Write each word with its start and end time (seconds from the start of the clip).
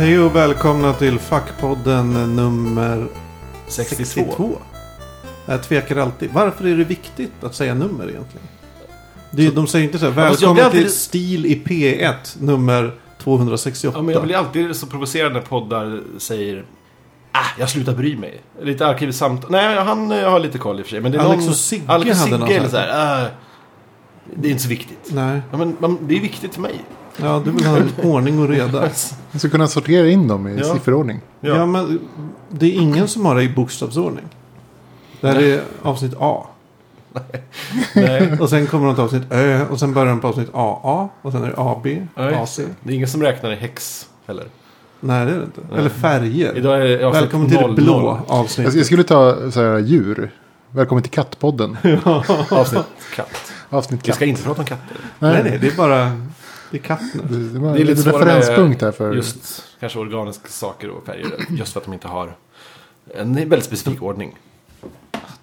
Hej 0.00 0.18
och 0.20 0.36
välkomna 0.36 0.92
till 0.92 1.18
Fackpodden 1.18 2.36
nummer 2.36 3.06
62. 3.68 4.04
62. 4.04 4.58
Jag 5.46 5.62
tvekar 5.62 5.96
alltid. 5.96 6.30
Varför 6.32 6.66
är 6.66 6.76
det 6.76 6.84
viktigt 6.84 7.32
att 7.44 7.54
säga 7.54 7.74
nummer 7.74 8.04
egentligen? 8.10 8.46
Det, 9.30 9.46
är- 9.46 9.50
de 9.50 9.66
säger 9.66 9.84
inte 9.84 9.98
så 9.98 10.10
här, 10.10 10.22
jag 10.22 10.30
välkommen 10.30 10.64
alltid- 10.64 10.80
till 10.80 10.92
Stil 10.92 11.46
i 11.46 11.62
P1 11.66 12.14
nummer 12.40 12.94
268. 13.22 13.98
Ja, 13.98 14.02
men 14.02 14.14
jag 14.14 14.22
blir 14.24 14.36
alltid 14.36 14.76
så 14.76 14.86
provocerad 14.86 15.32
när 15.32 15.40
poddar 15.40 16.00
säger 16.18 16.64
Ah, 17.32 17.46
jag 17.58 17.70
slutar 17.70 17.94
bry 17.94 18.16
mig. 18.16 18.40
Lite 18.62 18.86
arkivsamt. 18.86 19.50
Nej, 19.50 19.76
han 19.76 20.12
eh, 20.12 20.30
har 20.30 20.40
lite 20.40 20.58
koll 20.58 20.78
i 20.78 20.82
och 20.82 20.86
för 20.86 20.90
sig. 20.90 21.00
Men 21.00 21.12
det 21.12 21.18
är 21.18 21.22
Alex 21.22 21.40
någon... 21.40 21.48
och 21.50 21.56
Sigge 21.56 21.84
Alex 21.88 22.10
och 22.10 22.16
hade 22.16 22.24
Sigge 22.30 22.38
någon 22.38 22.48
eller 22.48 22.60
sån 22.60 22.70
så 22.70 22.76
här. 22.76 23.24
"Ah, 23.24 23.28
det 24.36 24.48
är 24.48 24.50
inte 24.50 24.62
så 24.62 24.68
viktigt. 24.68 25.08
Nej, 25.12 25.40
Ja, 25.50 25.56
men 25.58 25.76
man, 25.78 25.98
det 26.08 26.16
är 26.16 26.20
viktigt 26.20 26.54
för 26.54 26.60
mig. 26.60 26.74
Ja, 27.22 27.42
du 27.44 27.50
vill 27.50 27.66
ha 27.66 27.78
ordning 28.02 28.38
och 28.38 28.48
reda. 28.48 28.80
Man 29.30 29.40
ska 29.40 29.48
kunna 29.48 29.66
sortera 29.68 30.08
in 30.08 30.28
dem 30.28 30.48
i 30.48 30.58
Ja. 30.58 30.74
sifferordning. 30.74 31.20
Ja. 31.40 31.56
Ja. 31.56 31.66
men 31.66 32.00
det 32.50 32.66
är 32.66 32.72
ingen 32.80 33.08
som 33.08 33.26
har 33.26 33.34
det 33.34 33.42
i 33.42 33.48
bokstavsordning. 33.48 34.24
Det 35.20 35.28
här 35.28 35.42
är 35.42 35.60
avsnitt 35.82 36.14
A. 36.18 36.46
Nej. 37.94 38.38
Och 38.40 38.50
sen 38.50 38.66
kommer 38.66 38.86
de 38.86 38.94
till 38.94 39.04
avsnitt 39.04 39.22
Ö. 39.30 39.66
Och 39.70 39.78
sen 39.78 39.94
börjar 39.94 40.08
de 40.08 40.20
på 40.20 40.28
avsnitt 40.28 40.48
AA. 40.54 41.08
Och 41.22 41.32
sen 41.32 41.44
är 41.44 41.46
det 41.46 41.54
AB, 41.56 41.86
Nej. 42.16 42.34
AC. 42.34 42.56
Det 42.82 42.92
är 42.92 42.96
ingen 42.96 43.08
som 43.08 43.22
räknar 43.22 43.52
i 43.52 43.56
häx 43.56 44.08
heller. 44.26 44.44
Nej, 45.00 45.26
det 45.26 45.32
är 45.32 45.36
det 45.36 45.44
inte. 45.44 45.60
Eller 45.76 45.88
färger. 45.88 46.56
Idag 46.56 46.76
är 46.82 46.98
det 46.98 47.04
avsnitt 47.04 47.22
Välkommen 47.22 47.48
till 47.48 47.56
det 47.56 47.62
00. 47.66 47.74
blå 47.74 48.20
Jag, 48.28 48.36
avsnittet. 48.38 48.74
jag 48.74 48.86
skulle 48.86 49.04
ta 49.04 49.50
så 49.50 49.60
här, 49.60 49.78
djur. 49.78 50.30
Välkommen 50.70 51.02
till 51.02 51.12
Kattpodden. 51.12 51.76
Avsnitt 52.50 52.82
katt. 53.16 53.52
Avsnitt 53.70 54.00
Vi 54.02 54.06
katt. 54.06 54.16
ska 54.16 54.24
inte 54.24 54.42
prata 54.42 54.60
om 54.60 54.66
katter. 54.66 54.96
Nej, 55.18 55.40
nej, 55.44 55.58
det 55.60 55.66
är 55.66 55.76
bara... 55.76 56.12
Det 56.70 56.76
är 56.76 56.82
katten. 56.82 57.20
Det, 57.30 57.48
det 57.52 57.58
var 57.58 57.74
Det 57.74 57.80
är 57.80 57.84
lite 57.84 58.08
referenspunkt 58.12 58.82
här 58.82 58.92
för... 58.92 59.14
Just 59.14 59.62
kanske 59.80 59.98
organiska 59.98 60.48
saker 60.48 60.90
och 60.90 61.06
färger. 61.06 61.26
Just 61.50 61.72
för 61.72 61.80
att 61.80 61.84
de 61.86 61.92
inte 61.94 62.08
har 62.08 62.36
en 63.14 63.34
väldigt 63.34 63.64
specifik 63.64 64.02
ordning. 64.02 64.38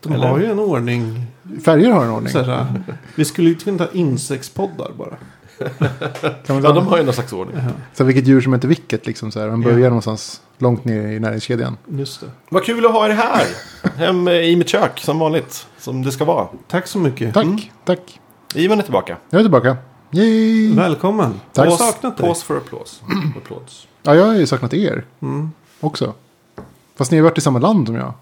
De 0.02 0.14
Eller? 0.14 0.28
har 0.28 0.40
ju 0.40 0.46
en 0.46 0.60
ordning. 0.60 1.26
Färger 1.66 1.92
har 1.92 2.04
en 2.06 2.12
ordning. 2.12 2.32
Så 2.34 2.42
här, 2.42 2.66
vi 3.16 3.26
skulle 3.26 3.50
ju 3.50 3.56
kunna 3.56 3.78
ta 3.78 3.88
insektspoddar 3.94 4.92
bara. 4.98 5.16
Kan 6.46 6.56
man 6.56 6.64
Ja, 6.64 6.72
de 6.72 6.88
har 6.88 6.98
ju 6.98 7.04
någon 7.04 7.14
slags 7.14 7.34
ordning. 7.34 7.56
så 7.94 8.04
här, 8.04 8.06
vilket 8.06 8.28
djur 8.28 8.42
som 8.42 8.54
heter 8.54 8.68
vilket. 8.68 9.06
Liksom, 9.08 9.32
så 9.32 9.40
här. 9.40 9.50
Man 9.50 9.62
börjar 9.62 9.80
Ja. 9.80 9.88
någonstans 9.90 10.42
långt 10.58 10.86
ner 10.86 11.08
i 11.08 11.20
näringskedjan. 11.20 11.78
Just 11.88 12.22
det. 12.22 12.28
Vad 12.50 12.64
kul 12.64 12.86
att 12.86 12.92
ha 12.92 13.06
er 13.06 13.10
här. 13.14 13.46
Hem 13.98 14.28
i 14.28 14.56
mitt 14.56 14.70
kök 14.70 15.00
som 15.00 15.20
vanligt. 15.20 15.68
Som 15.80 16.04
det 16.04 16.12
ska 16.12 16.26
vara. 16.26 16.48
Tack 16.68 16.88
så 16.88 17.00
mycket. 17.00 17.34
Tack, 17.34 17.72
tack. 17.86 18.20
Ivan 18.56 18.80
är 18.80 18.84
tillbaka. 18.84 19.18
Jag 19.30 19.40
är 19.40 19.44
tillbaka. 19.44 19.78
Yay! 20.12 20.74
Välkommen. 20.76 21.34
Tack. 21.54 21.66
Jag 21.66 21.72
har 21.72 21.78
saknat 21.78 22.18
dig. 22.18 22.26
Pause 22.28 22.46
for 22.46 22.58
applause. 22.58 23.02
applause. 23.38 23.88
Ja, 24.04 24.16
jag 24.16 24.26
har 24.26 24.34
ju 24.34 24.48
saknat 24.48 24.74
er 24.74 25.06
Mm. 25.20 25.52
också. 25.80 26.14
Fast 26.96 27.12
ni 27.12 27.18
har 27.18 27.24
varit 27.24 27.38
i 27.38 27.42
samma 27.42 27.60
land 27.60 27.88
som 27.88 27.96
jag. 27.96 28.14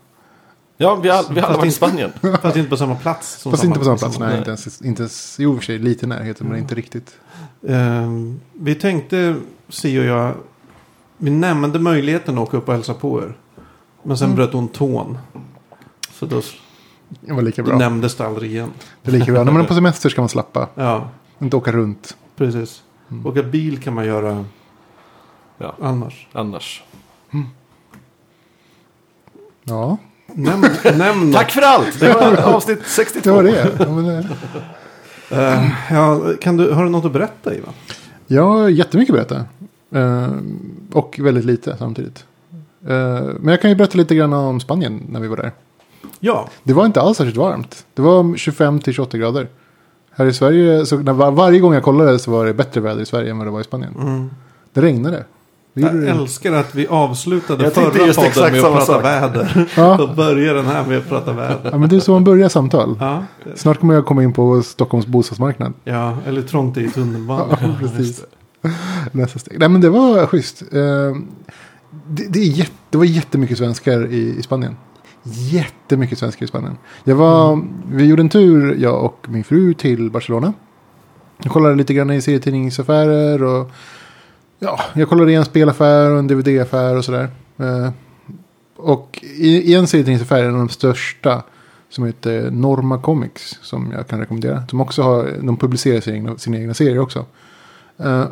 Ja, 0.78 0.95
vi 0.95 1.09
har, 1.09 1.25
vi 1.33 1.39
har 1.39 1.47
alla 1.47 1.58
varit 1.58 1.69
i 1.69 1.72
Spanien. 1.72 2.11
Fast 2.41 2.58
inte 2.58 2.69
på 2.69 2.78
samma 2.78 2.95
plats. 2.95 3.41
som 3.41 3.52
Fast 3.52 3.63
inte 3.63 3.80
på 3.80 3.86
samma 3.86 3.97
plats. 3.97 4.16
som- 4.16 4.25
Nej, 4.28 4.38
inte 4.38 4.50
ens, 4.50 4.81
inte 4.81 5.02
ens. 5.02 5.36
Jo, 5.39 5.52
i 5.52 5.56
och 5.56 5.59
för 5.59 5.66
sig 5.66 5.80
lite 5.80 6.06
i 6.06 6.09
närheten, 6.09 6.47
men 6.47 6.58
inte 6.59 6.75
riktigt. 6.75 7.16
Ehm, 7.67 8.39
vi 8.53 8.75
tänkte, 8.75 9.36
Si 9.69 10.00
och 10.00 10.03
jag, 10.03 10.33
vi 11.17 11.30
nämnde 11.30 11.80
möjligheten 11.80 12.38
att 12.38 12.47
åka 12.47 12.58
upp 12.58 12.67
och 12.67 12.73
hälsa 12.73 12.94
på 12.94 13.22
er. 13.23 13.38
Men 14.03 14.17
sen 14.17 14.25
Mm. 14.25 14.36
bröt 14.36 14.53
hon 14.53 14.67
tån. 14.67 15.17
Så 16.11 16.25
då, 16.25 16.41
Det 17.22 17.33
var 17.33 17.41
lika 17.41 17.63
bra. 17.63 17.78
nämndes 17.78 18.16
det 18.16 18.25
aldrig 18.28 18.52
igen. 18.52 18.69
Det 19.02 19.11
är 19.11 19.19
lika 19.19 19.31
bra. 19.31 19.44
När 19.44 19.52
man 19.52 19.61
är 19.61 19.66
på 19.67 19.73
semester 19.73 20.09
ska 20.09 20.22
man 20.22 20.30
slappa. 20.30 20.67
Ja, 20.75 21.09
Inte 21.39 21.55
åka 21.58 21.72
runt. 21.72 22.17
precis. 22.35 22.84
Mm. 23.12 23.25
Åka 23.25 23.44
bil 23.44 23.81
kan 23.84 23.94
man 23.94 24.06
göra 24.06 24.46
Ja, 25.57 25.75
annars. 25.81 26.28
annars. 26.34 26.84
Ja, 29.63 29.97
Nämn, 30.28 30.66
nämn 30.97 31.34
Tack 31.34 31.51
för 31.51 31.62
allt! 31.62 32.00
Det 32.00 32.13
var 32.13 32.38
avsnitt 32.56 32.79
62. 32.85 33.29
det 33.29 33.35
var 33.35 33.44
det. 33.44 33.72
Ja, 33.79 33.91
men, 33.91 34.25
Eh, 35.31 35.69
ja, 35.91 36.22
kan 36.41 36.57
du, 36.57 36.72
har 36.72 36.84
du 36.84 36.90
något 36.90 37.06
att 37.06 37.12
berätta 37.12 37.56
Ivan? 37.56 37.73
Jag 38.28 38.44
har 38.44 38.69
jättemycket 38.69 39.16
att 39.16 39.28
berätta. 39.29 39.46
Eh, 40.00 40.31
och 40.91 41.19
väldigt 41.19 41.46
lite 41.46 41.75
samtidigt. 41.78 42.25
Eh, 42.88 43.22
men 43.40 43.47
jag 43.47 43.62
kan 43.62 43.69
ju 43.69 43.75
berätta 43.75 43.97
lite 43.97 44.16
grann 44.16 44.34
om 44.34 44.59
Spanien 44.59 45.03
när 45.09 45.19
vi 45.19 45.28
var 45.28 45.38
där. 45.38 45.52
Ja, 46.19 46.50
Det 46.63 46.73
var 46.73 46.85
inte 46.85 47.02
alls 47.02 47.17
särskilt 47.17 47.38
varmt. 47.38 47.85
Det 47.94 48.02
var 48.02 48.35
25 48.38 48.79
till 48.79 48.94
28 48.94 49.17
grader. 49.17 49.47
Här 50.18 50.26
i 50.26 50.34
Sverige, 50.34 50.86
så 50.86 50.98
när 50.98 51.14
var, 51.14 51.31
varje 51.31 51.59
gång 51.59 51.74
jag 51.74 51.84
kollade 51.84 52.20
så 52.20 52.31
var 52.31 52.46
det 52.46 52.53
bättre 52.53 52.81
väder 52.81 53.02
i 53.02 53.06
Sverige 53.06 53.31
än 53.31 53.38
vad 53.38 53.48
det 53.48 53.52
var 53.52 53.62
i 53.62 53.64
Spanien. 53.64 53.96
mm. 54.02 54.30
Det 54.74 54.81
regnade. 54.81 55.24
Det 55.74 55.81
jag 55.81 55.96
det. 55.96 56.09
älskar 56.09 56.53
att 56.53 56.76
vi 56.76 56.88
avslutade 56.88 57.64
Jag 57.64 57.74
förra 57.74 58.06
just 58.08 58.16
podden 58.20 58.30
exakt 58.31 58.52
med 58.52 58.64
att 58.66 58.72
prata 58.74 58.86
sak. 58.86 59.03
väder. 59.03 59.68
Ja. 59.78 59.96
Då 59.98 60.08
börjar 60.08 60.53
den 60.53 60.66
här 60.66 60.86
med 60.86 60.98
att 60.98 61.09
prata 61.09 61.34
väder. 61.34 61.70
ja, 61.72 61.78
men 61.78 61.90
det 61.90 61.96
är 61.96 62.00
så 62.00 62.12
man 62.12 62.24
börjar 62.24 62.50
samtal. 62.50 62.98
Ja, 63.00 63.24
Snart 63.56 63.80
kommer 63.80 63.94
jag 63.94 64.06
komma 64.06 64.24
in 64.24 64.34
på 64.34 64.62
Stockholms 64.64 65.06
bostadsmarknad. 65.08 65.74
ja 65.84 66.18
eller 66.28 66.42
trångt 66.42 66.78
i 66.78 66.90
tunnelbanan. 66.90 67.47
Ja, 67.62 67.68
precis. 67.80 68.24
Nästa 69.12 69.40
steg. 69.40 69.59
Nej 69.59 69.70
men 69.70 69.82
det 69.82 69.90
var 69.90 70.26
schysst. 70.28 70.62
Eh, 70.62 70.70
Det, 72.08 72.26
det, 72.30 72.40
är 72.40 72.44
jätte, 72.44 72.72
det 72.90 72.97
var 72.97 73.06
jättemycket 73.06 73.58
svenskar 73.58 74.06
i, 74.14 74.36
i 74.40 74.42
Spanien. 74.42 74.76
Jättemycket 75.28 76.18
svenskar 76.19 76.46
i 76.46 76.47
Spanien. 76.47 76.78
Jag 77.03 77.16
var, 77.16 77.62
Vi 77.91 78.06
gjorde 78.06 78.22
en 78.22 78.30
tur, 78.30 78.75
jag 78.80 79.03
och 79.06 79.25
min 79.30 79.44
fru, 79.44 79.74
till 79.74 80.12
Barcelona. 80.12 80.53
Jag 81.44 81.52
kollade 81.52 81.75
lite 81.75 81.94
grann 81.94 82.12
i 82.12 82.22
serietidningsaffärer 82.22 83.44
och 83.44 83.72
ja, 84.59 84.80
jag 84.94 85.09
kollade 85.09 85.31
i 85.31 85.35
en 85.35 85.46
spelaffär 85.46 86.12
och 86.12 86.19
en 86.19 86.28
DVD-affär 86.28 86.97
och 86.97 87.06
sådär. 87.06 87.30
Eh, 87.58 87.90
Och 88.78 89.19
i, 89.24 89.72
i 89.72 89.74
en 89.75 89.88
serietidningsaffär, 89.88 90.44
en 90.44 90.53
av 90.53 90.59
de 90.59 90.69
största, 90.69 91.44
som 91.90 92.06
heter 92.06 92.52
Norma 92.52 92.97
Comics, 93.02 93.59
som 93.62 93.91
jag 93.91 94.08
kan 94.08 94.19
rekommendera. 94.19 94.64
De, 94.69 94.81
också 94.81 95.02
har, 95.02 95.30
de 95.41 95.58
publicerar 95.58 96.02
sina 96.02 96.16
egna, 96.18 96.38
sina 96.38 96.58
egna 96.58 96.74
serier 96.74 97.00
också. 97.00 97.25
Eh, 97.97 98.25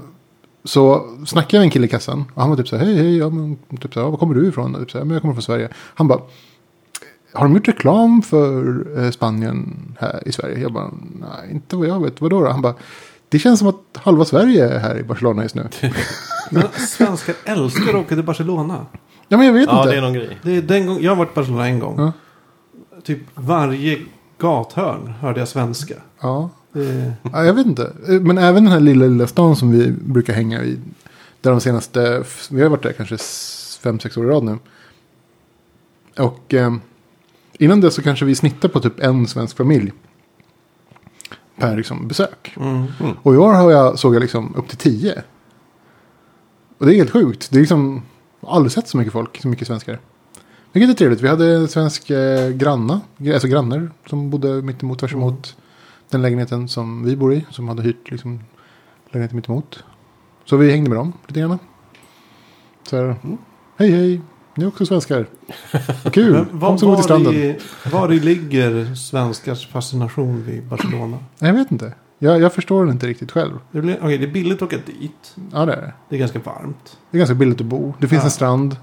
så 0.63 1.05
snackade 1.25 1.55
jag 1.57 1.61
med 1.61 1.65
en 1.65 1.71
kille 1.71 1.85
i 1.85 1.89
kassan. 1.89 2.25
Och 2.33 2.41
han 2.41 2.49
var 2.49 2.57
typ 2.57 2.67
så 2.67 2.77
här, 2.77 2.85
hej, 2.85 2.95
hej, 2.95 3.17
ja, 3.17 3.29
men, 3.29 3.57
typ 3.81 3.93
så 3.93 3.99
här, 4.03 4.09
var 4.09 4.17
kommer 4.17 4.35
du 4.35 4.47
ifrån? 4.47 4.75
Och 4.75 4.81
Typ 4.81 4.91
så 4.91 4.97
här, 4.97 5.05
men 5.05 5.13
jag 5.13 5.21
kommer 5.21 5.33
från 5.33 5.43
Sverige. 5.43 5.69
Han 5.73 6.07
bara, 6.07 6.19
har 7.33 7.43
de 7.45 7.53
gjort 7.55 7.67
reklam 7.67 8.21
för 8.21 8.83
eh, 9.03 9.11
Spanien 9.11 9.75
här 9.99 10.23
i 10.25 10.31
Sverige? 10.31 10.59
Jag 10.59 10.73
bara, 10.73 10.91
nej, 11.19 11.51
inte 11.51 11.75
vad 11.75 11.87
jag 11.87 12.03
vet. 12.03 12.21
Vadå 12.21 12.41
då? 12.43 12.49
Han 12.49 12.61
bara, 12.61 12.75
det 13.29 13.39
känns 13.39 13.59
som 13.59 13.67
att 13.67 13.75
halva 13.93 14.25
Sverige 14.25 14.69
är 14.69 14.79
här 14.79 14.97
i 14.99 15.03
Barcelona 15.03 15.43
just 15.43 15.55
nu. 15.55 15.67
Men 16.51 16.63
svenskar 16.77 17.35
älskar 17.45 17.89
att 17.89 17.95
åka 17.95 18.15
till 18.15 18.23
Barcelona. 18.23 18.85
ja, 19.27 19.37
men 19.37 19.45
jag 19.45 19.53
vet 19.53 19.67
Ja, 19.69 19.77
inte. 19.79 19.91
det 19.91 19.97
är 19.97 20.01
någon 20.01 20.13
grej. 20.13 20.39
Det 20.43 20.57
är 20.57 20.61
den 20.61 20.87
gång, 20.87 20.97
jag 21.01 21.11
har 21.11 21.15
varit 21.15 21.31
i 21.31 21.35
Barcelona 21.35 21.67
en 21.67 21.79
gång. 21.79 21.95
Ja. 21.97 22.11
Typ 23.03 23.19
varje 23.35 23.99
gathörn 24.37 25.07
hörde 25.19 25.39
jag 25.39 25.47
svenska. 25.47 25.95
Ja. 26.21 26.49
Det, 26.73 27.13
ja, 27.33 27.43
jag 27.45 27.53
vet 27.53 27.65
inte. 27.65 27.91
Men 28.21 28.37
även 28.37 28.63
den 28.63 28.73
här 28.73 28.79
lilla, 28.79 29.05
lilla 29.05 29.27
stan 29.27 29.55
som 29.55 29.71
vi 29.71 29.91
brukar 29.91 30.33
hänga 30.33 30.63
i. 30.63 30.79
Där 31.41 31.51
de 31.51 31.59
senaste, 31.61 32.23
vi 32.51 32.61
har 32.61 32.69
varit 32.69 32.83
där 32.83 32.91
kanske 32.93 33.17
fem, 33.83 33.99
sex 33.99 34.17
år 34.17 34.25
i 34.25 34.27
rad 34.29 34.43
nu. 34.43 34.57
Och 36.17 36.53
eh, 36.53 36.73
innan 37.59 37.81
det 37.81 37.91
så 37.91 38.01
kanske 38.01 38.25
vi 38.25 38.35
snittar 38.35 38.69
på 38.69 38.79
typ 38.79 38.99
en 38.99 39.27
svensk 39.27 39.57
familj. 39.57 39.91
Per 41.55 41.77
liksom, 41.77 42.07
besök. 42.07 42.53
mm. 42.57 42.85
Och 43.21 43.33
i 43.33 43.37
år 43.37 43.53
har 43.53 43.71
jag, 43.71 43.99
såg 43.99 44.15
jag 44.15 44.21
liksom 44.21 44.55
upp 44.55 44.67
till 44.67 44.77
tio. 44.77 45.23
Och 46.77 46.85
det 46.85 46.95
är 46.95 46.97
helt 46.97 47.11
sjukt. 47.11 47.51
Det 47.51 47.57
är 47.57 47.59
liksom, 47.59 48.01
aldrig 48.41 48.71
sett 48.71 48.87
så 48.87 48.97
mycket 48.97 49.13
folk, 49.13 49.41
så 49.41 49.47
mycket 49.47 49.67
svenskar. 49.67 49.99
Vilket 50.71 50.89
är 50.89 50.93
trevligt. 50.93 51.21
Vi 51.21 51.27
hade 51.27 51.55
en 51.55 51.67
svensk 51.67 52.09
eh, 52.09 52.49
granna, 52.49 53.01
alltså 53.33 53.47
grannar 53.47 53.91
som 54.05 54.29
bodde 54.29 54.61
mitt 54.61 54.83
emot, 54.83 54.99
tvärs 54.99 55.13
emot 55.13 55.57
den 56.09 56.21
lägenheten 56.21 56.67
som 56.67 57.03
vi 57.05 57.15
bor 57.15 57.33
i. 57.33 57.45
Som 57.49 57.67
hade 57.67 57.81
hyrt 57.81 58.11
liksom, 58.11 58.39
lägenheten 59.05 59.35
mitt 59.35 59.49
emot. 59.49 59.83
Så 60.45 60.57
vi 60.57 60.71
hängde 60.71 60.89
med 60.89 60.99
dem 60.99 61.13
lite 61.27 61.39
grann. 61.39 61.59
Så 62.83 62.97
här, 62.97 63.15
hej 63.77 63.91
hej, 63.91 64.21
ni 64.55 64.63
är 64.63 64.67
också 64.67 64.85
svenskar. 64.85 65.25
Vad 66.03 66.13
kul, 66.13 66.33
Men 66.33 66.45
kom 66.45 66.59
var, 66.59 66.77
så 66.77 66.79
till 66.79 66.87
var, 66.87 67.01
stranden. 67.01 67.33
i, 67.33 67.59
var 67.91 68.13
i 68.13 68.19
ligger 68.19 68.95
svenskars 68.95 69.67
fascination 69.67 70.43
vid 70.43 70.63
Barcelona? 70.63 71.17
Jag 71.39 71.53
vet 71.53 71.71
inte. 71.71 71.93
Jag, 72.19 72.41
jag 72.41 72.53
förstår 72.53 72.85
det 72.85 72.91
inte 72.91 73.07
riktigt 73.07 73.31
själv. 73.31 73.59
Det, 73.71 73.81
blir, 73.81 73.97
okej, 74.01 74.17
det 74.17 74.25
är 74.25 74.31
billigt 74.31 74.61
att 74.61 74.67
åka 74.73 74.77
dit. 74.77 75.35
Ja, 75.51 75.65
det 75.65 75.73
är 75.73 75.81
det. 75.81 75.93
Det 76.09 76.15
är 76.15 76.19
ganska 76.19 76.39
varmt. 76.39 76.97
Det 77.11 77.17
är 77.17 77.19
ganska 77.19 77.35
billigt 77.35 77.61
att 77.61 77.67
bo. 77.67 77.93
Det 77.99 78.07
finns 78.07 78.21
Ja. 78.21 78.25
en 78.25 78.31
strand. 78.31 78.75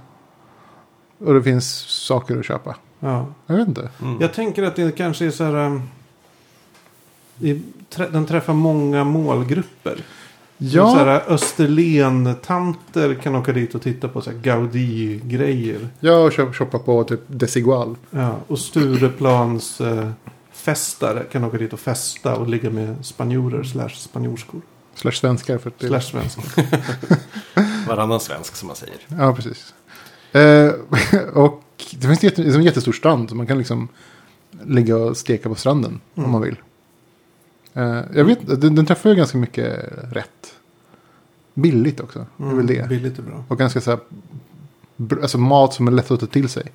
Och 1.19 1.35
det 1.35 1.43
finns 1.43 1.69
saker 1.89 2.39
att 2.39 2.45
köpa. 2.47 2.77
Ja. 3.01 3.27
Jag 3.47 3.57
vet 3.57 3.69
inte. 3.69 3.89
Mm. 4.03 4.21
Jag 4.21 4.35
tänker 4.35 4.63
att 4.63 4.77
det 4.77 4.97
kanske 4.97 5.27
är 5.27 5.31
så 5.31 5.45
här... 5.45 5.55
um, 5.55 5.83
i, 7.41 7.63
den 8.13 8.27
träffar 8.27 8.53
många 8.55 9.05
målgrupper. 9.05 10.05
Så 10.61 10.67
Ja, 10.77 10.95
här, 10.95 11.23
Österlen-tanter 11.29 13.15
kan 13.15 13.35
åka 13.37 13.53
dit 13.53 13.75
och 13.75 13.83
titta 13.83 14.09
på 14.09 14.21
så 14.21 14.31
här 14.31 14.37
Gaudí-grejer. 14.39 15.89
jag 16.01 16.33
köp, 16.33 16.55
shoppar 16.55 16.79
på 16.79 17.05
typ 17.05 17.21
Desigual. 17.27 17.97
Ja, 18.11 18.37
och 18.47 18.59
Stureplans 18.59 19.81
eh, 19.81 20.11
festare 20.53 21.23
kan 21.33 21.45
åka 21.45 21.59
dit 21.59 21.73
och 21.73 21.81
festa 21.81 22.37
och 22.37 22.49
ligga 22.49 22.71
med 22.71 22.97
spanjorer 23.07 23.63
slash 23.63 23.89
spanjorskor. 23.89 24.61
Slash 24.95 25.13
svenskar. 25.13 25.59
För 25.59 25.71
att 25.71 25.79
det, 25.79 25.87
Slash 25.87 26.01
svenska. 26.01 26.43
Varannan 27.89 28.21
svensk 28.21 28.57
som 28.57 28.67
man 28.67 28.77
säger. 28.77 28.97
Ja, 29.19 29.35
precis. 29.35 29.75
Eh, 30.33 30.71
och 31.35 31.63
det 31.97 32.07
finns 32.17 32.39
en 32.39 32.63
jättestor 32.63 32.93
strand. 32.93 33.29
Så 33.31 33.37
man 33.37 33.47
kan 33.47 33.59
liksom 33.59 33.89
ligga 34.65 34.97
och 34.97 35.17
steka 35.17 35.49
på 35.49 35.55
stranden 35.55 36.01
Mm. 36.15 36.27
om 36.27 36.33
man 36.33 36.43
vill. 36.43 36.57
Eh, 37.75 38.01
jag 38.15 38.25
vet, 38.25 38.61
den, 38.61 38.75
den 38.75 38.87
träffar 38.87 39.11
ju 39.11 39.17
ganska 39.17 39.39
mycket 39.39 39.81
rätt. 40.13 40.55
Billigt 41.55 42.01
också. 42.01 42.27
Det 42.37 42.45
är 42.45 42.55
väl 42.55 42.67
det. 42.67 42.77
Mm, 42.77 42.89
Billigt 42.89 43.19
är 43.19 43.23
bra. 43.23 43.45
Och 43.49 43.59
ganska 43.59 43.81
så 43.81 43.91
här, 43.91 44.01
alltså 45.23 45.39
mat 45.39 45.75
som 45.75 45.89
är 45.89 45.93
lätt 45.93 46.11
att 46.11 46.21
ta 46.21 46.27
till 46.27 46.49
sig. 46.49 46.73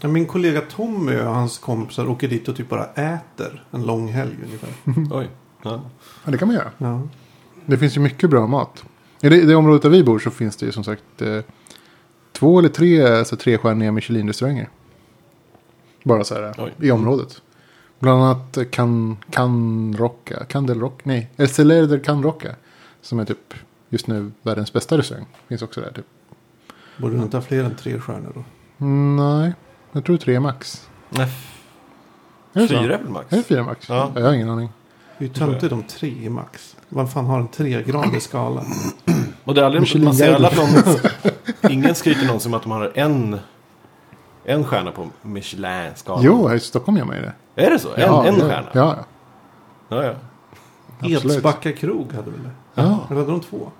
Ja, 0.00 0.08
min 0.08 0.26
kollega 0.26 0.60
Tommy 0.60 1.16
och 1.16 1.34
hans 1.34 1.58
kompisar 1.58 2.08
åker 2.08 2.28
dit 2.28 2.48
och 2.48 2.56
typ 2.56 2.68
bara 2.68 2.84
äter 2.84 3.64
en 3.70 3.82
lång 3.82 4.08
helg 4.08 4.36
ungefär. 4.44 4.70
Oj. 5.18 5.28
Ja. 5.62 5.80
Ja, 6.24 6.30
det 6.30 6.38
kan 6.38 6.48
man 6.48 6.54
göra. 6.56 6.70
Ja. 6.78 7.02
Det 7.66 7.78
finns 7.78 7.96
ju 7.96 8.00
mycket 8.00 8.30
bra 8.30 8.46
mat. 8.46 8.84
I 9.20 9.28
det, 9.28 9.46
det 9.46 9.54
området 9.54 9.82
där 9.82 9.90
vi 9.90 10.04
bor 10.04 10.18
så 10.18 10.30
finns 10.30 10.56
det 10.56 10.66
ju 10.66 10.72
som 10.72 10.84
sagt 10.84 11.22
eh, 11.22 11.40
två 12.32 12.58
eller 12.58 12.68
tre 12.68 13.02
alltså, 13.06 13.36
trestjärniga 13.36 13.92
Michelin-restauranger. 13.92 14.68
Bara 16.04 16.24
så 16.24 16.34
här 16.34 16.54
Oj. 16.58 16.72
i 16.86 16.90
området. 16.90 17.42
Bland 18.00 18.22
annat 18.22 18.56
eh, 18.56 18.64
Can, 18.64 19.16
Can 19.30 19.96
Rocca, 19.98 20.44
Can 20.44 20.66
del 20.66 20.80
Rock, 20.80 21.04
nej, 21.04 21.30
El 21.36 21.48
Celer 21.48 21.86
del 21.86 22.00
Can 22.00 22.22
Rocca. 22.22 22.54
Som 23.02 23.18
är 23.18 23.24
typ 23.24 23.54
just 23.88 24.06
nu 24.06 24.32
världens 24.42 24.72
bästa 24.72 24.98
restaurang. 24.98 25.26
Finns 25.48 25.62
också 25.62 25.80
där 25.80 25.92
typ. 25.92 26.06
Borde 26.96 27.16
du 27.16 27.22
inte 27.22 27.36
ha 27.36 27.42
fler 27.42 27.64
än 27.64 27.76
tre 27.76 28.00
stjärnor 28.00 28.32
då? 28.34 28.44
Nej, 29.22 29.52
jag 29.92 30.04
tror 30.04 30.16
tre 30.16 30.40
max. 30.40 30.88
Nej, 31.10 31.28
Är 32.52 32.60
det 32.60 32.68
fyra 32.68 32.98
max? 33.08 33.32
Är 33.32 33.36
det 33.36 33.42
fyra 33.42 33.62
max? 33.64 33.88
Ja. 33.88 34.12
Jag 34.14 34.22
har 34.22 34.32
ingen 34.32 34.50
aning. 34.50 34.68
Det 35.18 35.24
är 35.24 35.28
ju 35.28 35.34
töntigt 35.34 35.72
om 35.72 35.82
tre 35.82 36.08
i 36.08 36.28
max. 36.28 36.76
Vad 36.88 37.12
fan 37.12 37.26
har 37.26 37.40
en 37.40 37.48
tregradig 37.48 38.22
skala? 38.22 38.64
Och 39.44 39.54
det 39.54 39.60
är 39.60 39.64
aldrig, 39.64 40.02
man 40.02 40.14
ser 40.14 40.34
alla 40.34 40.50
från... 40.50 40.68
ingen 41.70 41.94
skryter 41.94 42.26
någonsin 42.26 42.52
om 42.52 42.56
att 42.56 42.62
de 42.62 42.72
har 42.72 42.92
en, 42.94 43.38
en 44.50 44.64
stjärna 44.64 44.90
på 44.92 45.06
Michelin-skalan. 45.22 46.24
Jo, 46.24 46.48
här 46.48 46.56
i 46.56 46.60
Stockholm 46.60 46.98
gör 46.98 47.04
man 47.04 47.16
ju 47.16 47.22
det. 47.22 47.32
Är 47.66 47.70
det 47.70 47.78
så? 47.78 47.88
En, 47.94 48.00
ja, 48.00 48.26
en 48.26 48.34
det- 48.34 48.40
stjärna? 48.40 48.66
Ja, 48.72 48.96
ja. 49.88 49.96
ja, 49.96 50.04
ja. 50.04 50.14
Edsbacka 51.08 51.72
krog 51.72 52.12
hade 52.12 52.30
väl 52.30 52.40
det? 52.42 52.50
ja. 52.74 53.06
Eller 53.10 53.20
hade 53.20 53.32
de 53.32 53.40
två? 53.40 53.70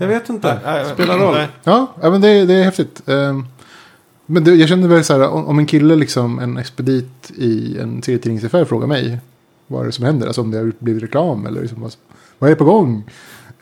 Jag 0.00 0.08
vet 0.08 0.28
inte. 0.28 0.60
Nej, 0.64 0.84
Spelar 0.84 1.18
roll. 1.18 1.34
nej. 1.34 1.48
Ja, 1.64 1.86
ja 2.02 2.10
men 2.10 2.20
det, 2.20 2.44
det 2.44 2.54
är 2.54 2.64
häftigt. 2.64 3.08
Ehm, 3.08 3.46
men 4.26 4.44
det, 4.44 4.54
jag 4.54 4.68
känner 4.68 4.88
väl 4.88 5.04
så 5.04 5.12
här, 5.18 5.28
om, 5.28 5.46
om 5.46 5.58
en 5.58 5.66
kille, 5.66 5.96
liksom, 5.96 6.38
en 6.38 6.56
expedit 6.58 7.30
i 7.30 7.78
en 7.78 8.02
serietidningsaffär 8.02 8.64
frågar 8.64 8.86
mig 8.86 9.18
vad 9.66 9.80
är 9.82 9.86
det 9.86 9.92
som 9.92 10.04
händer, 10.04 10.26
alltså 10.26 10.40
om 10.40 10.50
det 10.50 10.58
har 10.58 10.72
blivit 10.78 11.02
reklam 11.02 11.46
eller 11.46 11.60
liksom, 11.60 11.80
vad, 11.82 11.94
vad 12.38 12.50
är 12.50 12.54
på 12.54 12.64
gång? 12.64 13.04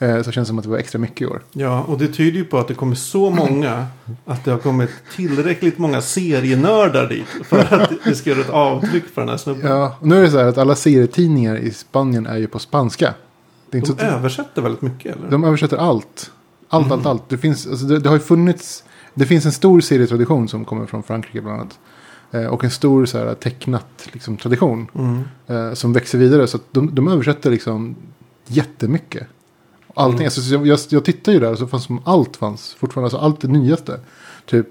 Eh, 0.03 0.21
så 0.21 0.31
känns 0.31 0.47
det 0.47 0.49
som 0.49 0.57
att 0.57 0.63
det 0.63 0.69
var 0.69 0.77
extra 0.77 0.99
mycket 0.99 1.21
i 1.21 1.25
år. 1.25 1.41
Ja, 1.51 1.83
och 1.83 1.97
det 1.97 2.07
tyder 2.07 2.37
ju 2.37 2.45
på 2.45 2.57
att 2.57 2.67
det 2.67 2.73
kommer 2.73 2.95
så 2.95 3.29
många 3.29 3.87
att 4.25 4.45
det 4.45 4.51
har 4.51 4.57
kommit 4.57 4.89
tillräckligt 5.15 5.77
många 5.77 6.01
serienördar 6.01 7.09
dit 7.09 7.27
för 7.43 7.73
att 7.73 7.91
det 8.03 8.15
ska 8.15 8.29
göra 8.29 8.41
ett 8.41 8.49
avtryck 8.49 9.15
på 9.15 9.19
den 9.19 9.29
här 9.29 9.37
snubben. 9.37 9.71
Ja, 9.71 9.97
och 9.99 10.07
nu 10.07 10.17
är 10.17 10.21
det 10.21 10.31
så 10.31 10.37
här 10.37 10.45
att 10.45 10.57
alla 10.57 10.75
serietidningar 10.75 11.55
i 11.57 11.71
Spanien 11.71 12.25
är 12.25 12.37
ju 12.37 12.47
på 12.47 12.59
spanska. 12.59 13.13
Det 13.69 13.77
är 13.77 13.79
inte 13.79 13.93
De 13.93 13.99
så 13.99 14.05
översätter 14.05 14.61
väldigt 14.61 14.81
mycket, 14.81 15.15
eller? 15.15 15.31
de 15.31 15.43
översätter 15.43 15.77
allt. 15.77 16.31
Allt, 16.69 16.91
allt, 16.91 17.05
allt. 17.05 17.29
Det, 17.29 17.37
finns, 17.37 17.67
alltså, 17.67 17.85
det, 17.85 17.99
det 17.99 18.09
har 18.09 18.15
ju 18.15 18.23
funnits, 18.23 18.83
det 19.13 19.25
finns 19.25 19.45
en 19.45 19.51
stor 19.51 19.81
serietradition 19.81 20.47
som 20.47 20.65
kommer 20.65 20.85
från 20.85 21.03
Frankrike 21.03 21.41
bland 21.41 21.59
annat. 21.59 21.79
Eh, 22.31 22.45
och 22.45 22.63
en 22.63 22.71
stor 22.71 23.05
så 23.05 23.17
här, 23.17 23.33
tecknat 23.33 24.09
liksom, 24.11 24.37
tradition. 24.37 24.87
Mm. 24.95 25.23
eh, 25.47 25.73
som 25.73 25.93
växer 25.93 26.17
vidare. 26.17 26.47
Så 26.47 26.59
de, 26.71 26.95
de 26.95 27.07
översätter 27.07 27.51
liksom 27.51 27.95
jättemycket. 28.47 29.27
Allting, 29.93 30.15
Mm. 30.15 30.25
alltså, 30.25 30.41
så 30.41 30.53
jag, 30.53 30.67
jag, 30.67 30.79
jag 30.89 31.05
tittar 31.05 31.31
ju 31.31 31.39
där 31.39 31.51
och 31.51 31.57
så 31.57 31.67
fanns 31.67 31.83
som 31.83 32.01
allt 32.05 32.37
fanns 32.37 32.73
fortfarande. 32.73 33.05
Alltså 33.05 33.17
allt 33.17 33.41
det 33.41 33.47
nyaste. 33.47 33.99
Typ 34.45 34.67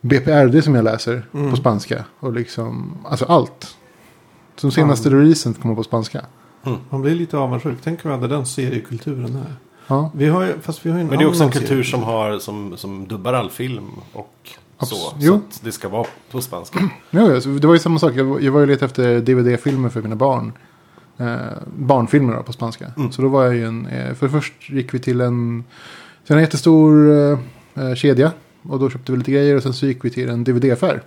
BPRD 0.00 0.62
som 0.64 0.74
jag 0.74 0.84
läser 0.84 1.22
Mm. 1.34 1.50
på 1.50 1.56
spanska. 1.56 2.04
Och 2.20 2.32
liksom, 2.32 2.92
alltså 3.04 3.24
allt. 3.24 3.76
Som 4.56 4.70
senaste 4.70 5.10
releasen 5.10 5.54
kommer 5.54 5.74
på 5.74 5.82
spanska. 5.82 6.24
Man 6.90 7.02
blir 7.02 7.14
lite 7.14 7.38
avundsjuk. 7.38 7.78
Tänk 7.84 8.04
om 8.04 8.10
vi 8.10 8.16
hade 8.16 8.28
den 8.34 8.46
seriekulturen 8.46 9.34
här. 9.34 9.54
Ja, 9.86 10.10
Vi 10.14 10.28
har 10.28 10.42
ju, 10.42 10.58
fast 10.60 10.86
vi 10.86 10.90
har 10.90 10.98
ju 10.98 11.02
en 11.02 11.08
Men 11.08 11.18
det 11.18 11.24
är 11.24 11.28
också 11.28 11.44
en 11.44 11.50
kultur 11.50 11.68
serie. 11.68 11.84
som, 11.84 12.02
har, 12.02 12.38
som, 12.38 12.76
som 12.76 13.08
dubbar 13.08 13.32
all 13.32 13.50
film 13.50 13.90
och 14.12 14.34
Abs- 14.78 14.84
så. 14.86 15.12
jo. 15.18 15.32
Så 15.32 15.38
att 15.38 15.64
det 15.64 15.72
ska 15.72 15.88
vara 15.88 16.06
på 16.30 16.40
spanska. 16.40 16.78
ja 17.10 17.34
alltså, 17.34 17.48
det 17.50 17.66
var 17.66 17.74
ju 17.74 17.80
samma 17.80 17.98
sak. 17.98 18.12
Jag, 18.16 18.24
var- 18.24 18.40
jag 18.40 18.52
var 18.52 18.60
ju 18.60 18.66
letade 18.66 18.84
efter 18.86 19.20
DVD-filmer 19.20 19.88
för 19.88 20.02
mina 20.02 20.16
barn. 20.16 20.52
Eh, 21.18 21.36
barnfilmer 21.76 22.36
då, 22.36 22.42
på 22.42 22.52
spanska. 22.52 22.92
Mm. 22.96 23.12
Så 23.12 23.22
då 23.22 23.28
var 23.28 23.44
jag 23.44 23.54
ju 23.54 23.64
en, 23.64 23.86
eh, 23.86 24.14
för 24.14 24.28
först 24.28 24.70
gick 24.70 24.94
vi 24.94 24.98
till 24.98 25.20
en, 25.20 25.64
till 26.26 26.36
en 26.36 26.42
jättestor 26.42 27.10
eh, 27.10 27.38
eh, 27.74 27.94
kedja. 27.94 28.32
Och 28.62 28.78
då 28.78 28.90
köpte 28.90 29.12
vi 29.12 29.18
lite 29.18 29.32
grejer 29.32 29.56
och 29.56 29.62
sen 29.62 29.72
så 29.72 29.86
gick 29.86 30.04
vi 30.04 30.10
till 30.10 30.28
en 30.28 30.44
DVD-affär. 30.44 31.02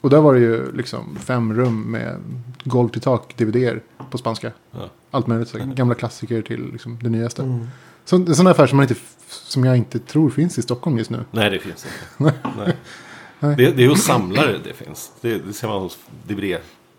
Och 0.00 0.10
där 0.10 0.20
var 0.20 0.34
det 0.34 0.40
ju 0.40 0.72
liksom 0.72 1.16
fem 1.16 1.54
rum 1.54 1.82
med 1.82 2.16
golv 2.64 2.88
till 2.88 3.00
tak 3.00 3.36
DVD-er 3.36 3.80
på 4.10 4.18
spanska. 4.18 4.52
Ja. 4.70 4.90
Allt 5.10 5.26
möjligt, 5.26 5.48
så 5.48 5.58
gamla 5.58 5.94
klassiker 5.94 6.42
till 6.42 6.72
liksom 6.72 6.98
det 7.02 7.08
nyaste. 7.08 7.42
Mm. 7.42 7.66
Så, 8.04 8.16
en 8.16 8.34
sån 8.34 8.46
affär 8.46 8.66
som, 8.66 8.76
man 8.76 8.84
inte, 8.88 9.00
som 9.28 9.64
jag 9.64 9.76
inte 9.76 9.98
tror 9.98 10.30
finns 10.30 10.58
i 10.58 10.62
Stockholm 10.62 10.98
just 10.98 11.10
nu. 11.10 11.24
Nej, 11.30 11.50
det 11.50 11.58
finns 11.58 11.86
inte. 12.18 12.34
Nej. 12.58 12.76
Det, 13.56 13.70
det 13.70 13.84
är 13.84 13.88
hos 13.88 14.04
samlare 14.04 14.58
det 14.64 14.72
finns. 14.72 15.12
Det, 15.20 15.38
det 15.38 15.52
ser 15.52 15.68
man 15.68 15.82
hos 15.82 15.98
DVD. 16.26 16.56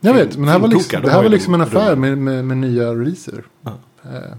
Jag 0.07 0.13
vet, 0.13 0.37
men 0.37 0.45
det 0.45 0.51
här 0.51 0.59
var 0.59 0.67
liksom, 0.67 1.01
det 1.01 1.11
här 1.11 1.23
var 1.23 1.29
liksom 1.29 1.53
en 1.53 1.61
affär 1.61 1.95
med, 1.95 2.17
med, 2.17 2.45
med 2.45 2.57
nya 2.57 2.91
releaser. 2.91 3.43
Ja. 3.61 3.77
Eh, 4.03 4.35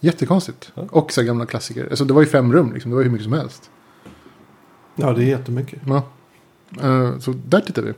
jättekonstigt. 0.00 0.72
Ja. 0.74 0.82
Och 0.90 1.12
så 1.12 1.22
gamla 1.22 1.46
klassiker. 1.46 1.86
Alltså, 1.90 2.04
det 2.04 2.14
var 2.14 2.20
ju 2.20 2.26
fem 2.26 2.52
rum, 2.52 2.72
liksom. 2.72 2.90
det 2.90 2.94
var 2.94 3.02
ju 3.02 3.08
hur 3.08 3.12
mycket 3.12 3.24
som 3.24 3.32
helst. 3.32 3.70
Ja, 4.94 5.12
det 5.12 5.22
är 5.22 5.26
jättemycket. 5.26 5.80
Ja. 5.86 6.02
Eh, 6.82 7.18
så 7.18 7.34
där 7.46 7.60
tittar 7.60 7.82
vi. 7.82 7.92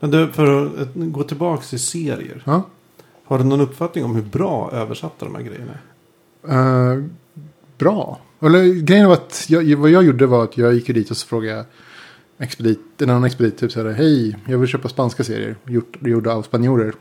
Men 0.00 0.10
du, 0.10 0.28
för 0.28 0.66
att 0.66 0.88
gå 0.94 1.22
tillbaka 1.22 1.62
till 1.62 1.80
serier. 1.80 2.42
Ja. 2.46 2.62
Har 3.24 3.38
du 3.38 3.44
någon 3.44 3.60
uppfattning 3.60 4.04
om 4.04 4.14
hur 4.14 4.22
bra 4.22 4.70
översatta 4.72 5.24
de 5.24 5.34
här 5.34 5.42
grejerna 5.42 5.72
är? 6.48 6.96
Eh, 6.96 7.04
bra. 7.78 8.20
Eller 8.40 8.64
grejen 8.64 9.06
var 9.06 9.14
att 9.14 9.46
jag, 9.48 9.76
vad 9.76 9.90
jag 9.90 10.02
gjorde 10.02 10.26
var 10.26 10.44
att 10.44 10.58
jag 10.58 10.74
gick 10.74 10.86
dit 10.86 11.10
och 11.10 11.16
så 11.16 11.26
frågade 11.26 11.56
jag 11.56 11.64
expedit, 12.42 13.02
en 13.02 13.10
annan 13.10 13.24
expedit. 13.24 13.58
Typ 13.58 13.72
så 13.72 13.82
här, 13.82 13.90
hej, 13.90 14.36
jag 14.46 14.58
vill 14.58 14.68
köpa 14.68 14.88
spanska 14.88 15.24
serier. 15.24 15.56
Gjort, 15.66 15.96
gjorda 16.00 16.32
av 16.32 16.42
spanjorer. 16.42 16.94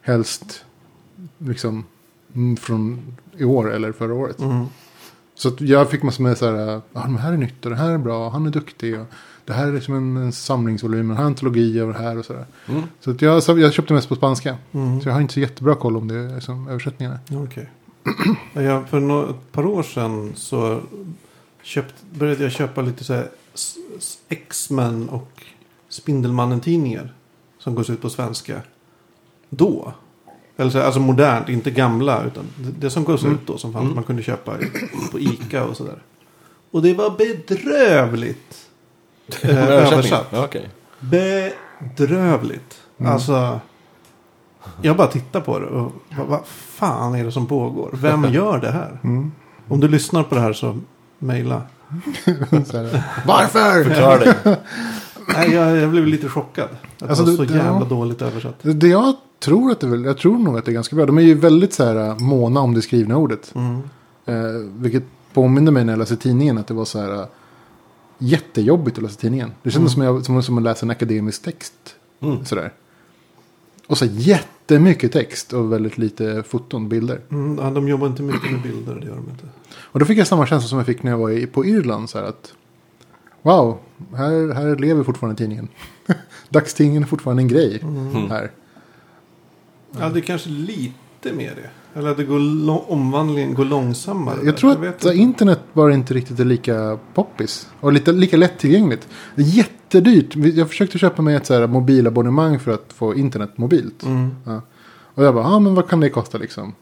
Helst 0.00 0.64
liksom 1.38 1.84
mm, 2.34 2.56
från 2.56 3.16
i 3.36 3.44
år 3.44 3.72
eller 3.72 3.92
förra 3.92 4.14
året. 4.14 4.38
Mm. 4.38 4.66
Så 5.34 5.52
jag 5.58 5.90
fick 5.90 6.02
massor 6.02 6.22
med 6.22 6.38
så 6.38 6.56
här, 6.56 6.80
ah, 6.92 7.00
här 7.00 7.32
är 7.32 7.36
nytt 7.36 7.64
och 7.64 7.70
det 7.70 7.76
här 7.76 7.90
är 7.90 7.98
bra, 7.98 8.28
han 8.28 8.46
är 8.46 8.50
duktig. 8.50 9.00
Och 9.00 9.06
det 9.44 9.52
här 9.52 9.66
är 9.66 9.72
liksom 9.72 9.94
en, 9.94 10.16
en 10.16 10.32
samlingsvolym, 10.32 11.10
en 11.10 11.16
antologi 11.16 11.78
över 11.78 11.92
det 11.92 11.98
här 11.98 12.18
och 12.18 12.24
sådär. 12.24 12.46
Mm. 12.68 12.82
Så 13.00 13.10
att 13.10 13.22
jag, 13.22 13.42
jag 13.58 13.72
köpte 13.72 13.92
mest 13.92 14.08
på 14.08 14.16
spanska. 14.16 14.56
Mm. 14.72 15.00
Så 15.00 15.08
jag 15.08 15.14
har 15.14 15.20
inte 15.20 15.34
så 15.34 15.40
jättebra 15.40 15.74
koll 15.74 15.96
om 15.96 16.08
det 16.08 16.16
är 16.16 16.40
som 16.40 16.68
översättningarna. 16.68 17.18
Okej. 17.32 17.70
Ja, 18.52 18.84
för 18.90 19.00
nå- 19.00 19.30
ett 19.30 19.52
par 19.52 19.66
år 19.66 19.82
sedan 19.82 20.32
så 20.36 20.80
köpt, 21.62 21.94
började 22.10 22.42
jag 22.42 22.52
köpa 22.52 22.82
lite 22.82 23.04
så 23.04 23.14
här 23.14 23.28
X-Men 24.28 25.08
och 25.08 25.42
Spindelmannen-tidningar. 25.88 27.14
Som 27.58 27.74
går 27.74 27.90
ut 27.90 28.02
på 28.02 28.10
svenska. 28.10 28.60
Då. 29.50 29.92
Eller 30.56 30.70
så, 30.70 30.78
här, 30.78 30.84
alltså 30.84 31.00
modernt, 31.00 31.48
inte 31.48 31.70
gamla. 31.70 32.24
Utan 32.24 32.44
det, 32.58 32.70
det 32.70 32.90
som 32.90 33.04
går 33.04 33.20
Mm. 33.20 33.32
ut 33.34 33.46
då. 33.46 33.58
Som 33.58 33.72
fanns, 33.72 33.94
man 33.94 34.04
kunde 34.04 34.22
köpa 34.22 34.56
på 35.12 35.18
Ica 35.18 35.64
och 35.64 35.76
sådär. 35.76 36.02
Och 36.70 36.82
det 36.82 36.94
var 36.94 37.10
bedrövligt. 37.10 38.68
eh, 39.42 39.68
översatt. 39.68 40.26
Ja, 40.30 40.44
okej. 40.44 40.68
Bedrövligt. 41.00 42.80
Mm. 42.98 43.12
Alltså. 43.12 43.60
Jag 44.82 44.96
bara 44.96 45.06
tittar 45.08 45.40
på 45.40 45.58
det 45.58 45.66
och 45.66 45.92
vad, 46.16 46.26
vad 46.26 46.40
fan 46.46 47.14
är 47.14 47.24
det 47.24 47.32
som 47.32 47.46
pågår? 47.46 47.90
Vem 47.92 48.24
gör 48.32 48.58
det 48.58 48.70
här? 48.70 48.98
Mm. 49.04 49.32
Om 49.68 49.80
du 49.80 49.88
lyssnar 49.88 50.22
på 50.22 50.34
det 50.34 50.40
här 50.40 50.52
så 50.52 50.78
mejla. 51.18 51.62
här, 52.72 53.02
Varför? 53.26 53.84
Förklara 53.84 54.18
dig. 54.18 54.34
Nej, 55.28 55.52
jag, 55.54 55.76
jag 55.76 55.90
blev 55.90 56.06
lite 56.06 56.28
chockad. 56.28 56.68
Att 57.00 57.08
Alltså, 57.08 57.24
det 57.24 57.30
var 57.36 57.46
så 57.46 57.52
jävla 57.54 57.78
ja. 57.80 57.84
dåligt 57.84 58.22
översatt. 58.22 58.54
Det 58.62 58.88
jag 58.88 59.14
tror 59.40 59.70
att 59.72 59.80
det 59.80 59.86
väl, 59.86 60.04
jag 60.04 60.18
tror 60.18 60.38
nog 60.38 60.58
att 60.58 60.64
det 60.64 60.70
är 60.70 60.74
ganska 60.74 60.96
bra. 60.96 61.06
De 61.06 61.18
är 61.18 61.22
ju 61.22 61.34
väldigt 61.34 61.72
så 61.74 61.84
här 61.84 62.08
äh, 62.08 62.18
måna 62.18 62.60
om 62.60 62.74
det 62.74 62.82
skrivna 62.82 63.16
ordet. 63.16 63.52
Mm. 63.54 63.80
Eh, 64.26 64.60
vilket 64.78 65.02
påminner 65.32 65.72
mig 65.72 65.84
när 65.84 65.92
jag 65.92 65.98
läste 65.98 66.16
tidningen 66.16 66.58
att 66.58 66.66
det 66.66 66.74
var 66.74 66.84
så 66.84 67.00
här 67.00 67.14
äh, 67.14 67.26
jättejobbigt 68.18 68.96
att 68.98 69.02
läsa 69.02 69.20
tidningen. 69.20 69.52
Det 69.62 69.70
kändes 69.70 69.96
Mm. 69.96 70.06
som, 70.06 70.14
jag, 70.16 70.24
som, 70.24 70.42
som 70.42 70.58
att 70.58 70.64
läsa 70.64 70.86
en 70.86 70.90
akademisk 70.90 71.42
text. 71.42 71.74
Mm. 72.22 72.44
Sådär. 72.44 72.72
Och 73.86 73.98
så 73.98 74.06
jättemycket 74.70 75.12
text 75.12 75.52
och 75.52 75.72
väldigt 75.72 75.98
lite 75.98 76.42
foton, 76.42 76.88
bilder. 76.88 77.20
Mm, 77.30 77.58
ja, 77.58 77.70
de 77.70 77.88
jobbar 77.88 78.06
inte 78.06 78.22
mycket 78.22 78.52
med 78.52 78.62
bilder, 78.62 78.94
det 78.94 79.06
gör 79.06 79.14
de 79.14 79.30
inte. 79.30 79.48
Och 79.78 79.98
då 80.00 80.06
fick 80.06 80.18
jag 80.18 80.26
samma 80.26 80.46
känsla 80.46 80.68
som 80.68 80.78
jag 80.78 80.86
fick 80.86 81.02
när 81.02 81.10
jag 81.10 81.18
var 81.18 81.30
i, 81.30 81.46
på 81.46 81.64
Irland. 81.66 82.10
Så 82.10 82.18
här 82.18 82.24
att, 82.24 82.54
wow, 83.42 83.78
här, 84.14 84.54
här 84.54 84.76
lever 84.76 85.04
fortfarande 85.04 85.38
tidningen. 85.38 85.68
Dagstidningen 86.48 87.02
är 87.02 87.06
fortfarande 87.06 87.42
en 87.42 87.48
grej 87.48 87.80
Mm. 87.82 88.30
här. 88.30 88.50
Ja, 90.00 90.08
det 90.08 90.18
är 90.18 90.22
kanske 90.22 90.48
lite 90.50 90.92
inte 91.26 91.36
med 91.36 91.52
det? 91.56 91.98
Eller 91.98 92.10
att 92.10 92.16
det 92.16 92.24
går 92.24 92.90
omvandlingen 92.90 93.54
går 93.54 93.64
långsammare? 93.64 94.38
Jag 94.44 94.56
tror 94.56 94.72
att 94.72 94.84
inte. 94.84 95.14
internet 95.14 95.60
bara 95.72 95.94
inte 95.94 96.14
riktigt 96.14 96.40
är 96.40 96.44
lika 96.44 96.98
poppis. 97.14 97.68
Och 97.80 97.92
lite, 97.92 98.12
lika 98.12 98.36
lättillgängligt. 98.36 99.08
Det 99.34 99.42
är 99.42 99.46
jättedyrt. 99.46 100.36
Jag 100.36 100.68
försökte 100.68 100.98
köpa 100.98 101.22
mig 101.22 101.34
ett 101.34 101.46
så 101.46 101.54
här, 101.54 101.66
mobilabonnemang 101.66 102.58
för 102.58 102.70
att 102.70 102.92
få 102.92 103.14
internet 103.14 103.58
mobilt. 103.58 104.02
Mm. 104.02 104.30
Ja. 104.44 104.60
Och 105.14 105.24
jag 105.24 105.34
bara, 105.34 105.44
ja 105.44 105.58
men 105.58 105.74
vad 105.74 105.88
kan 105.88 106.00
det 106.00 106.10
kosta 106.10 106.38
liksom? 106.38 106.74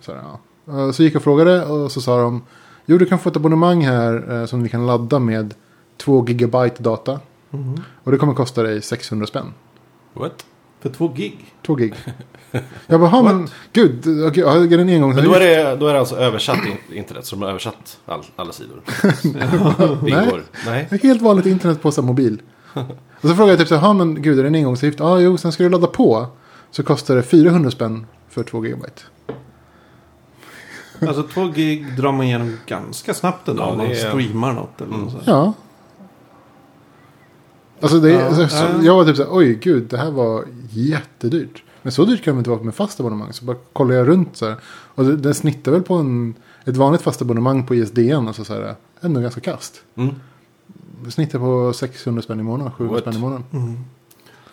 Så, 0.00 0.12
här, 0.12 0.22
ja. 0.66 0.92
Så 0.92 1.02
gick 1.02 1.14
jag 1.14 1.18
och 1.18 1.24
frågade 1.24 1.64
och 1.64 1.92
så 1.92 2.00
sa 2.00 2.22
de, 2.22 2.42
jo 2.86 2.98
du 2.98 3.06
kan 3.06 3.18
få 3.18 3.28
ett 3.28 3.36
abonnemang 3.36 3.84
här 3.84 4.40
eh, 4.40 4.46
som 4.46 4.62
vi 4.62 4.68
kan 4.68 4.86
ladda 4.86 5.18
med 5.18 5.54
2 5.96 6.26
gigabyte 6.26 6.82
data. 6.82 7.20
Mhm. 7.50 7.80
Och 8.04 8.12
det 8.12 8.18
kommer 8.18 8.34
kosta 8.34 8.62
dig 8.62 8.82
600 8.82 9.26
spänn. 9.26 9.54
What? 10.14 10.46
För 10.80 10.90
två 10.90 11.08
gig? 11.08 11.54
2 11.66 11.74
gig. 11.74 11.94
jag 12.86 13.00
bara, 13.00 13.10
ja 13.10 13.22
men 13.22 13.48
gud, 13.72 13.98
okej, 14.28 14.42
ja, 14.42 14.54
är 14.56 14.66
det 14.68 14.74
en 14.82 14.88
engång? 14.88 15.14
Men 15.14 15.24
då 15.24 15.34
är, 15.34 15.40
det, 15.40 15.76
då 15.76 15.86
är 15.86 15.92
det 15.92 15.98
alltså 16.00 16.16
översatt 16.16 16.58
in, 16.66 16.96
internet, 16.96 17.26
så 17.26 17.36
de 17.36 17.42
har 17.42 17.48
översatt 17.48 17.98
all, 18.06 18.22
alla 18.36 18.52
sidor. 18.52 18.80
Nej. 20.66 20.88
Ett 20.90 21.02
helt 21.02 21.22
vanligt 21.22 21.46
internet 21.46 21.82
på 21.82 21.92
så 21.92 22.00
här 22.00 22.06
mobil. 22.06 22.42
Och 23.20 23.28
så 23.28 23.34
frågade 23.34 23.50
jag 23.52 23.58
typ 23.58 23.68
så 23.68 23.74
här, 23.76 23.86
ja 23.88 23.92
men 23.92 24.22
gud 24.22 24.38
är 24.38 24.42
det 24.42 24.48
en 24.48 24.54
engångsavgift? 24.54 24.98
Ja 25.00 25.20
jo, 25.20 25.36
sen 25.36 25.52
ska 25.52 25.62
du 25.62 25.68
ladda 25.70 25.86
på. 25.86 26.26
Så 26.70 26.82
kostar 26.82 27.16
det 27.16 27.22
400 27.22 27.70
spänn 27.70 28.06
för 28.28 28.42
2 28.42 28.64
gigabyte. 28.64 29.02
Alltså 31.08 31.22
två 31.22 31.46
gig 31.46 31.96
drar 31.96 32.12
man 32.12 32.26
igenom 32.26 32.56
ganska 32.66 33.14
snabbt 33.14 33.48
ändå 33.48 33.62
Ja, 33.62 33.66
om 33.66 33.76
man 33.78 33.86
är- 33.86 33.94
streamar 33.94 34.52
något 34.52 34.80
eller 34.80 34.96
något 34.96 35.10
sånt. 35.12 35.22
Ja. 35.26 35.52
Alltså 37.80 38.00
det, 38.00 38.10
Ja, 38.10 38.34
så, 38.34 38.48
så, 38.48 38.56
ja. 38.64 38.82
jag 38.82 38.94
var 38.94 39.04
typ 39.04 39.16
så 39.16 39.22
här, 39.22 39.30
oj 39.36 39.54
gud, 39.62 39.82
det 39.90 39.96
här 39.98 40.10
var 40.10 40.44
jättedyrt. 40.70 41.62
Men 41.82 41.92
så 41.92 42.04
dyrt 42.04 42.24
kan 42.24 42.34
det 42.34 42.38
inte 42.38 42.50
vara 42.50 42.62
med 42.62 42.74
fast 42.74 43.00
abonnemang. 43.00 43.32
Så 43.32 43.44
bara 43.44 43.56
kollar 43.72 43.94
jag 43.94 44.08
runt 44.08 44.36
så 44.36 44.46
här. 44.48 44.56
Och 44.94 45.04
det, 45.04 45.16
den 45.16 45.34
snittar 45.34 45.72
väl 45.72 45.82
på 45.82 45.94
en, 45.94 46.34
ett 46.64 46.76
vanligt 46.76 47.02
fast 47.02 47.22
abonnemang 47.22 47.66
på 47.66 47.74
ISDN. 47.74 48.12
Alltså 48.28 48.44
så 48.44 48.54
här, 48.54 48.74
ändå 49.00 49.20
ganska 49.20 49.40
kast. 49.40 49.82
Mm. 49.94 50.14
Snittar 51.10 51.38
på 51.38 51.72
600 51.72 52.22
spänn 52.22 52.40
i 52.40 52.42
månaden, 52.42 52.72
700 52.72 52.94
What? 52.94 53.02
spänn 53.04 53.14
i 53.14 53.18
månaden. 53.20 53.44
Mm. 53.52 53.78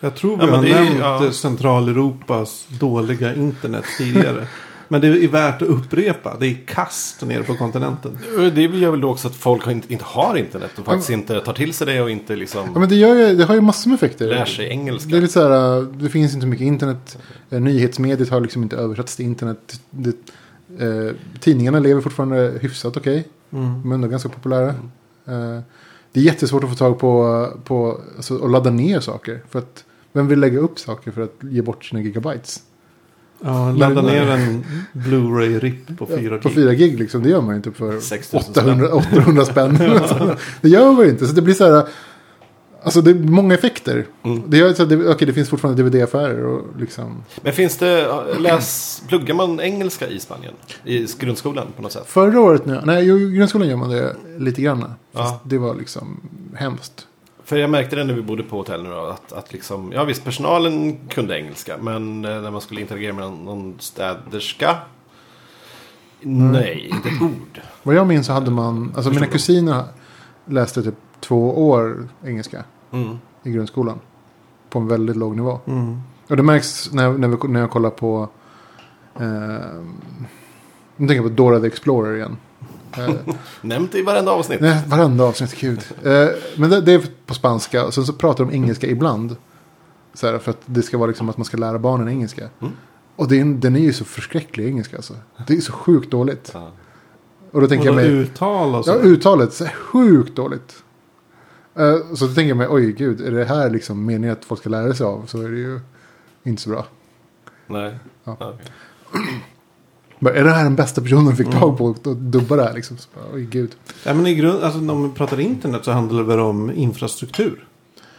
Jag 0.00 0.14
tror 0.14 0.36
vi 0.36 0.44
Ja, 0.46 0.56
har 0.56 0.64
är- 0.64 0.84
nämnt 0.84 0.98
ja. 1.00 1.32
Centraleuropas 1.32 2.66
dåliga 2.80 3.34
internet 3.34 3.84
tidigare. 3.98 4.46
Men 4.88 5.00
det 5.00 5.08
är 5.08 5.28
värt 5.28 5.62
att 5.62 5.68
upprepa. 5.68 6.36
Det 6.40 6.46
är 6.46 6.56
kast 6.66 7.22
nere 7.26 7.42
på 7.42 7.54
kontinenten. 7.54 8.18
Det 8.54 8.62
gör 8.62 8.90
väl 8.90 9.00
då 9.00 9.10
också 9.10 9.28
att 9.28 9.34
folk 9.34 9.66
inte, 9.66 9.92
inte 9.92 10.04
har 10.04 10.36
internet 10.36 10.70
och 10.78 10.84
faktiskt 10.84 11.10
inte 11.10 11.40
tar 11.40 11.52
till 11.52 11.74
sig 11.74 11.86
det 11.86 12.00
och 12.00 12.10
inte 12.10 12.36
liksom 12.36 12.70
Ja 12.74 12.80
men 12.80 12.88
det, 12.88 12.94
gör 12.94 13.14
ju, 13.14 13.36
det 13.36 13.44
har 13.44 13.54
ju 13.54 13.60
massor 13.60 13.90
med 13.90 13.96
effekter. 13.96 14.28
lär 14.28 14.44
sig 14.44 14.68
engelska. 14.68 15.10
Det 15.10 15.16
är 15.16 15.20
lite 15.20 15.32
så 15.32 15.48
här, 15.48 15.78
äh, 15.78 15.82
det 15.82 16.08
finns 16.08 16.34
inte 16.34 16.44
så 16.44 16.48
mycket 16.48 16.66
internet. 16.66 17.18
Eh, 17.50 17.60
Nyhetsmediet 17.60 18.30
har 18.30 18.40
liksom 18.40 18.62
inte 18.62 18.76
översatts 18.76 19.16
till 19.16 19.24
internet. 19.24 19.80
Det, 19.90 20.16
eh, 20.78 21.14
tidningarna 21.40 21.78
lever 21.78 22.00
fortfarande 22.00 22.58
hyfsat 22.60 22.96
okej. 22.96 23.28
Mm. 23.50 23.80
Men 23.82 23.92
ändå 23.92 24.08
ganska 24.08 24.28
populära. 24.28 24.68
Eh, 24.68 25.60
det 26.12 26.20
är 26.20 26.24
jättesvårt 26.24 26.64
att 26.64 26.70
få 26.70 26.76
tag 26.76 26.98
på, 26.98 27.46
på 27.64 28.00
alltså, 28.16 28.44
att 28.44 28.50
ladda 28.50 28.70
ner 28.70 29.00
saker. 29.00 29.42
För 29.50 29.58
att 29.58 29.84
vem 30.12 30.28
vill 30.28 30.40
lägga 30.40 30.58
upp 30.58 30.78
saker 30.78 31.10
för 31.10 31.22
att 31.22 31.36
ge 31.40 31.62
bort 31.62 31.84
sina 31.84 32.00
gigabytes? 32.00 32.62
Ja, 33.40 33.72
ladda 33.72 34.02
ner 34.02 34.30
en 34.30 34.64
Blu-ray-RIP 34.92 35.98
på 35.98 36.06
4 36.06 36.18
gig. 36.18 36.42
På 36.42 36.50
4 36.50 36.74
gig 36.74 36.98
liksom, 36.98 37.22
det 37.22 37.28
gör 37.28 37.40
man 37.40 37.50
ju 37.50 37.56
inte 37.56 37.72
för 37.72 38.00
6 38.00 38.32
000 38.32 38.42
800, 38.50 38.88
800 38.92 39.44
spänn. 39.44 39.78
det 40.60 40.68
gör 40.68 40.92
man 40.92 41.04
ju 41.04 41.10
inte. 41.10 41.26
Så 41.26 41.32
det 41.32 41.42
blir 41.42 41.54
så 41.54 41.64
här. 41.64 41.88
Alltså 42.82 43.00
det 43.00 43.10
är 43.10 43.14
många 43.14 43.54
effekter. 43.54 44.06
Mm. 44.24 44.42
Det, 44.46 44.56
gör, 44.56 44.72
så 44.72 44.84
det, 44.84 45.08
okej, 45.10 45.26
det 45.26 45.32
finns 45.32 45.48
fortfarande 45.48 45.82
DVD-affärer 45.82 46.44
och 46.44 46.80
liksom. 46.80 47.24
Men 47.42 47.52
finns 47.52 47.76
det, 47.76 48.08
läs, 48.38 49.02
pluggar 49.08 49.34
man 49.34 49.60
engelska 49.60 50.08
i 50.08 50.20
Spanien? 50.20 50.54
I 50.84 51.06
grundskolan 51.18 51.66
på 51.76 51.82
något 51.82 51.92
sätt? 51.92 52.02
Förra 52.06 52.40
året, 52.40 52.66
nu, 52.66 52.80
nej 52.84 53.08
i 53.08 53.30
grundskolan 53.36 53.68
gör 53.68 53.76
man 53.76 53.90
det 53.90 54.16
lite 54.38 54.62
grann. 54.62 54.80
Fast 54.80 54.94
Ja. 55.12 55.40
det 55.44 55.58
var 55.58 55.74
liksom 55.74 56.20
hemskt. 56.54 57.06
För 57.48 57.56
jag 57.56 57.70
märkte 57.70 57.96
det 57.96 58.04
när 58.04 58.14
vi 58.14 58.22
bodde 58.22 58.42
på 58.42 58.56
hotell 58.56 58.82
nu 58.82 58.90
då, 58.90 59.06
att, 59.06 59.32
att 59.32 59.52
liksom, 59.52 59.92
ja 59.92 60.04
visst 60.04 60.24
personalen 60.24 60.96
kunde 61.08 61.38
engelska, 61.38 61.76
men 61.80 62.24
eh, 62.24 62.40
när 62.42 62.50
man 62.50 62.60
skulle 62.60 62.80
interagera 62.80 63.12
med 63.12 63.24
någon, 63.24 63.44
någon 63.44 63.76
städerska, 63.80 64.76
nej, 66.20 66.88
inte 66.90 67.08
ett 67.08 67.22
ord. 67.22 67.60
Vad 67.82 67.94
jag 67.94 68.06
minns 68.06 68.26
så 68.26 68.32
hade 68.32 68.50
man, 68.50 68.92
alltså 68.96 69.10
mina 69.10 69.26
kusiner 69.26 69.84
läste 70.44 70.82
typ 70.82 70.94
två 71.20 71.68
år 71.68 72.08
engelska 72.24 72.64
Mm. 72.90 73.18
i 73.42 73.50
grundskolan. 73.50 74.00
På 74.70 74.78
en 74.78 74.88
väldigt 74.88 75.16
låg 75.16 75.36
nivå. 75.36 75.60
Mm. 75.66 76.00
Och 76.28 76.36
det 76.36 76.42
märks 76.42 76.92
när, 76.92 77.12
när, 77.12 77.28
vi, 77.28 77.48
när 77.48 77.60
jag 77.60 77.70
kollar 77.70 77.90
på, 77.90 78.28
eh, 79.14 79.82
nu 80.96 81.08
tänker 81.08 81.14
jag 81.14 81.24
på 81.24 81.28
Dora 81.28 81.60
the 81.60 81.66
Explorer 81.66 82.16
igen. 82.16 82.36
Eh, 82.98 83.34
Nämnt 83.60 83.94
i 83.94 84.02
varenda 84.02 84.32
avsnitt. 84.32 84.60
Nej, 84.60 84.82
varenda 84.86 85.24
avsnitt, 85.24 85.60
gud. 85.60 85.80
Eh, 86.04 86.28
men 86.56 86.70
det, 86.70 86.80
det 86.80 86.92
är 86.92 87.02
på 87.26 87.34
spanska. 87.34 87.90
Sen 87.90 88.04
så 88.06 88.12
pratar 88.12 88.44
de 88.44 88.54
engelska 88.54 88.86
ibland. 88.86 89.36
Så 90.14 90.26
här, 90.26 90.38
för 90.38 90.50
att 90.50 90.60
det 90.66 90.82
ska 90.82 90.98
vara 90.98 91.06
liksom 91.08 91.28
att 91.28 91.36
man 91.36 91.44
ska 91.44 91.56
lära 91.56 91.78
barnen 91.78 92.08
engelska. 92.08 92.48
Mm. 92.60 92.72
Och 93.16 93.32
är, 93.32 93.44
den 93.44 93.76
är 93.76 93.80
ju 93.80 93.92
så 93.92 94.04
förskräcklig 94.04 94.66
engelska 94.66 94.96
alltså. 94.96 95.14
Det 95.46 95.56
är 95.56 95.60
så 95.60 95.72
sjukt 95.72 96.10
dåligt. 96.10 96.50
Ja. 96.54 96.70
Och 97.50 97.60
då 97.60 97.66
tänker 97.68 97.90
Och 97.90 97.96
jag 98.00 98.04
då 98.04 98.10
mig, 98.10 98.20
uttal 98.22 98.74
och 98.74 98.84
så. 98.84 98.90
ja 98.90 98.96
uttalet, 98.96 99.52
så 99.52 99.64
här 99.64 99.72
sjukt 99.74 100.36
dåligt. 100.36 100.82
Eh, 101.74 101.96
så 102.14 102.26
då 102.26 102.34
tänker 102.34 102.48
jag 102.48 102.56
mig, 102.56 102.66
oj 102.70 102.92
gud, 102.92 103.20
är 103.20 103.30
det 103.30 103.44
här 103.44 103.70
liksom 103.70 104.04
meningen 104.04 104.32
att 104.32 104.44
folk 104.44 104.60
ska 104.60 104.70
lära 104.70 104.94
sig 104.94 105.06
av? 105.06 105.26
Så 105.26 105.42
är 105.42 105.48
det 105.48 105.58
ju 105.58 105.80
inte 106.42 106.62
så 106.62 106.70
bra. 106.70 106.86
Nej. 107.66 107.98
Ja. 108.24 108.36
Ja. 108.40 108.54
Bara, 110.20 110.34
är 110.34 110.44
det 110.44 110.50
här 110.50 110.64
den 110.64 110.76
bästa 110.76 111.00
personen 111.02 111.24
de 111.24 111.36
fick 111.36 111.46
Mm. 111.46 111.58
tag 111.60 111.78
på 111.78 111.90
att 111.90 112.04
dubba 112.04 112.56
det 112.56 112.62
här 112.62 112.74
liksom? 112.74 112.96
Så 112.98 113.08
bara, 113.14 113.24
oj 113.34 113.44
gud. 113.50 113.70
Ja, 114.04 114.14
men 114.14 114.26
i 114.26 114.34
grund, 114.34 114.62
alltså, 114.64 114.80
när 114.80 114.94
man 114.94 115.10
pratar 115.12 115.40
internet 115.40 115.84
så 115.84 115.92
handlar 115.92 116.18
det 116.18 116.28
väl 116.28 116.40
om 116.40 116.70
infrastruktur. 116.70 117.64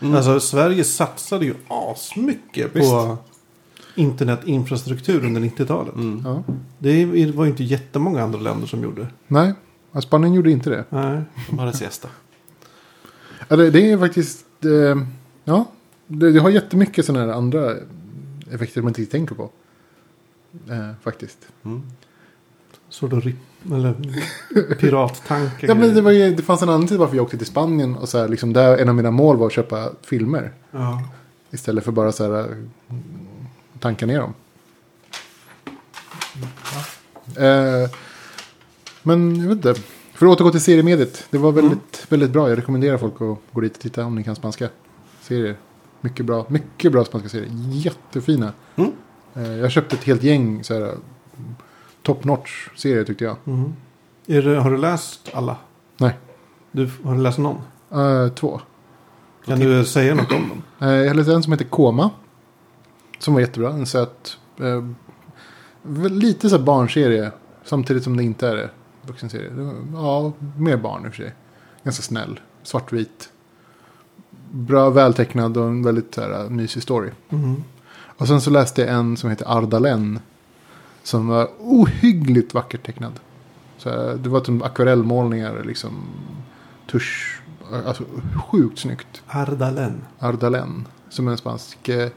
Mm. 0.01 0.15
Alltså 0.15 0.39
Sverige 0.39 0.83
satsade 0.83 1.45
ju 1.45 1.53
asmycket 1.67 2.73
på 2.73 3.17
internetinfrastruktur 3.95 5.25
under 5.25 5.41
90-talet. 5.41 5.95
Mm. 5.95 6.21
Ja. 6.25 6.43
Det 6.79 7.05
var 7.35 7.45
ju 7.45 7.49
inte 7.51 7.63
jättemånga 7.63 8.23
andra 8.23 8.39
länder 8.39 8.67
som 8.67 8.83
gjorde. 8.83 9.07
Nej, 9.27 9.53
Spanien 10.01 10.33
gjorde 10.33 10.51
inte 10.51 10.69
det. 10.69 10.85
Nej. 10.89 11.21
De 11.49 11.59
hade 11.59 11.73
siesta. 11.73 12.07
Ja, 13.47 13.55
det, 13.55 13.71
det 13.71 13.91
är 13.91 13.97
faktiskt... 13.97 14.45
Eh, 14.65 15.03
ja, 15.43 15.65
det, 16.07 16.31
det 16.31 16.39
har 16.39 16.49
jättemycket 16.49 17.05
sådana 17.05 17.25
här 17.25 17.33
andra 17.33 17.73
effekter 18.51 18.81
man 18.81 18.89
inte 18.89 19.05
tänker 19.05 19.35
på. 19.35 19.49
Eh, 20.69 20.91
faktiskt. 21.01 21.47
Mm. 21.65 21.81
Så 22.89 23.07
då 23.07 23.19
rip, 23.19 23.35
eller 23.71 23.95
pirattankar. 24.75 25.67
Ja, 25.67 25.75
men 25.75 25.95
det, 25.95 26.01
var 26.01 26.11
ju, 26.11 26.35
det 26.35 26.43
fanns 26.43 26.61
en 26.61 26.69
anledning 26.69 26.87
till 26.87 26.97
varför 26.97 27.15
jag 27.15 27.23
åkte 27.23 27.37
till 27.37 27.47
Spanien. 27.47 27.95
Och 27.95 28.09
så 28.09 28.17
här, 28.17 28.27
liksom, 28.27 28.53
där 28.53 28.77
en 28.77 28.89
av 28.89 28.95
mina 28.95 29.11
mål 29.11 29.37
var 29.37 29.47
att 29.47 29.53
köpa 29.53 29.91
filmer. 30.01 30.51
Ja. 30.71 31.03
Istället 31.51 31.83
för 31.83 31.91
bara 31.91 32.11
så 32.11 32.23
här, 32.23 32.39
eh, 32.39 32.95
tanka 33.79 34.05
ner 34.05 34.19
dem. 34.19 34.33
Eh, 37.37 37.89
men 39.03 39.35
jag 39.35 39.47
vet 39.47 39.65
inte. 39.65 39.81
För 40.13 40.25
att 40.25 40.31
återgå 40.31 40.51
till 40.51 40.61
seriemediet. 40.61 41.25
Det 41.29 41.37
var 41.37 41.51
väldigt, 41.51 42.05
väldigt 42.09 42.31
bra. 42.31 42.49
Jag 42.49 42.57
rekommenderar 42.57 42.97
folk 42.97 43.13
att 43.13 43.37
gå 43.51 43.61
dit 43.61 43.75
och 43.75 43.81
titta 43.81 44.05
om 44.05 44.15
ni 44.15 44.23
kan 44.23 44.35
spanska 44.35 44.69
serier. 45.21 45.55
Mycket 46.01 46.25
bra, 46.25 46.45
mycket 46.49 46.91
bra 46.91 47.05
spanska 47.05 47.29
serier. 47.29 47.49
Jättefina. 47.71 48.53
Mm. 48.75 48.91
Eh, 49.39 49.57
jag 49.57 49.71
köpte 49.71 49.95
ett 49.95 50.03
helt 50.03 50.23
gäng 50.23 50.63
så 50.63 50.73
här, 50.73 50.95
top 52.03 52.23
notch 52.23 52.69
serier 52.75 53.03
tyckte 53.03 53.23
jag. 53.23 53.35
Är 54.27 54.41
det, 54.41 54.59
har 54.59 54.71
du 54.71 54.77
läst 54.77 55.29
alla? 55.33 55.57
Nej. 55.97 56.17
Du, 56.71 56.91
har 57.03 57.15
du 57.15 57.21
läst 57.21 57.37
någon? 57.37 57.61
Eh, 57.91 58.27
två. 58.33 58.61
Kan 59.45 59.59
du 59.59 59.85
säga 59.85 60.15
något 60.15 60.31
om 60.31 60.49
dem? 60.49 60.89
Eh, 60.89 60.95
jag 60.95 61.15
läste 61.15 61.33
en 61.33 61.43
som 61.43 61.53
heter 61.53 61.65
Koma. 61.65 62.09
Som 63.19 63.33
var 63.33 63.41
jättebra. 63.41 63.69
En 63.69 63.85
söt. 63.85 64.37
Eh, 64.59 64.83
lite 66.09 66.49
så 66.49 66.57
här 66.57 66.63
barnserie. 66.63 67.31
Samtidigt 67.63 68.03
som 68.03 68.17
det 68.17 68.23
inte 68.23 68.47
är 68.47 68.55
det. 68.55 68.69
Vuxenserie. 69.01 69.51
Ja, 69.93 70.31
mer 70.57 70.77
barn 70.77 71.05
i 71.05 71.09
och 71.09 71.13
för 71.13 71.23
sig. 71.23 71.33
Ganska 71.83 72.03
snäll. 72.03 72.39
Svartvit. 72.63 73.29
Bra 74.51 74.89
vältecknad 74.89 75.57
och 75.57 75.67
en 75.67 75.83
väldigt 75.83 76.15
så 76.15 76.21
här, 76.21 76.49
mysig 76.49 76.83
story. 76.83 77.09
Mhm. 77.29 77.63
Och 78.19 78.27
sen 78.27 78.41
så 78.41 78.49
läste 78.49 78.81
jag 78.81 78.89
en 78.89 79.17
som 79.17 79.29
heter 79.29 79.57
Ardalen. 79.57 80.19
Som 81.03 81.27
var 81.27 81.49
ohyggligt 81.59 82.53
vackert 82.53 82.85
tecknad. 82.85 83.19
Så 83.77 83.89
det 84.15 84.29
var 84.29 84.39
typ 84.39 84.63
akvarellmålningar, 84.63 85.63
liksom 85.63 86.03
tusch. 86.91 87.41
Alltså 87.85 88.03
sjukt 88.51 88.79
snyggt. 88.79 89.23
Ardalen. 89.27 90.01
Ardalen. 90.19 90.87
Som 91.09 91.27
är 91.27 91.31
en 91.31 91.37
spansk 91.37 91.89
eh, 91.89 92.09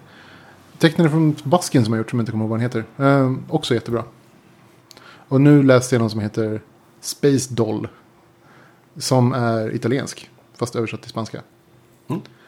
tecknare 0.79 1.11
från 1.11 1.37
Basken 1.45 1.85
som 1.85 1.93
har 1.93 1.99
gjort, 1.99 2.11
som 2.11 2.19
jag 2.19 2.23
inte 2.23 2.33
kommer 2.33 2.45
ihåg 2.45 2.51
vad 2.51 2.61
han 2.61 2.71
heter. 2.71 2.85
Eh, 2.97 3.33
också 3.49 3.75
jättebra. 3.75 4.05
Och 5.29 5.41
nu 5.41 5.63
läste 5.63 5.95
jag 5.95 6.01
någon 6.01 6.11
som 6.11 6.21
heter 6.21 6.63
Space 7.01 7.55
Doll. 7.55 7.89
Som 8.97 9.33
är 9.33 9.75
italiensk, 9.75 10.31
fast 10.55 10.77
översatt 10.77 11.03
till 11.03 11.11
spanska. 11.11 11.43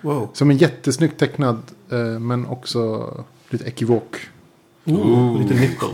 Wow. 0.00 0.28
Som 0.32 0.50
är 0.50 0.54
jättesnyggt 0.54 1.18
tecknad, 1.18 1.62
eh, 1.90 1.99
men 1.99 2.46
också 2.46 3.12
lite 3.49 3.65
ekivok. 3.65 4.17
Oh, 4.85 5.39
lite 5.43 5.55
nipples. 5.55 5.93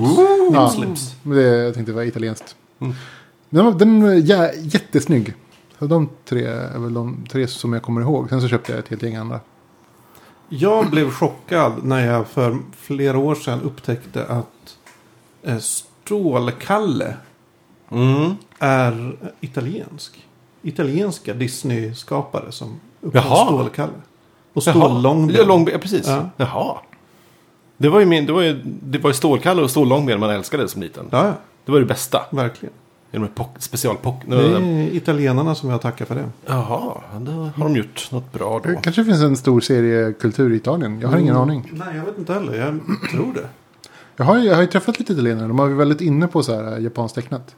Ja. 0.52 0.74
Men 1.22 1.36
det 1.38 1.42
jag 1.42 1.74
tänkte 1.74 1.92
var 1.92 2.02
italienskt. 2.02 2.56
Mm. 2.80 2.94
Den 3.50 3.64
var, 3.64 3.72
den 3.72 4.20
jä, 4.26 4.52
jättesnygg. 4.62 5.34
Så 5.78 5.86
de 5.86 6.08
tre 6.24 6.44
är 6.46 6.78
väl 6.78 6.94
de 6.94 7.26
tre 7.30 7.46
som 7.46 7.72
jag 7.72 7.82
kommer 7.82 8.00
ihåg. 8.00 8.28
Sen 8.28 8.40
så 8.40 8.48
köpte 8.48 8.72
jag 8.72 8.78
ett 8.78 8.88
helt 8.88 9.02
gäng 9.02 9.16
andra. 9.16 9.40
Jag 10.48 10.90
blev 10.90 11.10
chockad 11.10 11.72
när 11.84 12.06
jag 12.06 12.28
för 12.28 12.58
flera 12.76 13.18
år 13.18 13.34
sedan 13.34 13.60
upptäckte 13.60 14.24
att 14.26 14.76
eh, 15.42 15.58
Stålkalle 15.58 17.14
Mm. 17.92 18.34
är 18.58 19.16
italiensk. 19.40 20.26
Italienska 20.62 21.34
Disney-skapare 21.34 22.52
som 22.52 22.80
uppfann 23.00 23.22
Jaha. 23.24 23.46
Stålkalle. 23.46 23.92
Och. 24.52 24.62
Stållångben. 24.62 25.36
Ja, 25.36 25.44
långben, 25.44 25.72
ja, 25.72 25.78
precis. 25.78 26.06
Ja. 26.06 26.30
Jaha. 26.36 26.78
Det 27.80 27.88
var 27.88 28.00
ju, 28.00 28.06
min, 28.06 28.26
det 28.26 28.32
var 28.32 28.42
ju, 28.42 28.60
det 28.64 28.98
var 28.98 29.10
ju 29.10 29.14
stålkalle 29.14 29.62
och 29.62 29.70
stållångben 29.70 30.20
man 30.20 30.30
älskade 30.30 30.68
som 30.68 30.82
liten. 30.82 31.06
Ja, 31.10 31.26
ja, 31.26 31.32
Det 31.64 31.72
var 31.72 31.80
det 31.80 31.86
bästa. 31.86 32.20
verkligen. 32.30 32.72
I 33.12 33.16
de 33.16 33.22
här 33.22 33.46
specialpock... 33.58 34.22
Det 34.26 34.36
är 34.36 34.94
italienarna 34.94 35.54
som 35.54 35.70
jag 35.70 35.80
tackar 35.80 36.04
för 36.04 36.14
det. 36.14 36.24
Jaha, 36.46 36.94
då 37.20 37.32
har 37.32 37.64
de 37.64 37.76
gjort 37.76 38.08
något 38.12 38.32
bra 38.32 38.60
då. 38.64 38.68
Det 38.70 38.76
kanske 38.82 39.04
finns 39.04 39.22
en 39.22 39.36
stor 39.36 39.60
seriekultur 39.60 40.52
i 40.52 40.56
Italien. 40.56 41.00
Jag 41.00 41.08
har 41.08 41.18
ingen 41.18 41.36
Mm. 41.36 41.42
aning. 41.48 41.70
Nej, 41.72 41.96
jag 41.96 42.04
vet 42.04 42.18
inte 42.18 42.32
heller. 42.34 42.54
Jag 42.54 42.80
tror 43.10 43.32
det. 43.34 43.48
Jag 44.16 44.24
har, 44.24 44.38
ju- 44.38 44.44
jag 44.44 44.54
har 44.54 44.62
ju 44.62 44.66
träffat 44.68 44.98
lite 44.98 45.12
italienare. 45.12 45.48
De 45.48 45.58
har 45.58 45.68
ju 45.68 45.74
väldigt 45.74 46.00
inne 46.00 46.26
på 46.28 46.42
så 46.42 46.54
här 46.54 46.78
japanskt 46.78 47.14
tecknat. 47.14 47.54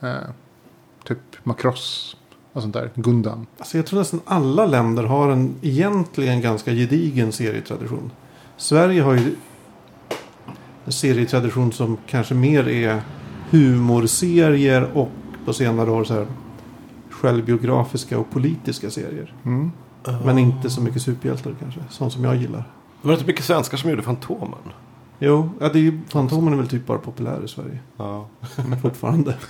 Eh, 0.00 0.12
typ 1.04 1.18
Macross 1.42 2.16
och 2.52 2.62
sånt 2.62 2.74
där. 2.74 2.90
Gundam. 2.94 3.46
Alltså 3.58 3.76
jag 3.76 3.86
tror 3.86 3.98
nästan 3.98 4.20
alla 4.24 4.66
länder 4.66 5.02
har 5.04 5.30
en 5.30 5.54
egentligen 5.62 6.40
ganska 6.40 6.72
gedigen 6.72 7.32
serietradition. 7.32 8.10
Sverige 8.56 9.02
har 9.02 9.14
ju 9.14 9.36
en 10.84 10.92
serietradition 10.92 11.72
som 11.72 11.96
kanske 12.06 12.34
mer 12.34 12.68
är 12.68 13.02
humorserier 13.50 14.90
och 14.94 15.10
på 15.44 15.52
senare 15.52 15.90
år 15.90 16.04
så 16.04 16.14
här 16.14 16.26
självbiografiska 17.10 18.18
och 18.18 18.30
politiska 18.30 18.90
serier. 18.90 19.34
Mm. 19.44 19.70
Men 20.24 20.38
inte 20.38 20.70
så 20.70 20.80
mycket 20.80 21.02
superhjältar 21.02 21.54
kanske. 21.60 21.80
Sånt 21.90 22.12
som 22.12 22.24
jag 22.24 22.36
gillar. 22.36 22.64
Var 23.02 23.10
det 23.10 23.14
inte 23.14 23.26
mycket 23.26 23.44
svenskar 23.44 23.78
som 23.78 23.90
gjorde 23.90 24.02
Fantomen? 24.02 24.58
Jo, 25.18 25.50
ja, 25.60 25.68
det 25.68 25.78
är 25.78 25.82
ju, 25.82 26.00
Fantomen 26.08 26.52
är 26.52 26.56
väl 26.56 26.68
typ 26.68 26.86
bara 26.86 26.98
populär 26.98 27.44
i 27.44 27.48
Sverige. 27.48 27.78
Ja. 27.96 28.26
Fortfarande. 28.82 29.34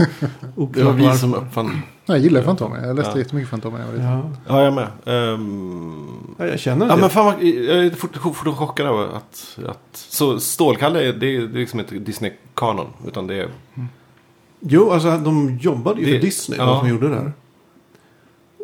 Det 0.75 0.83
var 0.85 0.93
vi 0.93 1.19
som 1.19 1.35
uppfann... 1.35 1.67
Nej, 1.67 1.83
jag 2.07 2.19
gillar 2.19 2.43
Fantomen. 2.43 2.85
Jag 2.89 2.97
läste 2.97 3.13
Ja. 3.13 3.19
jättemycket 3.19 3.51
Fantomen 3.51 3.81
när 3.81 3.87
jag 3.87 3.93
var 3.93 3.99
liten. 3.99 4.35
Ja. 4.47 4.59
Ja, 4.59 4.65
jag 4.65 4.75
med. 4.75 4.89
Ehm, 5.35 6.35
ja, 6.39 6.47
jag 6.47 6.59
känner 6.61 6.87
Ja 6.87 6.95
det. 6.95 7.01
men 7.01 7.11
fan 7.11 7.25
vad, 7.25 7.43
jag 7.43 7.87
är 7.87 7.91
fort, 7.91 8.17
fort 8.17 8.57
chockad 8.57 8.87
av 8.87 9.01
att, 9.01 9.59
att 9.69 9.79
så 9.93 10.41
Stålkalle 10.41 10.99
det 10.99 11.07
är, 11.09 11.13
det 11.13 11.37
är 11.37 11.49
liksom 11.49 11.81
inte 11.81 11.95
Disney-kanon. 11.95 12.87
Utan 13.07 13.27
det 13.27 13.35
är, 13.35 13.49
Jo, 14.61 14.91
alltså 14.91 15.19
de 15.19 15.59
jobbade 15.61 16.01
ju 16.01 16.07
Det- 16.07 16.13
för 16.13 16.19
Disney, 16.27 16.59
ja. 16.59 16.65
de 16.67 16.79
som 16.81 16.89
gjorde 16.89 17.09
det 17.09 17.15
här. 17.15 17.33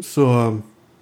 Så 0.05 0.23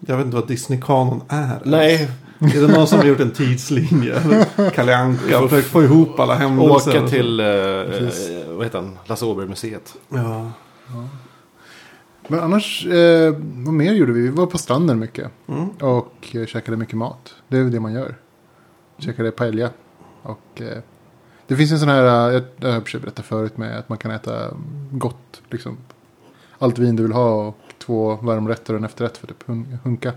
jag 0.00 0.16
vet 0.16 0.24
inte 0.26 0.36
vad 0.36 0.48
Disney-kanon 0.48 1.20
är. 1.28 1.60
nej, 1.64 2.08
Är 2.56 2.60
det 2.66 2.72
någon 2.74 2.86
som 2.86 2.98
har 2.98 3.06
gjort 3.06 3.20
en 3.20 3.30
tidslinje? 3.30 4.22
Kalle 4.74 4.96
Anka 4.96 5.40
och 5.40 5.50
försökt 5.50 5.68
få 5.68 5.82
ihop 5.82 6.20
alla 6.20 6.34
händelser? 6.34 6.90
åka 6.98 7.08
till, 7.08 7.40
eh, 7.40 7.46
eh, 7.46 8.48
vad 8.48 8.64
heter 8.66 8.78
han, 8.78 8.98
Lasse 9.06 9.24
Åberg-museet. 9.24 9.94
Ja. 10.08 10.50
Men 12.28 12.40
annars, 12.40 12.86
eh, 12.86 13.34
vad 13.40 13.74
mer 13.74 13.92
gjorde 13.92 14.12
vi? 14.12 14.20
Vi 14.20 14.28
var 14.28 14.46
på 14.46 14.58
stranden 14.58 14.98
mycket. 14.98 15.30
Mm. 15.46 15.68
Och 15.68 16.36
eh, 16.36 16.46
käkade 16.46 16.76
mycket 16.76 16.94
mat. 16.96 17.34
Det 17.48 17.56
är 17.58 17.62
väl 17.62 17.72
det 17.72 17.80
man 17.80 17.92
gör. 17.92 18.14
Käkade 18.98 19.30
paella. 19.30 19.70
Och 20.22 20.60
eh, 20.60 20.78
det 21.46 21.56
finns 21.56 21.72
en 21.72 21.78
sån 21.78 21.88
här, 21.88 22.28
eh, 22.28 22.34
jag, 22.34 22.42
jag 22.56 22.72
har 22.72 22.80
försökt 22.80 23.04
berätta 23.04 23.22
förut 23.22 23.56
med 23.56 23.78
att 23.78 23.88
man 23.88 23.98
kan 23.98 24.10
äta 24.10 24.50
gott. 24.90 25.42
Liksom. 25.50 25.76
Allt 26.58 26.78
vin 26.78 26.96
du 26.96 27.02
vill 27.02 27.12
ha 27.12 27.30
och 27.46 27.58
två 27.78 28.18
varmrätter 28.22 28.72
och 28.74 28.78
en 28.78 28.84
efterrätt 28.84 29.16
för 29.16 29.26
typ 29.26 29.42
hun- 29.48 29.78
hunka. 29.84 30.12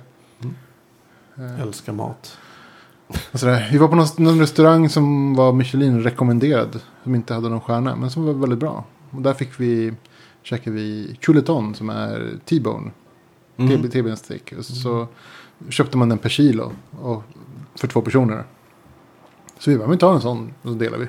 Eh, 1.42 1.62
Älskar 1.62 1.94
mat. 1.94 2.38
och 3.32 3.40
sådär. 3.40 3.70
Vi 3.72 3.78
var 3.78 3.88
på 3.88 3.96
någon, 3.96 4.08
någon 4.18 4.40
restaurang 4.40 4.90
som 4.90 5.36
var 5.36 5.54
Michelin-rekommenderad. 5.54 6.80
Som 7.04 7.16
inte 7.16 7.34
hade 7.34 7.50
någon 7.50 7.62
stjärna, 7.62 7.96
men 7.96 8.12
som 8.12 8.26
var 8.26 8.34
väldigt 8.34 8.60
bra. 8.60 8.86
Och 9.10 9.22
där 9.22 9.34
fick 9.34 9.60
vi, 9.60 9.94
käkade 10.44 10.76
vi 10.76 11.18
chuleton 11.22 11.76
som 11.76 11.90
är 11.90 12.40
T-bone. 12.46 12.92
Mm. 13.58 13.82
TB 13.82 13.92
TB-steak. 13.92 14.54
Och 14.58 14.66
så, 14.66 14.76
så 14.76 15.08
köpte 15.70 15.98
man 15.98 16.10
den 16.10 16.18
per 16.18 16.30
kilo. 16.30 16.72
Och, 17.02 17.24
för 17.76 17.88
två 17.88 18.02
personer. 18.02 18.44
Så 19.60 19.72
vi 19.72 19.78
bara, 19.78 19.88
men 19.88 19.98
ta 19.98 20.14
en 20.14 20.22
sån. 20.22 20.54
Och 20.62 20.70
så 20.70 20.76
delar 20.76 20.98
vi. 20.98 21.08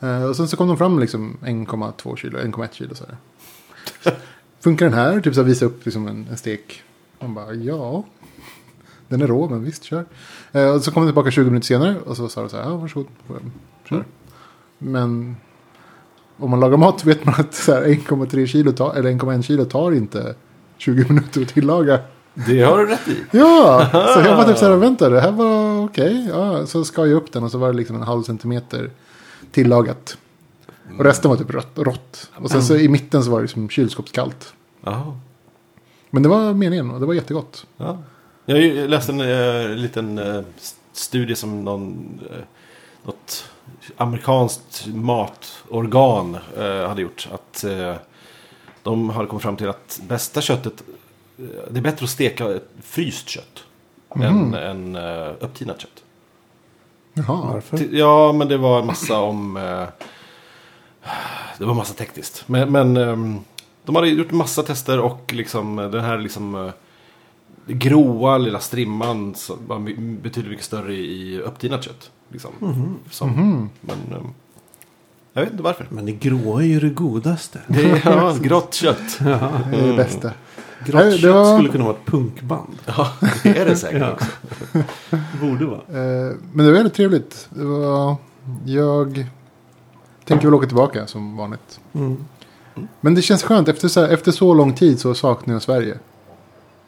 Eh, 0.00 0.24
och 0.24 0.36
sen 0.36 0.48
så 0.48 0.56
kom 0.56 0.68
de 0.68 0.76
fram 0.76 0.98
liksom 0.98 1.36
1,2 1.42 2.16
kilo, 2.16 2.38
1,1 2.38 2.68
kilo 2.72 2.94
så 2.94 3.04
här. 3.04 3.16
Funkar 4.60 4.86
den 4.86 4.94
här? 4.94 5.20
Typ 5.20 5.34
så 5.34 5.40
här, 5.40 5.48
visa 5.48 5.64
upp 5.64 5.84
liksom 5.84 6.08
en, 6.08 6.26
en 6.30 6.36
stek. 6.36 6.82
Man 7.20 7.34
bara, 7.34 7.54
ja. 7.54 8.04
Den 9.10 9.22
är 9.22 9.26
rå, 9.26 9.48
men 9.48 9.64
visst, 9.64 9.84
kör. 9.84 10.04
Eh, 10.52 10.74
och 10.74 10.82
så 10.82 10.92
kom 10.92 11.02
de 11.02 11.08
tillbaka 11.08 11.30
20 11.30 11.44
minuter 11.44 11.66
senare. 11.66 11.96
Och 12.06 12.16
så 12.16 12.28
sa 12.28 12.40
de 12.40 12.50
så 12.50 12.56
här, 12.56 12.64
ja 12.64 12.76
varsågod. 12.76 13.06
Kör. 13.88 13.96
Mm. 13.96 14.06
Men 14.78 15.36
om 16.36 16.50
man 16.50 16.60
lagar 16.60 16.76
mat 16.76 17.04
vet 17.04 17.24
man 17.24 17.34
att 17.38 17.54
så 17.54 17.72
här, 17.72 17.82
1,3 17.82 18.46
kilo 18.46 18.72
tar, 18.72 18.94
eller 18.94 19.10
1,1 19.10 19.42
kilo 19.42 19.64
tar 19.64 19.92
inte 19.92 20.34
20 20.76 21.04
minuter 21.08 21.42
att 21.42 21.48
tillaga. 21.48 21.98
Det 22.34 22.62
har 22.62 22.78
du 22.78 22.86
rätt 22.86 23.08
i. 23.08 23.24
Ja, 23.30 23.88
så 23.92 24.20
jag 24.20 24.36
var 24.36 24.44
typ 24.44 24.58
så 24.58 24.64
här, 24.64 24.76
vänta, 24.76 25.08
det 25.08 25.20
här 25.20 25.32
var 25.32 25.84
okej. 25.84 26.28
Ja, 26.28 26.66
så 26.66 26.84
skar 26.84 27.06
jag 27.06 27.16
upp 27.16 27.32
den 27.32 27.42
och 27.44 27.50
så 27.50 27.58
var 27.58 27.68
det 27.68 27.78
liksom 27.78 27.96
en 27.96 28.02
halv 28.02 28.22
centimeter 28.22 28.90
tillagat. 29.52 30.18
Och 30.98 31.04
resten 31.04 31.30
var 31.30 31.36
typ 31.36 31.50
rått. 31.50 31.78
rått. 31.78 32.30
Och 32.36 32.50
sen 32.50 32.62
så 32.62 32.76
i 32.76 32.88
mitten 32.88 33.24
så 33.24 33.30
var 33.30 33.38
det 33.38 33.42
liksom 33.42 33.68
kylskåpskallt. 33.68 34.54
Jaha. 34.84 35.18
Men 36.10 36.22
det 36.22 36.28
var 36.28 36.54
meningen 36.54 36.90
och 36.90 37.00
det 37.00 37.06
var 37.06 37.14
jättegott. 37.14 37.66
Ja. 37.76 37.98
Jag 38.50 38.56
har 38.56 38.62
ju 38.62 38.88
läst 38.88 39.08
en 39.08 39.20
eh, 39.20 39.68
liten 39.68 40.18
eh, 40.18 40.42
studie 40.92 41.34
som 41.34 41.64
någon, 41.64 42.20
eh, 42.30 42.44
något 43.02 43.50
amerikanskt 43.96 44.86
matorgan 44.86 46.38
eh, 46.56 46.88
hade 46.88 47.02
gjort. 47.02 47.28
Att 47.32 47.64
de 48.82 49.10
hade 49.10 49.26
kommit 49.28 49.42
fram 49.42 49.56
till 49.56 49.68
att 49.68 50.00
bästa 50.08 50.40
köttet, 50.40 50.82
det 51.70 51.78
är 51.78 51.82
bättre 51.82 52.04
att 52.04 52.10
steka 52.10 52.54
ett 52.54 52.68
fryst 52.82 53.28
kött. 53.28 53.64
Än, 54.14 54.54
än 54.54 54.96
uh, 54.96 55.32
upptinat 55.40 55.80
kött. 55.80 56.04
Jaha. 57.14 57.52
Varför? 57.52 57.88
Ja, 57.90 58.32
men 58.32 58.48
det 58.48 58.56
var 58.56 58.80
en 58.80 58.86
massa 58.86 59.20
om... 59.20 59.56
Eh, 59.56 59.86
det 61.58 61.64
var 61.64 61.74
massa 61.74 61.94
tekniskt. 61.94 62.44
Men, 62.46 62.72
men 62.72 62.96
ehm, 62.96 63.38
de 63.84 63.94
hade 63.94 64.08
gjort 64.08 64.30
massa 64.30 64.62
tester 64.62 65.00
och 65.00 65.32
liksom 65.32 65.76
den 65.76 66.04
här 66.04 66.18
liksom... 66.18 66.72
Gråa 67.72 68.38
lilla 68.38 68.60
strimman 68.60 69.34
var 69.66 69.78
betydligt 70.22 70.50
mycket 70.50 70.64
större 70.64 70.94
i 70.94 71.40
upptinat 71.44 71.84
kött. 71.84 72.10
Liksom, 72.32 72.50
som, 73.10 73.28
Mhm. 73.30 73.68
Men 73.80 73.96
ehm, 74.18 74.26
jag 75.32 75.42
vet 75.42 75.50
inte 75.50 75.62
varför. 75.62 75.86
Men 75.90 76.06
det 76.06 76.12
gråa 76.12 76.62
är 76.62 76.66
ju 76.66 76.80
det 76.80 76.88
godaste. 76.90 77.60
Det 77.68 77.82
är 77.90 78.02
ja, 78.04 78.36
grått 78.42 78.74
kött. 78.74 79.18
Det 79.20 79.76
är 79.76 79.86
det 79.86 79.96
bästa. 79.96 80.32
Grått 80.86 80.94
Nej, 81.02 81.10
det 81.12 81.18
kött 81.18 81.34
var- 81.34 81.56
skulle 81.58 81.72
kunna 81.72 81.84
vara 81.84 81.96
ett 81.96 82.06
punkband. 82.06 82.78
Ja, 82.86 83.08
det 83.42 83.58
är 83.58 83.66
det 83.66 83.76
säkert 83.76 84.00
Ja. 84.00 84.12
också. 84.12 84.26
Borde 85.40 85.64
vara. 85.66 85.78
Eh, 85.80 86.34
men 86.52 86.64
det 86.66 86.70
var 86.72 86.72
väldigt 86.72 86.94
trevligt. 86.94 87.48
Det 87.50 87.64
var, 87.64 88.16
jag 88.66 89.26
tänker 90.24 90.44
väl 90.46 90.54
åka 90.54 90.66
tillbaka 90.66 91.06
som 91.06 91.36
vanligt. 91.36 91.80
Mm. 91.92 92.24
Men 93.00 93.14
det 93.14 93.22
känns 93.22 93.42
skönt. 93.42 93.68
Efter 93.68 93.88
så, 93.88 94.00
här, 94.00 94.08
efter 94.08 94.32
så 94.32 94.54
lång 94.54 94.72
tid 94.74 95.00
så 95.00 95.14
saknar 95.14 95.54
jag 95.54 95.62
Sverige. 95.62 95.98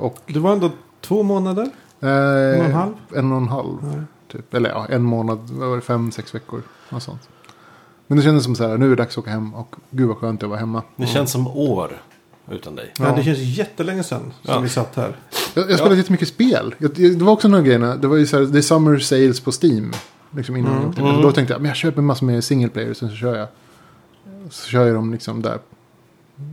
Och, 0.02 0.16
Det 0.26 0.38
var 0.38 0.52
ändå 0.52 0.70
två 1.00 1.22
månader. 1.22 1.70
eh, 2.00 2.08
En 2.10 2.60
och 2.60 2.64
en 2.66 2.72
halv? 2.74 2.92
En 3.14 3.32
och 3.32 3.38
en 3.38 3.48
halv. 3.48 3.78
Nej. 3.82 4.02
Typ. 4.32 4.54
Eller 4.54 4.70
ja, 4.70 4.86
en 4.88 5.02
månad. 5.02 5.50
Var 5.50 5.76
det? 5.76 5.82
Fem, 5.82 6.12
sex 6.12 6.34
veckor. 6.34 6.62
Något 6.90 7.02
sånt. 7.02 7.28
Men 8.06 8.18
det 8.18 8.24
kändes 8.24 8.44
som 8.44 8.54
så 8.56 8.68
här, 8.68 8.78
nu 8.78 8.86
är 8.86 8.90
det 8.90 8.96
dags 8.96 9.14
att 9.14 9.18
åka 9.18 9.30
hem. 9.30 9.54
Och 9.54 9.74
gud 9.90 10.08
vad 10.08 10.16
skönt 10.16 10.40
det 10.40 10.46
var 10.46 10.56
hemma. 10.56 10.82
Det 10.96 11.06
känns 11.06 11.30
som 11.32 11.46
år 11.46 12.02
utan 12.50 12.76
dig. 12.76 12.92
Ja. 12.98 13.12
det 13.16 13.22
känns 13.24 13.38
jättelänge 13.38 14.02
sedan 14.02 14.20
som 14.42 14.54
Ja. 14.54 14.58
vi 14.60 14.68
satt 14.68 14.96
här. 14.96 15.16
Jag, 15.54 15.70
jag 15.70 15.78
spelade 15.78 15.96
jättemycket 15.96 16.28
spel. 16.28 16.74
Jag, 16.78 16.90
det 16.94 17.22
var 17.22 17.32
också 17.32 17.48
några 17.48 17.64
grejer. 17.64 17.96
Det 17.96 18.06
var 18.08 18.16
ju 18.16 18.26
så 18.26 18.38
här, 18.38 18.44
det 18.44 18.58
är 18.58 18.62
summer 18.62 18.98
sales 18.98 19.40
på 19.40 19.50
Steam. 19.62 19.92
Liksom 20.36 20.56
innan 20.56 20.70
Mm. 20.72 20.82
jag 20.82 20.90
åkte. 20.90 21.02
Mm. 21.02 21.22
Då 21.22 21.32
tänkte 21.32 21.54
jag, 21.54 21.60
men 21.60 21.68
jag 21.68 21.76
köper 21.76 22.02
massor 22.02 22.26
med 22.26 22.44
single 22.44 22.68
player. 22.68 22.94
Sen 22.94 23.08
så 23.10 23.16
kör 23.16 23.36
jag. 23.36 23.48
Så 24.50 24.68
kör 24.68 24.86
jag 24.86 24.94
dem 24.94 25.12
liksom 25.12 25.42
där. 25.42 25.58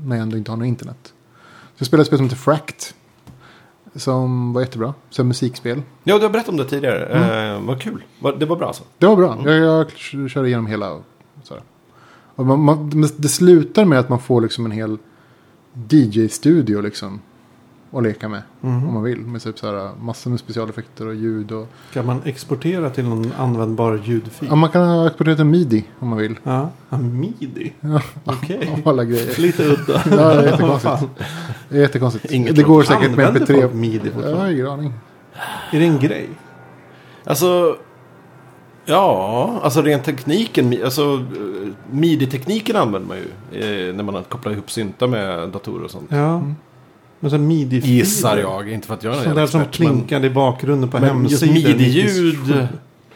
När 0.06 0.16
jag 0.16 0.24
ändå 0.24 0.38
inte 0.38 0.52
har 0.52 0.58
något 0.58 0.66
internet. 0.68 0.98
Så 1.04 1.12
jag 1.78 1.88
spelade 1.88 2.02
ett 2.02 2.08
spel 2.08 2.18
som 2.20 2.26
heter 2.26 2.38
Fract. 2.38 2.96
Som 3.95 4.54
var 4.54 4.62
jättebra. 4.62 4.93
Så 5.10 5.23
musikspel. 5.23 5.82
Ja, 6.04 6.17
du 6.17 6.23
har 6.23 6.30
berättat 6.30 6.49
om 6.49 6.58
det 6.58 6.65
tidigare. 6.65 7.06
Eh, 7.56 7.62
vad 7.62 7.82
kul. 7.82 8.04
Det 8.39 8.45
var 8.45 8.56
bra 8.56 8.67
alltså. 8.67 8.84
Det 8.97 9.06
var 9.06 9.15
bra. 9.15 9.38
Jag, 9.45 9.58
jag 9.58 9.91
körde 10.30 10.47
igenom 10.47 10.67
hela. 10.67 10.99
och 12.36 12.45
man, 12.45 12.63
man, 12.63 13.10
det 13.17 13.30
slutar 13.30 13.86
med 13.86 13.99
att 13.99 14.10
man 14.10 14.19
får 14.19 14.41
liksom 14.41 14.65
en 14.65 14.71
hel 14.71 14.97
DJ-studio 15.89 16.82
liksom. 16.82 17.19
Att 17.91 18.04
leka 18.04 18.30
med. 18.30 18.41
Mhm. 18.62 18.88
Om 18.88 18.93
man 18.93 19.04
vill. 19.04 19.19
Med 19.19 19.41
typ 19.41 19.60
så 19.60 19.67
här, 19.67 19.91
massor 20.02 20.30
med 20.30 20.39
specialeffekter 20.39 21.08
och 21.08 21.15
ljud. 21.15 21.52
Och... 21.52 21.67
Kan 21.93 22.06
man 22.06 22.21
exportera 22.25 22.89
till 22.89 23.06
någon 23.06 23.32
användbar 23.38 24.02
ljudfil? 24.04 24.47
Ja, 24.52 24.56
man 24.56 24.69
kan 24.69 24.88
ha 24.88 25.08
exporterat 25.08 25.39
en 25.39 25.49
midi 25.49 25.84
om 25.99 26.08
man 26.08 26.17
vill. 26.17 26.39
Ja, 26.43 26.69
ja 26.89 26.97
midi. 26.97 27.73
Ja. 27.82 28.02
Okej. 28.23 28.82
Och 28.84 28.89
alla 28.91 29.04
grejer. 29.04 29.41
Lite 29.41 29.63
udda. 29.63 30.04
Ja, 30.10 30.34
det 30.34 30.39
är 30.39 30.52
jättekonstigt. 30.52 31.12
Det 31.69 31.78
är 31.78 31.82
jättekonstigt. 31.82 32.32
Inget 32.32 32.56
det 32.56 32.63
går 32.63 32.84
säkert 32.84 33.15
med 33.15 33.28
Använder 33.28 33.54
folk 33.54 33.71
MP3. 33.71 33.73
midi 33.73 34.12
Jag 34.23 34.36
har 34.36 34.47
ingen 34.47 34.67
aning. 34.67 34.93
Är 35.71 35.80
det 35.80 35.86
en 35.86 35.99
grej? 35.99 36.30
Alltså, 37.23 37.78
ja, 38.86 39.60
alltså 39.63 39.82
rent 39.82 40.04
tekniken, 40.04 40.75
alltså 40.84 41.13
eh, 41.13 41.69
midi-tekniken 41.91 42.75
använder 42.75 43.08
man 43.08 43.17
ju 43.17 43.89
eh, 43.89 43.95
när 43.95 44.04
man 44.04 44.23
kopplar 44.23 44.52
ihop 44.52 44.71
syntar 44.71 45.08
med 45.08 45.49
datorer 45.49 45.84
och 45.84 45.91
sånt. 45.91 46.12
Ja. 46.12 46.41
Men 47.20 47.32
så 47.32 47.38
midi 47.38 47.78
Gissar 47.80 48.38
jag, 48.38 48.72
inte 48.72 48.88
för 48.88 48.94
att 48.94 49.04
jag 49.04 49.18
är 49.18 49.24
Sånt 49.24 49.36
där 49.36 49.48
som 49.48 49.62
expert, 49.62 49.80
men- 49.80 49.88
plinkade 49.96 50.28
i 50.28 50.30
bakgrunden 50.30 50.90
på 50.90 51.00
Men 51.00 51.26
just 51.28 51.44
hemsidan. 51.44 51.78
midi-ljud. 51.78 52.68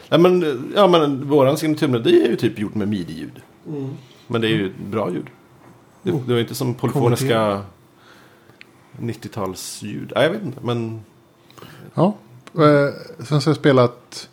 Ja 0.08 0.18
men, 0.18 0.64
ja, 0.76 0.86
men 0.88 1.28
våran 1.28 1.56
signaturmelodi 1.56 2.22
är 2.24 2.28
ju 2.28 2.36
typ 2.36 2.58
gjort 2.58 2.74
med 2.74 2.88
midi-ljud. 2.88 3.40
Mm. 3.68 3.90
Men 4.26 4.40
det 4.40 4.46
är 4.46 4.50
ju 4.50 4.72
bra 4.90 5.10
ljud. 5.10 5.26
Det, 6.02 6.12
Oh. 6.12 6.20
det 6.26 6.32
var 6.32 6.40
inte 6.40 6.54
som 6.54 6.74
polyfoniska 6.74 7.62
90-talsljud. 9.00 10.12
Nej, 10.14 10.24
jag 10.24 10.30
vet 10.30 10.42
inte. 10.42 10.60
Men 10.62 11.00
Ja. 11.94 12.14
Eh, 12.54 13.24
sen 13.24 13.40
så 13.40 13.48
har 13.48 13.50
jag 13.50 13.56
spelat 13.56 14.28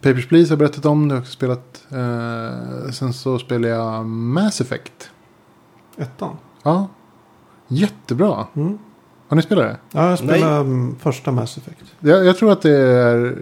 Papers, 0.00 0.28
Please 0.28 0.46
har 0.48 0.50
jag 0.52 0.58
berättat 0.58 0.86
om. 0.86 1.08
Det 1.08 1.14
har 1.14 1.16
jag 1.16 1.22
också 1.22 1.32
spelat. 1.32 1.84
Eh, 1.90 2.90
sen 2.92 3.12
så 3.12 3.38
spelar 3.38 3.68
jag 3.68 4.06
Mass 4.06 4.60
Effect. 4.60 5.10
Ettan. 5.96 6.36
Ja. 6.62 6.88
Jättebra. 7.72 8.46
Mm. 8.56 8.78
Har 9.28 9.36
ni 9.36 9.42
spelat 9.42 9.64
det? 9.64 9.76
Ja, 9.92 10.08
jag 10.10 10.18
spelade 10.18 10.56
mm, 10.56 10.96
första 11.00 11.32
Mass 11.32 11.56
Effect. 11.58 11.80
Jag, 12.00 12.24
jag 12.24 12.36
tror 12.38 12.52
att 12.52 12.62
det 12.62 12.76
är 12.76 13.38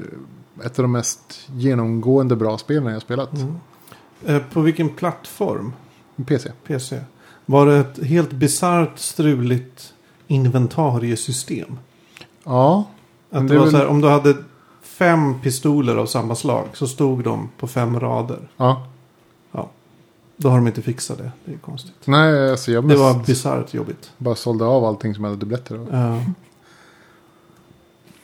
ett 0.65 0.79
av 0.79 0.83
de 0.83 0.93
mest 0.93 1.49
genomgående 1.57 2.37
bra 2.37 2.59
spelen 2.59 2.85
jag 2.87 2.93
har 2.93 3.01
spelat. 3.01 3.33
Mm. 3.33 3.55
Eh, 4.27 4.43
på 4.53 4.61
vilken 4.61 4.89
plattform? 4.89 5.73
PC. 6.27 6.51
PC. 6.67 7.01
Var 7.47 7.67
det 7.67 7.77
ett 7.77 8.05
helt 8.05 8.31
bisarrt 8.33 8.99
struligt 8.99 9.95
inventariesystem? 10.27 11.79
Ja. 12.45 12.85
Att 13.31 13.49
det 13.49 13.55
var 13.55 13.63
väl- 13.65 13.71
så 13.73 13.77
här, 13.77 13.87
om 13.87 14.01
du 14.01 14.09
hade 14.09 14.37
fem 14.83 15.41
pistoler 15.41 15.97
av 15.97 16.07
samma 16.07 16.35
slag 16.35 16.65
så 16.73 16.87
stod 16.87 17.25
de 17.25 17.49
på 17.59 17.67
fem 17.67 18.01
rader. 18.01 18.49
Ja. 18.57 18.87
Då 20.41 20.49
har 20.49 20.57
de 20.57 20.67
inte 20.67 20.83
fixat 20.83 21.19
det. 21.19 21.31
Det 21.45 21.53
är 21.53 21.59
konstigt. 21.59 21.95
Nej, 22.05 22.51
alltså 22.51 22.73
jag 22.73 22.85
Det 22.85 22.89
mest 22.89 23.01
var 23.01 23.25
bisarrt 23.27 23.75
jobbigt. 23.75 24.11
bara 24.19 24.35
sålde 24.35 24.65
av 24.65 24.85
allting 24.85 25.15
som 25.15 25.25
hade 25.25 25.37
dubbletter. 25.37 25.79
Nej, 25.91 26.35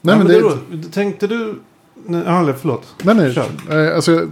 Ja. 0.00 0.16
men 0.18 0.27
det... 0.27 0.59
det 0.77 0.88
tänkte 0.88 1.27
du... 1.27 1.61
Nej, 2.07 2.22
ja, 2.27 2.55
förlåt. 2.61 2.94
Nej, 3.03 3.14
nej. 3.14 3.35
Kör. 3.35 3.48
Eh, 3.88 3.96
alltså, 3.96 4.29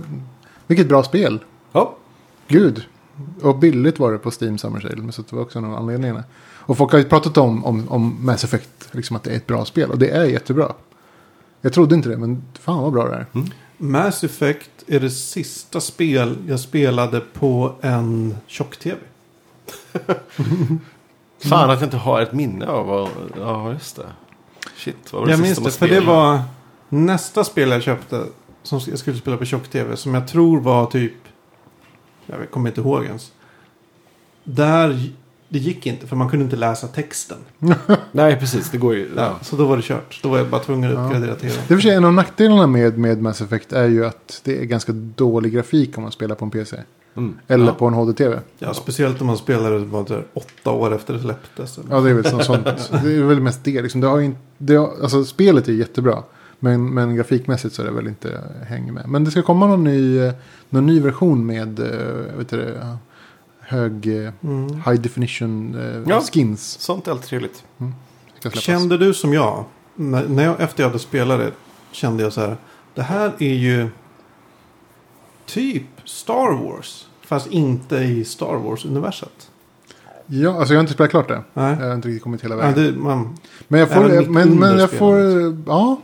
vilket 0.66 0.88
bra 0.88 1.02
spel. 1.02 1.44
ja, 1.72 1.96
Gud. 2.48 2.84
Och 3.42 3.58
billigt 3.58 3.98
var 3.98 4.12
det 4.12 4.18
på 4.18 4.30
Steam 4.40 4.58
Summer 4.58 4.80
Sale. 4.80 5.12
Så 5.12 5.22
det 5.22 5.36
var 5.36 5.42
också 5.42 5.58
en 5.58 5.64
av 5.64 5.74
anledningarna. 5.74 6.24
Och 6.58 6.76
folk 6.78 6.92
har 6.92 6.98
ju 6.98 7.04
pratat 7.04 7.36
om, 7.38 7.64
om, 7.64 7.88
om 7.88 8.16
Mass 8.26 8.44
Effect. 8.44 8.88
Liksom 8.90 9.16
att 9.16 9.22
det 9.22 9.30
är 9.30 9.36
ett 9.36 9.46
bra 9.46 9.64
spel. 9.64 9.90
Och 9.90 9.98
det 9.98 10.08
är 10.10 10.24
jättebra. 10.24 10.72
Jag 11.60 11.72
trodde 11.72 11.94
inte 11.94 12.08
det, 12.08 12.16
men 12.18 12.42
fan 12.60 12.82
vad 12.82 12.92
bra 12.92 13.08
det 13.08 13.14
är. 13.14 13.26
Mass 13.82 14.24
Effect 14.24 14.70
är 14.86 15.00
det 15.00 15.10
sista 15.10 15.80
spel 15.80 16.36
jag 16.48 16.60
spelade 16.60 17.20
på 17.20 17.74
en 17.80 18.36
tjock-tv. 18.46 18.96
fan 21.38 21.70
att 21.70 21.80
jag 21.80 21.86
inte 21.86 21.96
har 21.96 22.20
ett 22.20 22.32
minne 22.32 22.66
av 22.66 22.86
vad... 22.86 23.08
Ja, 23.36 23.72
just 23.72 23.96
det. 23.96 24.06
Shit, 24.76 25.12
vad 25.12 25.20
var 25.20 25.26
det 25.26 25.32
Jag 25.32 25.38
sista 25.38 25.48
minns 25.48 25.58
man 25.58 25.64
det, 25.64 25.72
för 25.72 25.88
det 25.88 26.00
spelade? 26.00 26.16
var 26.16 26.42
nästa 26.88 27.44
spel 27.44 27.70
jag 27.70 27.82
köpte. 27.82 28.26
Som 28.62 28.80
jag 28.88 28.98
skulle 28.98 29.16
spela 29.16 29.36
på 29.36 29.44
tjock-tv. 29.44 29.96
Som 29.96 30.14
jag 30.14 30.28
tror 30.28 30.60
var 30.60 30.86
typ... 30.86 31.14
Jag 32.26 32.50
kommer 32.50 32.68
inte 32.68 32.80
ihåg 32.80 33.04
ens. 33.04 33.32
Där... 34.44 35.12
Det 35.52 35.58
gick 35.58 35.86
inte 35.86 36.06
för 36.06 36.16
man 36.16 36.28
kunde 36.28 36.44
inte 36.44 36.56
läsa 36.56 36.86
texten. 36.86 37.38
Nej, 38.12 38.36
precis. 38.40 38.70
Det 38.70 38.78
går 38.78 38.94
ju... 38.94 39.10
Ja. 39.16 39.22
Ja. 39.22 39.38
Så 39.42 39.56
då 39.56 39.66
var 39.66 39.76
det 39.76 39.82
kört. 39.82 40.20
Då 40.22 40.28
var 40.28 40.38
jag 40.38 40.48
bara 40.48 40.60
tvungen 40.60 40.96
att 40.96 41.06
uppgradera 41.06 41.34
tvn. 41.34 41.52
Det 41.68 41.74
är 41.74 41.76
för 41.76 41.82
sig 41.82 41.94
en 41.94 42.04
av 42.04 42.12
nackdelarna 42.12 42.66
med, 42.66 42.98
med 42.98 43.22
Mass 43.22 43.40
Effect 43.40 43.72
är 43.72 43.88
ju 43.88 44.06
att 44.06 44.40
det 44.44 44.60
är 44.60 44.64
ganska 44.64 44.92
dålig 44.92 45.52
grafik 45.52 45.96
om 45.98 46.02
man 46.02 46.12
spelar 46.12 46.34
på 46.34 46.44
en 46.44 46.50
PC. 46.50 46.76
Mm. 47.16 47.38
Eller 47.48 47.66
Ja. 47.66 47.72
på 47.72 47.86
en 47.86 47.94
HD-TV. 47.94 48.38
Ja, 48.58 48.74
speciellt 48.74 49.20
om 49.20 49.26
man 49.26 49.36
spelade 49.36 49.78
var 49.78 50.04
det 50.08 50.22
åtta 50.34 50.70
år 50.70 50.94
efter 50.94 51.14
det 51.14 51.20
släpptes. 51.20 51.78
eller? 51.78 51.94
Ja, 51.94 52.00
det 52.00 52.10
är 52.10 52.14
väl 52.14 52.24
sånt. 52.24 52.44
sånt. 52.44 52.64
Det 53.04 53.12
är 53.16 53.22
väl 53.22 53.40
mest 53.40 53.64
det. 53.64 53.82
Liksom. 53.82 54.00
det, 54.00 54.06
har 54.06 54.20
inte, 54.20 54.40
det 54.58 54.76
har, 54.76 54.90
alltså, 55.02 55.24
spelet 55.24 55.68
är 55.68 55.72
jättebra. 55.72 56.22
Men, 56.58 56.94
men 56.94 57.16
grafikmässigt 57.16 57.74
så 57.74 57.82
är 57.82 57.86
det 57.86 57.92
väl 57.92 58.08
inte 58.08 58.40
hänger 58.66 58.92
med. 58.92 59.08
Men 59.08 59.24
det 59.24 59.30
ska 59.30 59.42
komma 59.42 59.66
någon 59.66 59.84
ny, 59.84 60.18
eh, 60.18 60.32
någon 60.70 60.86
ny 60.86 61.00
version 61.00 61.46
med 61.46 61.80
eh, 61.80 62.38
vet 62.38 62.48
du, 62.50 62.78
hög 63.72 64.24
eh, 64.26 64.32
Mm. 64.42 64.74
high 64.74 65.00
definition 65.00 65.74
eh, 65.80 66.02
Ja. 66.12 66.20
skins. 66.32 66.62
Sånt 66.80 67.06
är 67.06 67.10
alltid 67.12 67.26
trevligt. 67.28 67.64
Släppas. 68.40 68.60
Kände 68.60 68.98
du 68.98 69.14
som 69.14 69.32
jag, 69.32 69.64
när 69.94 70.28
när 70.28 70.44
jag, 70.44 70.60
efter 70.60 70.82
jag 70.82 70.88
hade 70.88 70.98
spelat 70.98 71.38
det, 71.38 71.50
kände 71.92 72.22
jag 72.22 72.32
så 72.32 72.40
här. 72.40 72.56
Det 72.94 73.02
här 73.02 73.32
är 73.38 73.54
ju 73.54 73.88
typ 75.46 75.82
Star 76.04 76.64
Wars. 76.64 77.06
Fast 77.24 77.46
inte 77.46 77.96
i 77.96 78.24
Star 78.24 78.56
Wars-universet. 78.56 79.48
Ja, 80.26 80.58
alltså 80.58 80.74
jag 80.74 80.78
har 80.78 80.82
inte 80.82 80.92
spelat 80.92 81.10
klart 81.10 81.28
det. 81.28 81.42
Nej. 81.54 81.76
Jag 81.80 81.86
har 81.86 81.94
inte 81.94 82.08
riktigt 82.08 82.22
kommit 82.22 82.44
hela 82.44 82.54
Ja, 82.54 82.60
vägen. 82.60 82.84
det, 82.94 83.00
man, 83.00 83.36
Men 83.68 83.80
jag 83.80 83.90
får, 83.90 84.30
men, 84.30 84.58
men 84.58 84.78
jag 84.78 84.90
får, 84.90 85.18
ja. 85.66 86.00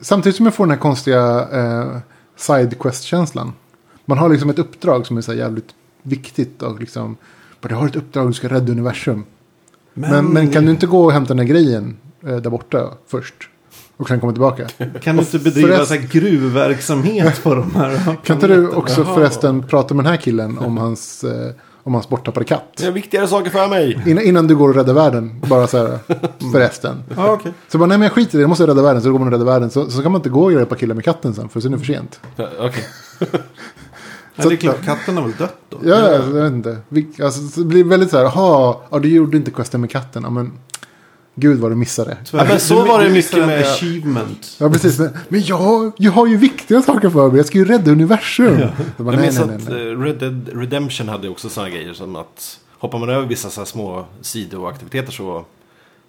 Samtidigt 0.00 0.36
som 0.36 0.46
jag 0.46 0.54
får 0.54 0.64
den 0.64 0.70
här 0.70 0.78
konstiga 0.78 1.48
eh, 1.52 1.98
sidequest-känslan. 2.36 3.52
Man 4.04 4.18
har 4.18 4.28
liksom 4.28 4.50
ett 4.50 4.58
uppdrag 4.58 5.06
som 5.06 5.16
är 5.16 5.20
så 5.20 5.34
jävligt 5.34 5.68
viktigt. 6.04 6.62
Och 6.62 6.80
liksom, 6.80 7.16
bara, 7.60 7.68
du 7.68 7.74
har 7.74 7.86
ett 7.86 7.96
uppdrag, 7.96 8.28
du 8.28 8.32
ska 8.32 8.48
rädda 8.48 8.72
universum. 8.72 9.24
Men, 9.94 10.26
men 10.26 10.50
kan 10.52 10.64
du 10.64 10.70
inte 10.70 10.86
gå 10.86 11.04
och 11.04 11.12
hämta 11.12 11.28
den 11.28 11.38
här 11.38 11.46
grejen 11.54 11.96
eh, 12.26 12.36
där 12.36 12.50
borta 12.50 12.90
först? 13.08 13.34
Och 13.96 14.08
sen 14.08 14.20
komma 14.20 14.32
tillbaka. 14.32 14.68
kan 15.02 15.16
du 15.16 15.22
inte 15.22 15.38
bedriva 15.38 15.68
förrest- 15.68 15.84
så 15.88 15.94
här 15.94 16.00
gruvverksamhet 16.08 17.42
på 17.42 17.54
de 17.54 17.74
här 17.74 18.16
Kan 18.24 18.36
inte 18.36 18.46
du 18.46 18.68
också 18.68 19.00
Jaha. 19.02 19.14
förresten 19.14 19.62
prata 19.62 19.94
med 19.94 20.04
den 20.04 20.10
här 20.10 20.18
killen 20.20 20.58
om 20.58 20.76
hans, 20.78 21.24
eh, 21.24 21.50
om 21.82 21.94
hans 21.94 22.08
borttappade 22.08 22.46
katt? 22.46 22.64
Det 22.76 22.86
är 22.86 22.90
viktigare 22.90 23.28
saker 23.28 23.50
för 23.50 23.68
mig. 23.68 24.02
Innan, 24.06 24.24
innan 24.24 24.46
du 24.46 24.56
går 24.56 24.68
och 24.68 24.74
räddar 24.74 24.94
världen. 24.94 25.40
Bara 25.48 25.66
så 25.66 25.78
här, 25.86 25.98
förresten. 26.52 27.02
Ja, 27.16 27.32
okej. 27.32 27.52
Så 27.68 27.78
bara, 27.78 27.86
nej 27.86 27.98
men 27.98 28.02
jag 28.04 28.12
skiter 28.12 28.34
i 28.34 28.36
det, 28.36 28.40
jag 28.42 28.48
måste 28.48 28.66
rädda 28.66 28.82
världen. 28.82 29.02
Så 29.02 29.10
går 29.12 29.18
man 29.18 29.28
och 29.28 29.32
räddar 29.32 29.44
världen. 29.44 29.70
Så, 29.70 29.90
så 29.90 30.02
kan 30.02 30.12
man 30.12 30.18
inte 30.18 30.28
gå 30.30 30.42
och 30.44 30.52
hjälpa 30.52 30.74
killen 30.74 30.96
med 30.96 31.04
katten 31.04 31.34
sen, 31.34 31.48
för 31.48 31.60
sen 31.60 31.72
är 31.72 31.76
det 31.78 31.84
för 31.84 31.92
sent. 31.92 32.20
Ja, 32.36 32.48
Okej. 32.58 32.84
Ja, 34.36 34.48
det 34.48 34.54
är 34.54 34.56
klart, 34.56 34.84
katten 34.84 35.16
har 35.16 35.22
väl 35.24 35.32
dött 35.38 35.56
då? 35.68 35.78
Ja, 35.82 35.98
ja, 35.98 36.12
jag 36.12 36.20
vet 36.22 36.52
inte. 36.52 36.78
Alltså, 37.24 37.48
så 37.48 37.60
det 37.60 37.66
blir 37.66 37.84
väldigt 37.84 38.10
så 38.10 38.16
här, 38.16 38.24
jaha, 38.24 38.76
ja, 38.90 38.98
du 38.98 39.08
gjorde 39.08 39.36
inte 39.36 39.50
questen 39.50 39.80
med 39.80 39.90
katten. 39.90 40.22
Ja, 40.22 40.30
men 40.30 40.52
gud 41.34 41.58
vad 41.60 41.70
du 41.70 41.74
missade. 41.74 42.16
Ja, 42.32 42.44
men 42.44 42.60
så 42.60 42.82
du- 42.82 42.88
var 42.88 42.98
det 43.02 43.06
du 43.08 43.12
mycket 43.12 43.46
med- 43.46 43.60
achievement. 43.60 44.56
Ja, 44.60 44.68
precis. 44.70 44.98
Men, 44.98 45.10
men 45.28 45.42
jag, 45.44 45.92
jag 45.96 46.12
har 46.12 46.26
ju 46.26 46.36
viktiga 46.36 46.82
saker 46.82 47.10
för 47.10 47.28
mig. 47.28 47.36
Jag 47.36 47.46
ska 47.46 47.58
ju 47.58 47.64
rädda 47.64 47.90
universum. 47.92 48.58
Jag 48.58 48.68
bara, 48.68 48.74
Jag 48.96 49.06
nej, 49.06 49.18
minns 49.20 49.38
nej, 49.38 49.46
nej, 49.46 49.56
att 49.56 49.68
nej. 49.68 49.88
eh, 49.92 49.98
Red 50.00 50.18
Dead 50.18 50.48
Redemption 50.54 51.08
hade 51.08 51.28
också 51.28 51.48
sådana 51.48 51.70
grejer 51.70 51.92
som 51.92 52.16
att 52.16 52.58
hoppar 52.78 52.98
man 52.98 53.08
över 53.08 53.26
vissa 53.26 53.50
så 53.50 53.60
här 53.60 53.66
små 53.66 54.06
sidoaktiviteter 54.20 55.12
så, 55.12 55.44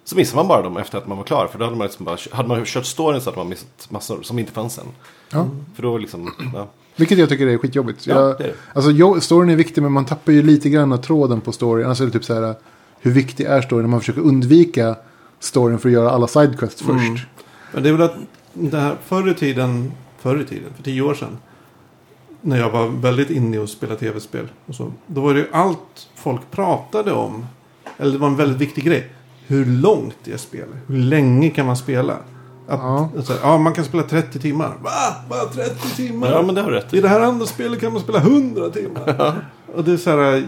så 0.04 0.16
missar 0.16 0.36
man 0.36 0.48
bara 0.48 0.62
dem 0.62 0.76
efter 0.76 0.98
att 0.98 1.06
man 1.06 1.16
var 1.18 1.24
klar. 1.24 1.48
För 1.52 1.58
då 1.58 1.64
hade 1.64 1.76
man, 1.76 1.86
liksom 1.86 2.04
bara, 2.04 2.16
hade 2.32 2.48
man 2.48 2.64
kört 2.64 2.86
storyn 2.86 3.20
så 3.20 3.30
hade 3.30 3.38
man 3.38 3.48
missat 3.48 3.86
massor 3.90 4.22
som 4.22 4.38
inte 4.38 4.52
fanns 4.52 4.78
än. 4.78 4.84
Ja. 5.32 5.46
För 5.74 5.82
då 5.82 5.98
liksom, 5.98 6.34
ja, 6.54 6.68
Vilket 6.96 7.18
jag 7.18 7.28
tycker 7.28 7.46
är 7.46 7.58
skitjobbigt. 7.58 8.06
Ja, 8.06 8.14
jag, 8.14 8.38
det 8.38 8.44
är 8.44 8.48
det. 8.48 8.54
Alltså, 8.72 9.20
storyn 9.20 9.50
är 9.50 9.56
viktig, 9.56 9.82
men 9.82 9.92
man 9.92 10.04
tappar 10.04 10.32
ju 10.32 10.42
lite 10.42 10.68
grann 10.70 10.92
av 10.92 10.96
tråden 10.96 11.40
på 11.40 11.52
storyn. 11.52 11.86
Alltså, 11.86 12.04
det 12.04 12.10
är 12.10 12.12
typ 12.12 12.24
så 12.24 12.34
här, 12.34 12.54
hur 13.00 13.10
viktig 13.10 13.44
är 13.44 13.60
storyn? 13.60 13.82
När 13.82 13.90
man 13.90 14.00
försöker 14.00 14.20
undvika 14.20 14.96
storyn 15.40 15.78
för 15.78 15.88
att 15.88 15.92
göra 15.92 16.10
alla 16.10 16.26
sidequests 16.26 16.82
Mm. 16.82 16.98
först. 17.14 17.26
Men 17.72 17.82
det 17.82 17.88
är 17.88 17.92
väl 17.92 18.02
att 18.02 18.16
det 18.52 18.78
här 18.80 18.96
förr 19.04 19.30
i 19.30 19.34
tiden, 19.34 19.92
förr 20.18 20.40
i 20.40 20.44
tiden, 20.44 20.70
för 20.76 20.82
tio 20.82 21.02
år 21.02 21.14
sedan. 21.14 21.38
När 22.40 22.58
jag 22.58 22.70
var 22.70 22.88
väldigt 22.88 23.30
inne 23.30 23.62
att 23.62 23.70
spela 23.70 23.94
tv-spel. 23.96 24.48
Och 24.66 24.74
så, 24.74 24.92
då 25.06 25.20
var 25.20 25.34
det 25.34 25.40
ju 25.40 25.46
allt 25.52 26.08
folk 26.14 26.40
pratade 26.50 27.12
om. 27.12 27.46
Eller 27.98 28.12
det 28.12 28.18
var 28.18 28.28
en 28.28 28.36
väldigt 28.36 28.58
viktig 28.58 28.84
grej. 28.84 29.10
Hur 29.46 29.66
långt 29.66 30.28
är 30.28 30.36
spelet? 30.36 30.76
Hur 30.86 30.96
länge 30.98 31.50
kan 31.50 31.66
man 31.66 31.76
spela? 31.76 32.16
Att, 32.68 32.80
Ja. 32.80 33.08
alltså, 33.16 33.34
ja, 33.42 33.58
man 33.58 33.72
kan 33.74 33.84
spela 33.84 34.02
30 34.02 34.38
timmar. 34.38 34.74
Va? 34.82 34.90
Bara 35.30 35.44
30 35.44 35.96
timmar? 35.96 36.30
ja 36.30 36.42
men 36.42 36.54
det 36.54 36.62
har 36.62 36.70
rätt 36.70 36.94
I 36.94 37.00
det 37.00 37.08
här 37.08 37.20
andra 37.20 37.46
spelet 37.46 37.80
kan 37.80 37.92
man 37.92 38.02
spela 38.02 38.18
100 38.18 38.70
timmar. 38.70 39.34
och 39.74 39.84
det 39.84 39.92
är 39.92 39.96
så 39.96 40.10
här. 40.10 40.46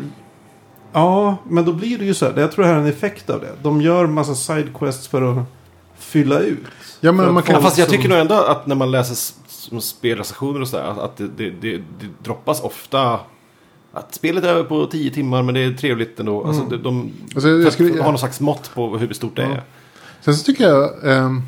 Ja, 0.92 1.37
men 1.48 1.64
då 1.64 1.72
blir 1.72 1.98
det 1.98 2.04
ju 2.04 2.14
så 2.14 2.26
här. 2.26 2.40
Jag 2.40 2.52
tror 2.52 2.64
det 2.64 2.68
här 2.70 2.76
är 2.76 2.81
en 2.83 2.87
effekt 2.87 3.31
av 3.31 3.40
det. 3.40 3.52
De 3.62 3.81
gör 3.83 4.07
massa 4.07 4.35
sidequests 4.35 5.09
för 5.09 5.22
att 5.33 5.38
fylla 5.98 6.38
ut. 6.40 6.59
Ja, 7.00 7.12
men 7.12 7.26
att 7.26 7.35
man 7.35 7.42
kan- 7.42 7.54
Ja, 7.54 7.61
fast 7.62 7.78
jag 7.78 7.88
tycker 7.88 8.09
nog 8.09 8.18
ändå 8.18 8.35
att 8.35 8.66
när 8.66 8.74
man 8.74 8.90
läser 8.90 9.35
spelrecensioner 9.81 10.61
och 10.61 10.68
sådär 10.68 10.85
att- 10.85 10.98
att 10.98 11.16
det, 11.16 11.28
det, 11.37 11.50
det, 11.50 11.76
det 11.76 12.07
droppas 12.22 12.61
ofta 12.61 13.20
att 13.92 14.14
spelet 14.14 14.44
är 14.44 14.62
på 14.62 14.87
10 14.87 15.11
timmar 15.11 15.42
men 15.42 15.54
det 15.54 15.61
är 15.64 15.72
trevligt 15.72 16.20
ändå. 16.20 16.44
Alltså, 16.44 16.62
Mm. 16.62 16.70
de, 16.70 16.83
de 16.83 17.12
Alltså, 17.35 17.70
skulle- 17.70 17.88
för 17.90 17.98
att 17.98 18.04
ha 18.04 18.11
någon 18.11 18.18
slags 18.18 18.40
mått 18.40 18.70
på 18.74 18.98
hur 18.98 19.12
stort 19.12 19.37
det 19.37 19.42
Ja. 19.42 19.48
är. 19.48 19.62
Sen 20.20 20.35
så 20.37 20.44
tycker 20.44 20.64
jag... 20.68 20.90
ehm, 21.16 21.42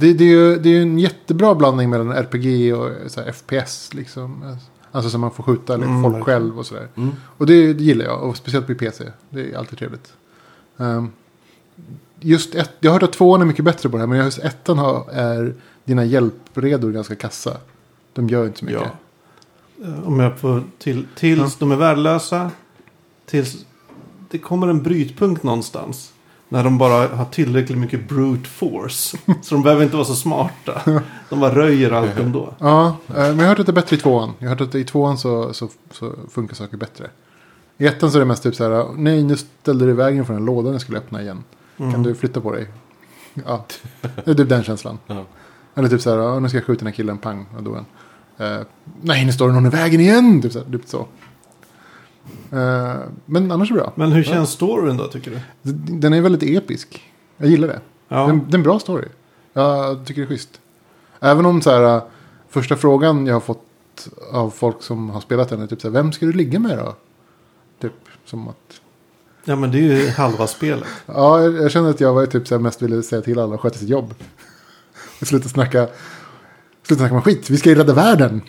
det, 0.00 0.12
det, 0.12 0.24
är 0.24 0.28
ju, 0.28 0.56
det 0.58 0.68
är 0.68 0.72
ju 0.72 0.82
en 0.82 0.98
jättebra 0.98 1.54
blandning 1.54 1.90
mellan 1.90 2.12
RPG 2.12 2.74
och 2.74 2.90
FPS. 3.34 3.94
Liksom. 3.94 4.56
Alltså 4.92 5.10
så 5.10 5.18
man 5.18 5.30
får 5.30 5.42
skjuta 5.42 5.76
liksom, 5.76 5.96
Mm, 5.96 6.12
folk 6.12 6.24
själv 6.24 6.58
och 6.58 6.66
sådär. 6.66 6.88
Mm. 6.94 7.10
Och 7.22 7.46
det, 7.46 7.72
det 7.72 7.84
gillar 7.84 8.04
jag. 8.04 8.22
Och 8.22 8.36
speciellt 8.36 8.66
på 8.66 8.74
PC. 8.74 9.04
Det 9.30 9.52
är 9.52 9.58
alltid 9.58 9.78
trevligt. 9.78 10.12
Ehm, 10.78 11.10
just 12.20 12.54
ett, 12.54 12.70
jag 12.80 12.90
har 12.90 12.94
hört 12.94 13.02
att 13.02 13.12
tvåan 13.12 13.40
är 13.40 13.46
mycket 13.46 13.64
bättre 13.64 13.88
på 13.88 13.96
det 13.96 14.00
här. 14.02 14.06
Men 14.06 14.24
just 14.24 14.38
ettan 14.38 14.78
har, 14.78 15.10
är 15.12 15.54
dina 15.84 16.04
hjälpredor 16.04 16.90
ganska 16.92 17.14
kassa. 17.16 17.56
De 18.12 18.28
gör 18.28 18.46
inte 18.46 18.58
så 18.58 18.64
mycket. 18.64 18.82
Ja. 19.80 19.86
Eh, 19.86 20.08
Om 20.08 20.20
jag 20.20 20.38
får 20.38 20.62
till, 20.78 21.06
tills 21.14 21.56
de 21.56 21.72
är 21.72 21.76
värdelösa. 21.76 22.50
Tills 23.26 23.64
det 24.30 24.38
kommer 24.38 24.68
en 24.68 24.82
brytpunkt 24.82 25.42
någonstans. 25.42 26.09
När 26.52 26.64
de 26.64 26.78
bara 26.78 27.08
har 27.16 27.24
tillräckligt 27.24 27.78
mycket 27.78 28.08
brute 28.08 28.48
force. 28.48 29.18
Så 29.42 29.54
de 29.54 29.62
behöver 29.62 29.82
inte 29.84 29.96
vara 29.96 30.06
så 30.06 30.14
smarta. 30.14 31.02
De 31.28 31.40
bara 31.40 31.54
röjer 31.54 31.90
allt 31.90 32.18
ändå. 32.18 32.54
Ja, 32.58 32.96
eh, 33.08 33.14
men 33.14 33.26
jag 33.38 33.44
har 33.44 33.46
hört 33.48 33.58
att 33.58 33.66
det 33.66 33.72
är 33.72 33.74
bättre 33.74 33.96
i 33.96 33.98
tvåan. 33.98 34.32
Jag 34.38 34.48
har 34.48 34.56
hört 34.56 34.60
att 34.68 34.74
i 34.74 34.84
tvåan 34.84 35.18
så, 35.18 35.52
så, 35.52 35.68
så 35.90 36.12
funkar 36.30 36.54
saker 36.54 36.76
bättre. 36.76 37.10
I 37.78 37.86
ettan 37.86 38.10
så 38.10 38.18
är 38.18 38.20
det 38.20 38.26
mest 38.26 38.42
typ 38.42 38.54
så 38.54 38.64
här. 38.64 38.86
Nej, 38.96 39.22
nu 39.22 39.36
ställde 39.36 39.84
du 39.84 39.90
i 39.90 39.94
vägen 39.94 40.24
för 40.26 40.34
den 40.34 40.44
lådan 40.44 40.72
jag 40.72 40.80
skulle 40.80 40.98
öppna 40.98 41.22
igen. 41.22 41.44
Mm. 41.78 41.92
Kan 41.92 42.02
du 42.02 42.14
flytta 42.14 42.40
på 42.40 42.52
dig? 42.52 42.68
Ja, 43.46 43.64
det 44.24 44.30
är 44.30 44.34
typ 44.34 44.48
den 44.48 44.62
känslan. 44.62 44.98
Ja. 45.06 45.24
Eller 45.74 45.88
typ 45.88 46.00
så 46.00 46.10
här. 46.10 46.16
"Ja, 46.18 46.38
Nu 46.40 46.48
ska 46.48 46.58
jag 46.58 46.64
skjuta 46.64 46.78
den 46.78 46.86
här 46.86 46.94
killen. 46.94 47.18
Pang, 47.18 47.46
och 47.56 47.62
då 47.62 47.74
en. 47.74 47.84
Eh, 48.46 48.60
nej, 49.02 49.24
nu 49.26 49.32
står 49.32 49.48
det 49.48 49.54
någon 49.54 49.66
i 49.66 49.70
vägen 49.70 50.00
igen. 50.00 50.42
Typ 50.42 50.52
så. 50.52 50.58
Här, 50.58 50.66
typ 50.72 50.82
så. 50.88 51.06
Eh, 52.52 52.94
men 53.26 53.52
annars 53.52 53.70
är 53.70 53.74
det 53.74 53.80
bra. 53.80 53.92
Men 53.94 54.12
hur 54.12 54.22
känns 54.22 54.50
storyn 54.50 54.96
då 54.96 55.06
tycker 55.06 55.30
du? 55.30 55.72
Den 55.72 56.12
är 56.12 56.20
väldigt 56.20 56.42
episk. 56.42 57.02
Jag 57.36 57.48
gillar 57.48 57.68
det. 57.68 57.80
Ja. 58.08 58.26
Det 58.26 58.54
är 58.54 58.58
en 58.58 58.62
bra 58.62 58.78
story. 58.78 59.08
Jag 59.52 60.06
tycker 60.06 60.20
det 60.20 60.26
är 60.26 60.28
schysst. 60.28 60.60
Även 61.20 61.46
om 61.46 61.62
så 61.62 61.70
här, 61.70 61.96
äh, 61.96 62.02
första 62.48 62.76
frågan 62.76 63.26
jag 63.26 63.34
har 63.34 63.40
fått 63.40 63.66
av 64.32 64.50
folk 64.50 64.82
som 64.82 65.10
har 65.10 65.20
spelat 65.20 65.48
den 65.48 65.62
är 65.62 65.66
typ 65.66 65.80
så 65.80 65.88
här, 65.88 65.92
vem 65.92 66.12
ska 66.12 66.26
du 66.26 66.32
ligga 66.32 66.58
med 66.58 66.78
då? 66.78 66.94
Typ 67.80 67.92
som 68.24 68.48
att, 68.48 68.80
ja 69.44 69.56
men 69.56 69.70
det 69.70 69.78
är 69.78 69.82
ju 69.82 70.08
halva 70.08 70.46
spelet. 70.46 70.88
ja 71.06 71.42
jag, 71.42 71.54
jag 71.54 71.70
känner 71.70 71.90
att 71.90 72.00
jag 72.00 72.14
var 72.14 72.26
typ 72.26 72.48
så 72.48 72.54
här, 72.54 72.62
mest 72.62 72.82
ville 72.82 73.02
säga 73.02 73.22
till 73.22 73.38
alla 73.38 73.54
att 73.54 73.60
sköta 73.60 73.78
sitt 73.78 73.88
jobb. 73.88 74.14
Och 75.20 75.26
sluta 75.26 75.48
snacka, 75.48 75.88
sluta 76.82 77.00
snacka 77.00 77.14
med 77.14 77.24
skit, 77.24 77.50
vi 77.50 77.56
ska 77.56 77.68
ju 77.68 77.74
rädda 77.74 77.94
världen. 77.94 78.42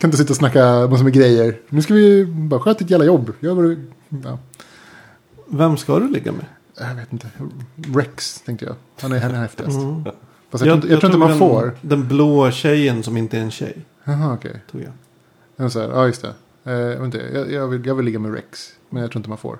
Kan 0.00 0.08
inte 0.08 0.16
sitta 0.18 0.32
och 0.32 0.36
snacka 0.36 0.88
massor 0.90 1.04
med 1.04 1.12
grejer. 1.12 1.58
Nu 1.68 1.82
ska 1.82 1.94
vi 1.94 2.24
bara 2.26 2.60
sköta 2.60 2.78
ditt 2.78 2.90
jävla 2.90 3.04
jobb. 3.06 3.32
Gör 3.40 3.54
vad 3.54 3.64
du, 3.64 3.78
ja, 4.24 4.38
Vem 5.46 5.76
ska 5.76 5.98
du 5.98 6.08
ligga 6.08 6.32
med? 6.32 6.44
jag 6.78 6.94
vet 6.94 7.12
inte. 7.12 7.30
Rex 7.94 8.40
tänkte 8.40 8.64
jag. 8.66 8.74
Han 9.00 9.12
är, 9.12 9.20
han 9.20 9.30
är 9.34 9.40
häftigast. 9.40 9.76
Mm. 9.78 10.04
Fast 10.04 10.12
jag, 10.50 10.60
tror 10.60 10.74
inte- 10.74 10.88
jag, 10.88 11.00
tror 11.00 11.08
inte 11.10 11.18
man 11.18 11.28
den, 11.28 11.38
får. 11.38 11.72
Den 11.80 12.08
blå 12.08 12.50
tjejen 12.50 13.02
som 13.02 13.16
inte 13.16 13.38
är 13.38 13.42
en 13.42 13.50
tjej. 13.50 13.76
Jaha, 14.04 14.34
okej. 14.34 14.62
Tog 14.70 14.80
jag. 14.80 14.92
Jag 15.56 15.64
var 15.64 15.70
så 15.70 15.80
här, 15.80 15.88
ja 15.88 16.06
just 16.06 16.22
det. 16.22 16.34
Eh, 16.64 16.72
jag, 16.72 17.04
inte, 17.04 17.18
jag, 17.34 17.52
jag, 17.52 17.68
vill, 17.68 17.86
jag 17.86 17.94
vill 17.94 18.04
ligga 18.04 18.18
med 18.18 18.34
Rex. 18.34 18.68
Men 18.90 19.02
jag 19.02 19.10
tror 19.10 19.18
inte 19.20 19.28
man 19.28 19.38
får. 19.38 19.58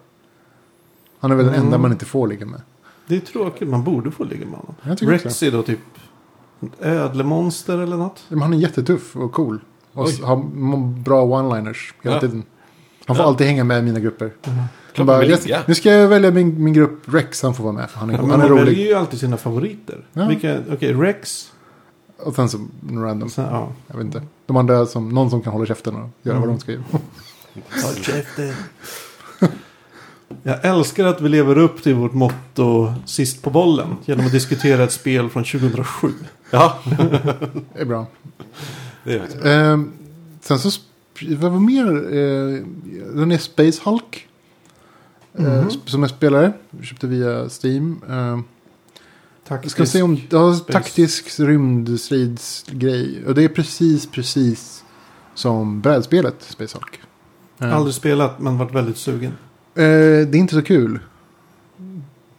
Han 1.18 1.30
är 1.30 1.34
väl 1.36 1.46
den 1.46 1.54
Mm. 1.54 1.66
enda 1.66 1.78
man 1.78 1.92
inte 1.92 2.04
får 2.04 2.28
ligga 2.28 2.46
med. 2.46 2.60
Det 3.06 3.16
är 3.16 3.20
tråkigt. 3.20 3.68
Man 3.68 3.84
borde 3.84 4.10
få 4.10 4.24
ligga 4.24 4.46
med 4.46 4.58
honom. 4.58 4.74
Jag 4.82 5.10
Rex 5.12 5.42
är 5.42 5.50
då 5.50 5.62
typ 5.62 5.78
ödlemonster 6.80 7.78
eller 7.78 7.96
något. 7.96 8.24
Men 8.28 8.42
han 8.42 8.54
är 8.54 8.58
jättetuff 8.58 9.16
och 9.16 9.32
cool. 9.32 9.60
Och 9.92 10.06
Oj. 10.06 10.20
har 10.22 10.36
bra 11.02 11.24
one-liners 11.24 11.94
hela 12.02 12.16
Ja. 12.16 12.20
tiden. 12.20 12.42
Han 13.06 13.16
får 13.16 13.24
Ja. 13.24 13.28
alltid 13.28 13.46
hänga 13.46 13.64
med 13.64 13.78
i 13.78 13.82
mina 13.82 14.00
grupper. 14.00 14.30
Man 14.96 15.06
bara, 15.06 15.24
jag, 15.24 15.38
nu 15.66 15.74
ska 15.74 15.92
jag 15.92 16.08
välja 16.08 16.30
min, 16.30 16.64
min 16.64 16.74
grupp 16.74 17.02
Rex. 17.04 17.42
Han 17.42 17.54
får 17.54 17.64
vara 17.64 17.72
med. 17.72 17.88
Han 17.94 18.10
är, 18.10 18.14
Ja, 18.14 18.20
men 18.22 18.30
han 18.30 18.40
är 18.40 18.48
man 18.48 18.58
rolig. 18.58 18.64
väljer 18.72 18.86
ju 18.88 18.94
alltid 18.94 19.20
sina 19.20 19.36
favoriter. 19.36 20.04
Ja. 20.12 20.26
Vilka, 20.28 20.58
okej, 20.72 20.92
Rex. 20.94 21.52
Och 22.18 22.34
sen 22.34 22.48
så 22.48 22.58
random. 22.90 23.30
Sen, 23.30 23.44
ja. 23.50 23.72
Jag 23.86 23.96
vet 23.96 24.04
inte. 24.04 24.22
De 24.46 24.56
andra 24.56 24.86
som, 24.86 25.08
någon 25.08 25.30
som 25.30 25.42
kan 25.42 25.52
hålla 25.52 25.66
käften 25.66 25.94
och 25.96 26.08
göra 26.22 26.36
Mm. 26.36 26.48
vad 26.48 26.56
de 26.56 26.60
ska 26.60 26.72
göra. 26.72 26.82
Håll 27.84 27.94
käften. 28.02 28.52
Jag 30.42 30.64
älskar 30.64 31.04
att 31.06 31.20
vi 31.20 31.28
lever 31.28 31.58
upp 31.58 31.82
till 31.82 31.94
vårt 31.94 32.12
motto 32.14 32.92
sist 33.06 33.42
på 33.42 33.50
bollen. 33.50 33.96
Genom 34.04 34.26
att 34.26 34.32
diskutera 34.32 34.84
ett 34.84 34.92
spel 34.92 35.28
från 35.30 35.44
2007. 35.44 36.08
Ja, 36.50 36.78
Det 37.74 37.80
är 37.80 37.84
bra. 37.84 38.06
Det 39.04 39.14
är 39.14 39.18
faktiskt 39.18 39.44
Ehm, 39.44 39.92
sen 40.40 40.58
så, 40.58 40.80
vad 41.38 41.52
var 41.52 41.60
mer? 41.60 41.86
Uh, 42.14 42.64
den 43.14 43.32
är 43.32 43.38
Space 43.38 43.80
Hulk. 43.84 44.26
eh, 45.34 45.44
Mhm. 45.44 45.70
som 45.86 46.02
jag 46.02 46.10
spelare. 46.10 46.52
Köpte 46.82 47.06
via 47.06 47.48
Steam. 47.62 48.02
Uh, 48.10 48.40
Taktisk. 49.48 49.74
ska 49.76 49.86
se 49.86 50.02
om 50.02 50.16
ja, 50.30 50.54
space. 50.54 50.72
taktisk 50.72 51.40
rymdstridsgrej. 51.40 53.24
Och 53.26 53.34
det 53.34 53.44
är 53.44 53.48
precis, 53.48 54.06
precis 54.06 54.84
som 55.34 55.80
brädspelet 55.80 56.42
Space 56.42 56.78
Hulk. 56.78 57.00
Eh, 57.58 57.76
Aldrig 57.76 57.94
spelat 57.94 58.38
men 58.40 58.58
varit 58.58 58.74
väldigt 58.74 58.96
sugen. 58.96 59.32
eh, 59.74 59.82
det 59.84 60.34
är 60.34 60.36
inte 60.36 60.54
så 60.54 60.62
kul 60.62 60.98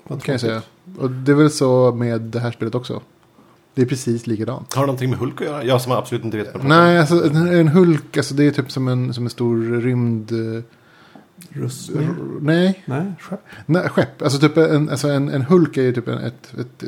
Vad 0.03 0.23
kan 0.23 0.33
jag 0.33 0.41
säga. 0.41 0.61
Och 0.99 1.11
det 1.11 1.31
är 1.31 1.35
väl 1.35 1.51
så 1.51 1.91
med 1.91 2.21
det 2.21 2.39
här 2.39 2.51
spelet 2.51 2.75
också. 2.75 3.01
Det 3.73 3.81
är 3.81 3.85
precis 3.85 4.27
likadant. 4.27 4.73
Har 4.73 4.81
det 4.81 4.85
någonting 4.87 5.09
med 5.09 5.19
Hulk 5.19 5.41
att 5.41 5.47
göra? 5.47 5.63
Jag 5.63 5.81
som 5.81 5.91
absolut 5.91 6.23
inte 6.25 6.37
vet 6.37 6.53
vad. 6.53 6.65
Nej, 6.65 6.99
alltså 6.99 7.23
en, 7.33 7.67
Hulk, 7.67 8.17
alltså 8.17 8.33
det 8.33 8.43
är 8.43 8.51
typ 8.51 8.71
som 8.71 8.87
en, 8.87 9.13
som 9.13 9.23
en 9.23 9.29
stor 9.29 9.81
rymd... 9.81 10.31
eh, 10.31 10.63
Rustning? 11.49 12.09
nej, 12.41 12.83
Nej, 12.85 13.13
skepp. 13.19 13.39
nej, 13.65 13.89
skepp. 13.89 14.21
Alltså 14.21 14.39
typ 14.39 14.57
en, 14.57 14.89
alltså 14.89 15.07
en, 15.09 15.29
en 15.29 15.41
Hulk 15.41 15.77
är 15.77 15.81
ju 15.81 15.93
typ 15.93 16.07
en, 16.07 16.17
ett, 16.17 16.53
ett, 16.59 16.83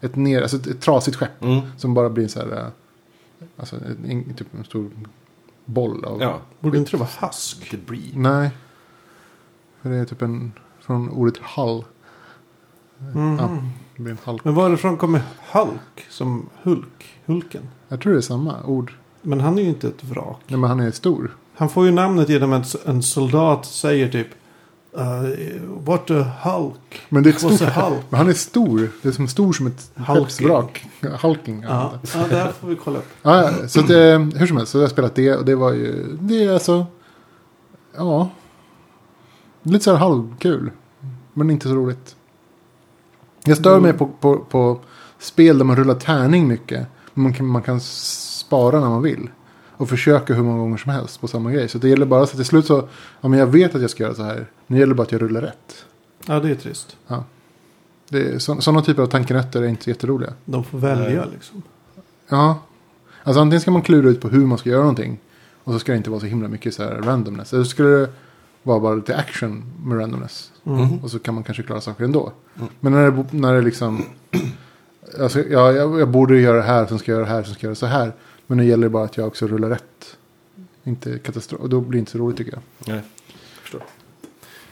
ett, 0.00 0.16
ner, 0.16 0.42
alltså 0.42 0.56
ett, 0.56 0.66
ett 0.66 0.80
trasigt 0.80 1.16
skepp. 1.16 1.42
Mm. 1.42 1.60
Som 1.76 1.94
bara 1.94 2.10
blir 2.10 2.28
så 2.28 2.40
här, 2.40 2.56
eh, 2.58 2.66
alltså 3.56 3.76
en, 3.76 4.10
en, 4.10 4.34
typ 4.34 4.54
en 4.58 4.64
stor 4.64 4.90
boll 5.64 6.04
av... 6.04 6.20
Ja, 6.22 6.40
Borde 6.60 6.78
inte 6.78 6.90
det 6.90 6.96
vara 6.96 7.08
Husk? 7.20 7.74
Nej. 8.14 8.50
För 9.82 9.90
det 9.90 9.96
är 9.96 10.04
typ 10.04 10.22
en, 10.22 10.52
från 10.80 11.10
ordet 11.10 11.38
hull. 11.56 11.84
Mhm. 13.14 13.38
Ja. 13.40 13.48
Det 13.96 14.02
blir 14.02 14.12
en 14.12 14.18
Hulk. 14.24 14.44
Men 14.44 14.54
varifrån 14.54 14.96
kommer 14.96 15.22
Hulk 15.52 16.06
som 16.10 16.48
Hulk? 16.62 17.04
Hulken? 17.26 17.62
Jag 17.88 18.00
tror 18.00 18.12
det 18.12 18.18
är 18.18 18.20
samma 18.22 18.62
ord. 18.64 18.92
Men 19.22 19.40
han 19.40 19.58
är 19.58 19.62
ju 19.62 19.68
inte 19.68 19.88
ett 19.88 20.04
vrak. 20.04 20.40
Nej, 20.46 20.58
men 20.58 20.70
han 20.70 20.80
är 20.80 20.90
stor. 20.90 21.36
Han 21.54 21.68
får 21.68 21.86
ju 21.86 21.92
namnet 21.92 22.28
genom 22.28 22.52
att 22.52 22.86
en 22.86 23.02
soldat 23.02 23.66
säger 23.66 24.08
typ 24.08 24.26
uh, 24.98 25.02
What 25.84 26.10
a 26.10 26.26
Hulk. 26.42 27.00
Men 27.08 27.22
det 27.22 27.30
är 27.30 27.32
stort 27.32 27.60
Hulk? 27.60 28.04
Men 28.08 28.18
han 28.18 28.28
är 28.28 28.32
stor. 28.32 28.90
Det 29.02 29.08
är 29.08 29.12
som 29.12 29.28
stor 29.28 29.52
som 29.52 29.66
ett 29.66 29.90
Hulking. 29.94 30.14
skeppsvrak. 30.24 30.86
Hulking. 31.22 31.62
Ja, 31.62 31.92
ja, 32.14 32.26
det 32.30 32.36
här 32.36 32.52
får 32.52 32.68
vi 32.68 32.76
kolla 32.76 32.98
upp. 32.98 33.08
Ja, 33.22 33.42
ja, 33.42 33.68
så 33.68 33.80
att, 33.80 33.90
eh, 33.90 33.96
hur 34.38 34.46
som 34.46 34.56
helst, 34.56 34.72
så 34.72 34.78
jag 34.78 34.82
har 34.82 34.88
spelat 34.88 35.14
det 35.14 35.36
och 35.36 35.44
det 35.44 35.54
var 35.54 35.72
ju, 35.72 36.16
det 36.20 36.44
är 36.44 36.52
alltså, 36.52 36.86
ja, 37.96 38.30
lite 39.62 39.84
så 39.84 39.90
här 39.90 39.98
halvkul, 39.98 40.70
men 41.32 41.50
inte 41.50 41.68
så 41.68 41.74
roligt. 41.74 42.16
Jag 43.44 43.56
stör 43.56 43.80
mig 43.80 43.92
på, 43.92 44.06
på, 44.06 44.38
på 44.38 44.80
spel 45.18 45.58
där 45.58 45.64
man 45.64 45.76
rullar 45.76 45.94
tärning 45.94 46.48
mycket, 46.48 46.86
men 47.14 47.22
man 47.22 47.34
kan, 47.34 47.46
man 47.46 47.62
kan 47.62 47.80
spara 47.80 48.80
när 48.80 48.88
man 48.88 49.02
vill. 49.02 49.30
Och 49.76 49.88
försöka 49.88 50.34
hur 50.34 50.42
många 50.42 50.58
gånger 50.58 50.76
som 50.76 50.92
helst 50.92 51.20
på 51.20 51.28
samma 51.28 51.50
grej. 51.50 51.68
Så 51.68 51.78
det 51.78 51.88
gäller 51.88 52.06
bara 52.06 52.26
så 52.26 52.36
till 52.36 52.44
slut 52.44 52.66
så, 52.66 52.88
ja 53.20 53.28
men 53.28 53.38
jag 53.38 53.46
vet 53.46 53.74
att 53.74 53.80
jag 53.80 53.90
ska 53.90 54.02
göra 54.02 54.14
så 54.14 54.22
här, 54.22 54.46
nu 54.66 54.78
gäller 54.78 54.94
det 54.94 54.94
bara 54.94 55.02
att 55.02 55.12
jag 55.12 55.22
rullar 55.22 55.40
rätt. 55.40 55.84
Ja, 56.26 56.40
det 56.40 56.50
är 56.50 56.54
trist. 56.54 56.96
Det 58.08 58.34
är, 58.34 58.38
så, 58.38 58.60
sådana 58.60 58.82
typer 58.82 59.02
av 59.02 59.06
tankenötter 59.06 59.62
är 59.62 59.66
inte 59.66 59.90
jätteroliga. 59.90 60.32
De 60.44 60.64
får 60.64 60.78
välja 60.78 61.20
Nej. 61.20 61.28
liksom. 61.32 61.62
Ja. 62.28 62.58
Alltså 63.22 63.40
antingen 63.40 63.60
ska 63.60 63.70
man 63.70 63.82
klura 63.82 64.08
ut 64.08 64.20
på 64.20 64.28
hur 64.28 64.46
man 64.46 64.58
ska 64.58 64.70
göra 64.70 64.80
någonting. 64.80 65.18
Och 65.64 65.72
så 65.72 65.78
ska 65.78 65.92
det 65.92 65.98
inte 65.98 66.10
vara 66.10 66.20
så 66.20 66.26
himla 66.26 66.48
mycket 66.48 66.74
så 66.74 66.82
här 66.82 66.90
randomness. 66.90 67.52
Eller 67.52 67.64
så 67.64 67.70
ska 67.70 67.82
det 67.82 68.08
vara 68.62 68.80
bara 68.80 68.94
lite 68.94 69.16
action 69.16 69.64
med 69.84 69.98
randomness. 69.98 70.52
Mm. 70.64 70.98
Och 71.02 71.10
så 71.10 71.18
kan 71.18 71.34
man 71.34 71.44
kanske 71.44 71.62
klara 71.62 71.80
saker 71.80 72.04
ändå. 72.04 72.32
Mm. 72.56 72.68
Men 72.80 72.92
när 72.92 73.10
det, 73.10 73.24
när 73.30 73.54
det 73.54 73.60
liksom... 73.62 74.04
Alltså, 75.20 75.40
ja, 75.40 75.72
jag, 75.72 76.00
jag 76.00 76.08
borde 76.08 76.40
göra 76.40 76.56
det 76.56 76.62
här, 76.62 76.86
sen 76.86 76.98
ska 76.98 77.12
jag 77.12 77.16
göra 77.16 77.28
det 77.28 77.34
här, 77.34 77.42
sen 77.42 77.54
ska 77.54 77.66
jag 77.66 77.68
göra 77.68 77.74
så 77.74 77.86
här. 77.86 78.12
Men 78.46 78.58
nu 78.58 78.64
gäller 78.64 78.82
det 78.82 78.90
bara 78.90 79.04
att 79.04 79.16
jag 79.16 79.26
också 79.26 79.46
rullar 79.46 79.68
rätt. 79.68 80.16
Inte 80.84 81.18
katastrof. 81.18 81.60
Och 81.60 81.68
då 81.68 81.80
blir 81.80 81.92
det 81.92 81.98
inte 81.98 82.10
så 82.10 82.18
roligt 82.18 82.36
tycker 82.36 82.52
jag. 82.52 82.62
Nej, 82.94 83.02
förstår. 83.62 83.82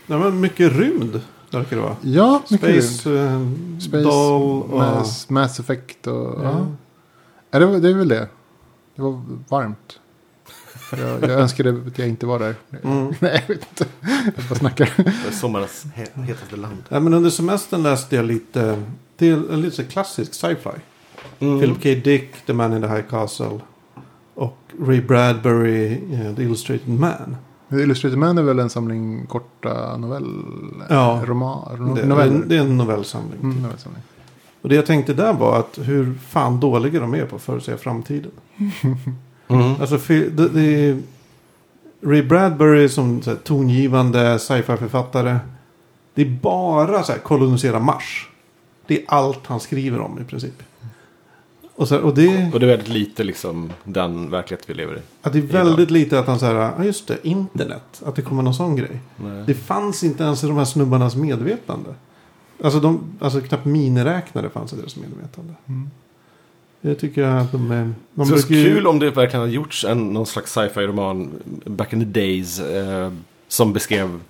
Ja, 0.07 0.19
men 0.19 0.41
mycket 0.41 0.73
rymd 0.73 1.21
verkar 1.51 1.77
det 1.77 1.83
vara. 1.83 1.97
Ja, 2.01 2.43
mycket 2.51 2.69
rymd. 2.69 2.85
Space, 2.85 3.19
eh, 3.19 3.41
Space, 3.81 4.03
Doll 4.03 4.63
och... 4.63 4.79
Mass, 4.79 5.31
Mass 5.31 5.61
Effect 5.61 6.07
och... 6.07 6.41
Ja. 6.45 6.67
Ja. 7.51 7.59
Det, 7.59 7.67
var, 7.67 7.79
det 7.79 7.89
är 7.89 7.95
väl 7.95 8.09
det. 8.09 8.29
Det 8.95 9.03
var 9.03 9.23
varmt. 9.49 10.01
Jag, 10.99 11.23
jag 11.23 11.31
önskade 11.41 11.71
att 11.87 11.99
jag 11.99 12.09
inte 12.09 12.27
var 12.27 12.39
där. 12.39 12.55
Mm. 12.85 13.13
Nej, 13.21 13.45
jag 13.49 13.55
vet 13.55 13.67
inte. 13.71 13.87
Jag 14.37 14.45
bara 14.49 14.55
snackar. 14.59 14.93
Det 14.97 15.29
är 15.29 15.33
sommarens 15.33 15.87
he- 15.97 16.23
hetaste 16.23 16.57
land. 16.57 16.83
Ja, 16.89 17.01
men 17.01 17.15
under 17.15 17.31
semestern 17.31 17.83
läste 17.83 18.17
jag 18.17 18.25
lite, 18.25 18.83
det 19.17 19.29
är 19.29 19.53
en 19.53 19.61
lite 19.61 19.77
så 19.77 19.85
klassisk 19.85 20.35
sci-fi. 20.35 20.71
Mm. 21.39 21.61
Philip 21.61 21.77
K. 21.83 22.11
Dick, 22.11 22.33
The 22.47 22.53
Man 22.53 22.73
in 22.77 22.83
the 22.83 22.89
High 22.89 23.03
Castle. 23.11 23.61
Och 24.35 24.59
Ray 24.81 25.01
Bradbury, 25.01 25.93
eh, 26.13 26.35
The 26.37 26.43
Illustrated 26.43 26.89
Man. 26.89 27.37
Illustrated 27.73 28.19
Man 28.19 28.39
är 28.39 28.43
väl 28.43 28.59
en 28.59 28.71
samling 28.71 29.27
korta 29.27 29.97
novell... 29.97 30.43
Ja. 30.89 31.23
Roman, 31.25 31.95
Det, 31.95 32.07
noveller. 32.07 32.43
det 32.47 32.57
är 32.57 32.61
en 32.61 32.77
novellsamling. 32.77 33.41
Mm, 33.43 33.63
novellsamling. 33.63 34.03
Och 34.63 34.69
det 34.69 34.75
jag 34.75 34.87
tänkte 34.87 35.15
där 35.15 35.33
var 35.33 35.59
att 35.59 35.79
hur 35.83 36.15
fan 36.29 36.61
dåliga 36.61 37.01
de 37.01 37.15
är 37.15 37.25
på 37.27 37.37
att 37.37 37.43
förutsäga 37.43 37.79
framtiden. 37.79 38.31
Mm. 39.51 39.81
Alltså 39.81 39.99
det, 40.09 40.49
det 40.49 40.63
är 40.63 40.99
Ray 42.03 42.23
Bradbury 42.23 42.89
som 42.89 43.23
så 43.23 43.31
här, 43.31 43.37
tongivande 43.37 44.39
sci-fi-författare. 44.39 45.39
Det 46.15 46.23
är 46.23 46.39
bara 46.43 47.03
så 47.03 47.13
här, 47.13 47.19
kolonisera 47.19 47.81
Mars. 47.81 48.29
Det 48.87 49.03
är 49.03 49.05
allt 49.09 49.47
han 49.47 49.61
skriver 49.61 50.01
om 50.01 50.19
i 50.21 50.25
princip. 50.25 50.63
Och, 51.75 51.89
så 51.89 51.95
här, 51.95 52.03
och 52.03 52.15
det, 52.15 52.51
Och 52.53 52.61
det 52.61 52.67
är 52.67 52.71
väldigt 52.71 52.89
lite 52.89 53.25
liksom 53.25 53.73
den 53.85 54.31
verklighet 54.31 54.71
vi 54.71 54.75
lever 54.75 54.97
i. 54.97 55.01
att 55.23 55.33
det 55.33 55.39
är 55.39 55.43
väldigt 55.43 55.91
lite 55.91 56.19
att 56.19 56.27
han 56.27 56.39
säger, 56.39 56.55
ja 56.55 56.85
just 56.85 57.07
det, 57.07 57.19
internet. 57.23 58.03
Att 58.07 58.17
det 58.17 58.23
kommer 58.23 58.43
någon 58.43 58.55
sån 58.55 58.77
grej. 58.77 59.01
Nej. 59.17 59.45
Det 59.47 59.55
fanns 59.55 60.05
inte 60.05 60.25
ens 60.25 60.45
i 60.45 60.47
de 60.47 60.57
här 60.57 60.65
snubbarnas 60.65 61.17
medvetande. 61.17 61.95
Alltså, 62.65 62.81
de, 62.81 63.01
alltså 63.21 63.41
knappt 63.41 63.65
miniräknare 63.65 64.51
fanns 64.51 64.73
i 64.73 64.77
deras 64.77 64.97
medvetande. 64.97 65.55
Mm. 65.67 65.91
Jag 66.81 66.99
tycker 66.99 67.23
att 67.23 67.53
de 67.53 67.71
är... 67.71 67.93
De 68.15 68.27
så 68.27 68.33
brukar 68.33 68.49
kul 68.49 68.87
om 68.87 68.99
det 68.99 69.11
verkligen 69.11 69.41
hade 69.41 69.53
gjorts 69.53 69.85
en, 69.85 70.13
någon 70.13 70.27
slags 70.27 70.53
sci-fi 70.53 70.81
roman 70.81 71.31
back 71.65 71.93
in 71.93 72.01
the 72.01 72.21
days 72.21 72.61
eh, 72.61 73.13
som 73.49 73.73
beskrev 73.73 74.21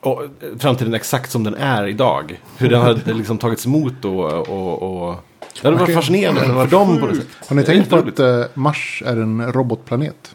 och, 0.00 0.22
eh, 0.22 0.28
framtiden 0.58 0.94
exakt 0.94 1.30
som 1.30 1.44
den 1.44 1.54
är 1.54 1.86
idag. 1.86 2.40
Hur 2.56 2.68
den 2.70 2.82
hade 2.82 3.12
liksom 3.14 3.38
tagits 3.38 3.66
emot 3.66 3.92
då 4.00 4.20
och... 4.24 4.82
och 5.08 5.16
det 5.62 5.68
hade 5.68 5.80
varit 5.80 5.94
fascinerande 5.94 6.40
Det 6.40 6.46
för 6.46 6.66
dem 6.66 7.00
på 7.00 7.06
det 7.06 7.12
sjukt. 7.12 7.32
sättet. 7.32 7.48
Har 7.48 7.56
ni 7.56 7.62
Det 7.62 7.66
tänkt 7.66 7.90
på 7.90 7.96
att 7.96 8.18
eh, 8.18 8.44
Mars 8.54 9.02
är 9.06 9.16
en 9.16 9.52
robotplanet? 9.52 10.34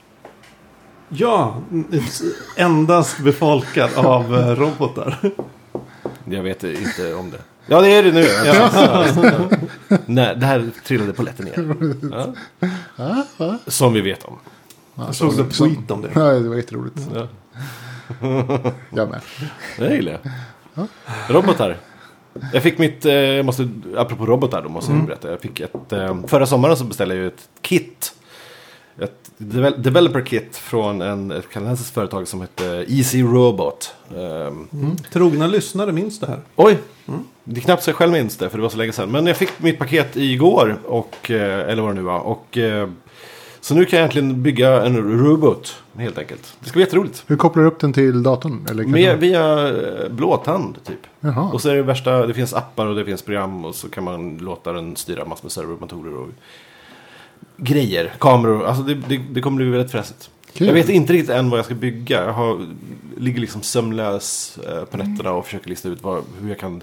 Ja, 1.10 1.62
endast 2.56 3.20
befolkad 3.20 3.90
av 3.96 4.36
eh, 4.36 4.56
robotar. 4.56 5.18
Jag 6.26 6.44
vet 6.44 6.64
inte 6.64 7.14
om 7.14 7.32
det. 7.32 7.38
Ja, 7.72 7.82
det 7.82 7.90
är 7.94 8.04
det 8.04 8.12
nu. 8.12 8.26
Nej, 10.06 10.36
det 10.36 10.46
här 10.46 10.70
trillade 10.86 11.14
på 11.14 11.24
lätten 11.24 11.48
igen. 11.48 12.36
Ja. 13.38 13.58
Som 13.68 13.94
vi 13.94 14.02
vet 14.02 14.24
om. 14.24 14.40
Jag 14.96 15.16
såg 15.16 15.40
en 15.40 15.50
tweet 15.50 15.92
om 15.92 16.02
det. 16.02 16.10
Ja, 16.16 16.22
det 16.22 16.50
var 16.50 16.56
jätteroligt. 16.56 17.00
Ja. 17.16 17.28
Jag 18.90 19.10
med. 19.10 19.22
Det 19.78 19.96
gillar 19.96 20.20
jag. 20.74 20.88
Robotar. 21.28 21.78
Jag 22.54 22.64
fick 22.64 22.78
mitt, 22.78 23.06
eh, 23.06 23.14
jag 23.14 23.46
måste, 23.46 23.70
apropå 23.98 24.26
robotar 24.26 24.62
då 24.62 24.70
måste 24.70 24.92
jag 24.92 25.06
berätta. 25.06 25.32
Jag 25.32 25.42
fick 25.42 25.60
ett, 25.60 25.94
eh, 25.94 26.18
förra 26.28 26.46
sommaren 26.46 26.78
så 26.78 26.84
beställde 26.84 27.16
jag 27.16 27.22
ju 27.22 27.28
ett 27.28 27.50
kit. 27.62 28.14
Ett 29.00 29.32
devel- 29.38 29.82
developer 29.82 30.22
kit 30.22 30.58
från 30.58 31.02
en, 31.02 31.32
ett 31.32 31.50
kanadensiskt 31.50 31.94
företag 31.94 32.28
som 32.28 32.42
heter 32.42 32.86
Easy 32.92 33.24
Robot. 33.24 33.94
Ehm, 34.18 34.68
Trogna 35.14 35.48
lyssnare 35.48 35.92
minns 35.92 36.20
det 36.20 36.28
här. 36.28 36.40
Oj! 36.56 36.78
Det 37.44 37.60
är 37.60 37.62
knappt 37.62 37.84
så 37.84 37.90
jag 37.90 37.96
själv 37.98 38.12
minns 38.12 38.38
det, 38.38 38.50
för 38.50 38.58
det 38.58 38.62
var 38.62 38.70
så 38.70 38.78
länge 38.78 38.92
sedan. 38.92 39.12
Men 39.12 39.28
jag 39.28 39.38
fick 39.38 39.60
mitt 39.60 39.80
paket 39.80 40.16
igår, 40.18 40.78
och, 40.86 41.32
eh, 41.32 41.70
eller 41.70 41.82
vad 41.82 41.92
det 41.92 41.96
nu 41.96 42.02
var. 42.02 42.20
Och, 42.20 42.58
eh, 42.58 42.90
så 43.62 43.76
nu 43.76 43.86
kan 43.86 44.00
jag 44.00 44.04
egentligen 44.04 44.44
bygga 44.44 44.86
en 44.86 44.98
robot, 45.20 45.82
helt 45.98 46.18
enkelt. 46.18 46.58
Det 46.60 46.70
ska 46.70 46.74
bli 46.78 46.84
jätteroligt. 46.84 47.24
Hur 47.28 47.38
kopplar 47.38 47.64
du 47.64 47.70
upp 47.70 47.80
den 47.80 47.94
till 47.94 48.24
datorn? 48.24 48.68
Eller 48.70 48.84
Med, 48.84 49.20
via 49.20 49.68
eh, 49.68 50.10
blåtand, 50.10 50.78
typ. 50.84 51.00
Jaha. 51.20 51.50
Och 51.54 51.62
så 51.62 51.70
är 51.70 51.76
det 51.76 51.84
värsta, 51.84 52.28
det 52.28 52.34
finns 52.34 52.54
appar 52.54 52.86
och 52.86 52.96
det 52.96 53.06
finns 53.06 53.22
program 53.22 53.66
och 53.66 53.76
så 53.76 53.90
kan 53.90 54.04
man 54.04 54.38
låta 54.38 54.72
den 54.74 54.96
styra 54.96 55.26
massor 55.26 55.44
med 55.46 55.52
servermotorer 55.52 56.16
och 56.18 56.28
grejer, 57.58 58.14
kameror. 58.20 58.66
Alltså 58.66 58.84
det, 58.84 58.94
det, 58.94 59.18
det 59.18 59.42
kommer 59.42 59.58
bli 59.58 59.66
väldigt 59.66 59.92
fräsigt. 59.92 60.30
Kul. 60.54 60.68
Jag 60.68 60.74
vet 60.74 60.90
inte 60.90 61.14
riktigt 61.14 61.30
än 61.30 61.50
vad 61.50 61.58
jag 61.60 61.66
ska 61.66 61.76
bygga. 61.76 62.26
Jag 62.26 62.34
har, 62.34 62.68
ligger 63.18 63.40
liksom 63.42 63.62
sömnlös 63.62 64.60
eh, 64.68 64.84
på 64.86 64.98
nätterna 64.98 65.32
och 65.32 65.46
försöker 65.46 65.70
lista 65.70 65.90
ut 65.90 66.04
vad, 66.04 66.24
hur 66.42 66.50
jag 66.50 66.60
kan 66.60 66.82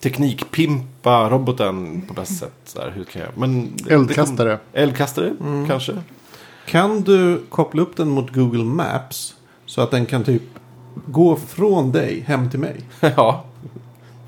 teknikpimpa 0.00 1.30
roboten 1.30 2.02
på 2.08 2.14
bästa 2.14 2.34
sätt. 2.34 2.52
Så 2.64 2.80
här, 2.80 2.90
hur 2.90 3.04
kan 3.04 3.22
jag? 3.22 3.30
Men 3.38 3.72
det- 3.76 3.94
Eldkastare. 3.94 4.58
Det 4.72 4.80
eldkastare, 4.80 5.32
kanske. 5.68 5.92
Kan 6.66 7.00
du 7.02 7.42
koppla 7.48 7.82
upp 7.82 7.96
den 7.96 8.08
mot 8.08 8.34
Google 8.34 8.64
Maps 8.64 9.34
så 9.66 9.80
att 9.80 9.90
den 9.90 10.06
kan 10.06 10.24
typ 10.24 10.42
gå 11.06 11.36
från 11.36 11.92
dig 11.92 12.20
hem 12.20 12.50
till 12.50 12.60
mig? 12.60 12.76
ja. 13.16 13.44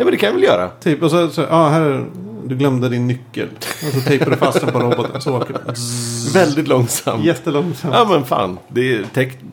Ja, 0.02 0.04
men 0.04 0.10
det 0.12 0.16
kan 0.16 0.26
jag 0.26 0.34
väl 0.34 0.42
göra. 0.42 0.68
Typ, 0.68 1.02
och 1.02 1.10
så, 1.10 1.28
så 1.30 1.40
ja 1.40 1.68
här, 1.68 1.80
är- 1.80 2.06
du 2.46 2.56
glömde 2.56 2.88
din 2.88 3.06
nyckel. 3.06 3.48
Och 3.58 3.92
så 3.94 4.00
tejpar 4.00 4.30
du 4.30 4.36
fast 4.36 4.60
den 4.60 4.72
på 4.72 4.80
roboten 4.80 5.20
så 5.20 5.36
åker 5.36 5.52
den. 5.52 5.74
Väldigt 6.34 6.68
långsamt. 6.68 7.24
Jättelångsamt. 7.24 7.94
Ja 7.94 8.06
men 8.10 8.24
fan, 8.24 8.58
det 8.68 8.92
är 8.94 9.02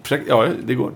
prak- 0.04 0.24
ja 0.28 0.48
det 0.66 0.76
går. 0.76 0.92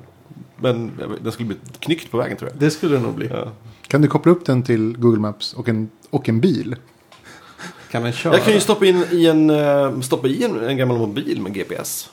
Men 0.57 0.91
den 1.21 1.31
skulle 1.31 1.47
bli 1.47 1.57
knyckt 1.79 2.11
på 2.11 2.17
vägen 2.17 2.37
tror 2.37 2.49
jag. 2.51 2.59
Det 2.59 2.71
skulle 2.71 2.95
det 2.95 3.01
nog 3.01 3.13
bli. 3.13 3.27
Ja. 3.31 3.47
Kan 3.87 4.01
du 4.01 4.07
koppla 4.07 4.31
upp 4.31 4.45
den 4.45 4.63
till 4.63 4.97
Google 4.97 5.19
Maps 5.19 5.53
och 5.53 5.69
en, 5.69 5.89
och 6.09 6.29
en 6.29 6.39
bil? 6.41 6.75
Kan 7.91 8.03
den 8.03 8.11
köra? 8.13 8.33
Jag 8.33 8.43
kan 8.43 8.53
ju 8.53 8.59
stoppa 8.59 8.85
in 8.85 9.05
i 9.11 9.25
en, 9.27 9.49
eh, 9.49 9.99
stoppa 9.99 10.27
i 10.27 10.43
en, 10.43 10.59
en 10.63 10.77
gammal 10.77 10.97
mobil 10.97 11.41
med 11.41 11.53
GPS. 11.53 12.09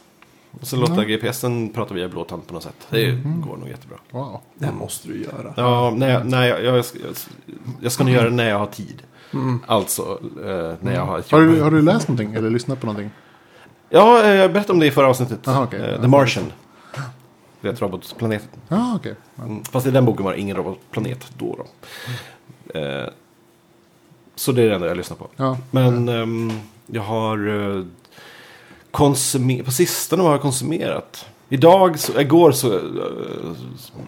Och 0.60 0.66
sen 0.66 0.80
låta 0.80 1.04
GPSen 1.04 1.68
prata 1.72 1.94
via 1.94 2.08
blåtand 2.08 2.46
på 2.46 2.54
något 2.54 2.62
sätt. 2.62 2.86
Det 2.90 3.10
går 3.46 3.56
nog 3.56 3.68
jättebra. 3.68 3.98
Wow. 4.10 4.40
Det 4.54 4.72
måste 4.72 5.08
du 5.08 5.22
göra. 5.22 5.54
Ja, 5.56 5.94
nej, 5.96 6.20
nej 6.24 6.48
jag, 6.48 6.64
jag, 6.64 6.84
ska, 6.84 6.98
jag 7.80 7.92
ska 7.92 8.04
nog 8.04 8.12
göra 8.14 8.24
det 8.24 8.36
när 8.36 8.48
jag 8.48 8.58
har 8.58 8.66
tid. 8.66 9.02
Alltså, 9.66 10.20
eh, 10.44 10.74
när 10.80 10.94
jag 10.94 11.06
har 11.06 11.18
ett 11.18 11.30
Har 11.30 11.40
jobb. 11.40 11.54
du, 11.54 11.62
har 11.62 11.70
du 11.70 11.82
läst 11.82 12.08
någonting 12.08 12.34
eller 12.34 12.50
lyssnat 12.50 12.80
på 12.80 12.86
någonting? 12.86 13.10
Ja, 13.88 14.22
eh, 14.24 14.34
jag 14.34 14.52
berättade 14.52 14.72
om 14.72 14.78
det 14.78 14.86
i 14.86 14.90
förra 14.90 15.08
avsnittet. 15.08 15.48
Aha, 15.48 15.64
okej. 15.64 15.80
Eh, 15.80 16.00
The 16.00 16.08
Martian. 16.08 16.52
Vet, 17.60 17.80
robotplaneten. 17.82 18.48
Ja, 18.68 18.92
okej. 18.96 19.14
Mm. 19.38 19.64
Fast 19.64 19.86
i 19.86 19.90
den 19.90 20.04
boken 20.04 20.24
var 20.24 20.32
det 20.32 20.40
ingen 20.40 20.56
robotplanet 20.56 21.32
då. 21.38 21.58
då. 21.58 21.66
Eh, 22.80 23.08
så 24.34 24.52
det 24.52 24.62
är 24.62 24.68
det 24.68 24.74
enda 24.74 24.86
jag 24.86 24.96
lyssnar 24.96 25.16
på. 25.16 25.28
Ja. 25.36 25.58
Men 25.70 26.08
ehm, 26.08 26.52
jag 26.86 27.02
har 27.02 27.48
uh, 27.48 27.86
konsumerat, 28.90 29.64
på 29.66 29.72
sistone 29.72 30.22
har 30.22 30.31
jag 30.31 30.40
konsumerat. 30.42 31.26
Idag, 31.48 31.98
så, 31.98 32.20
igår 32.20 32.53
så, 32.53 32.74
eh, 32.74 32.81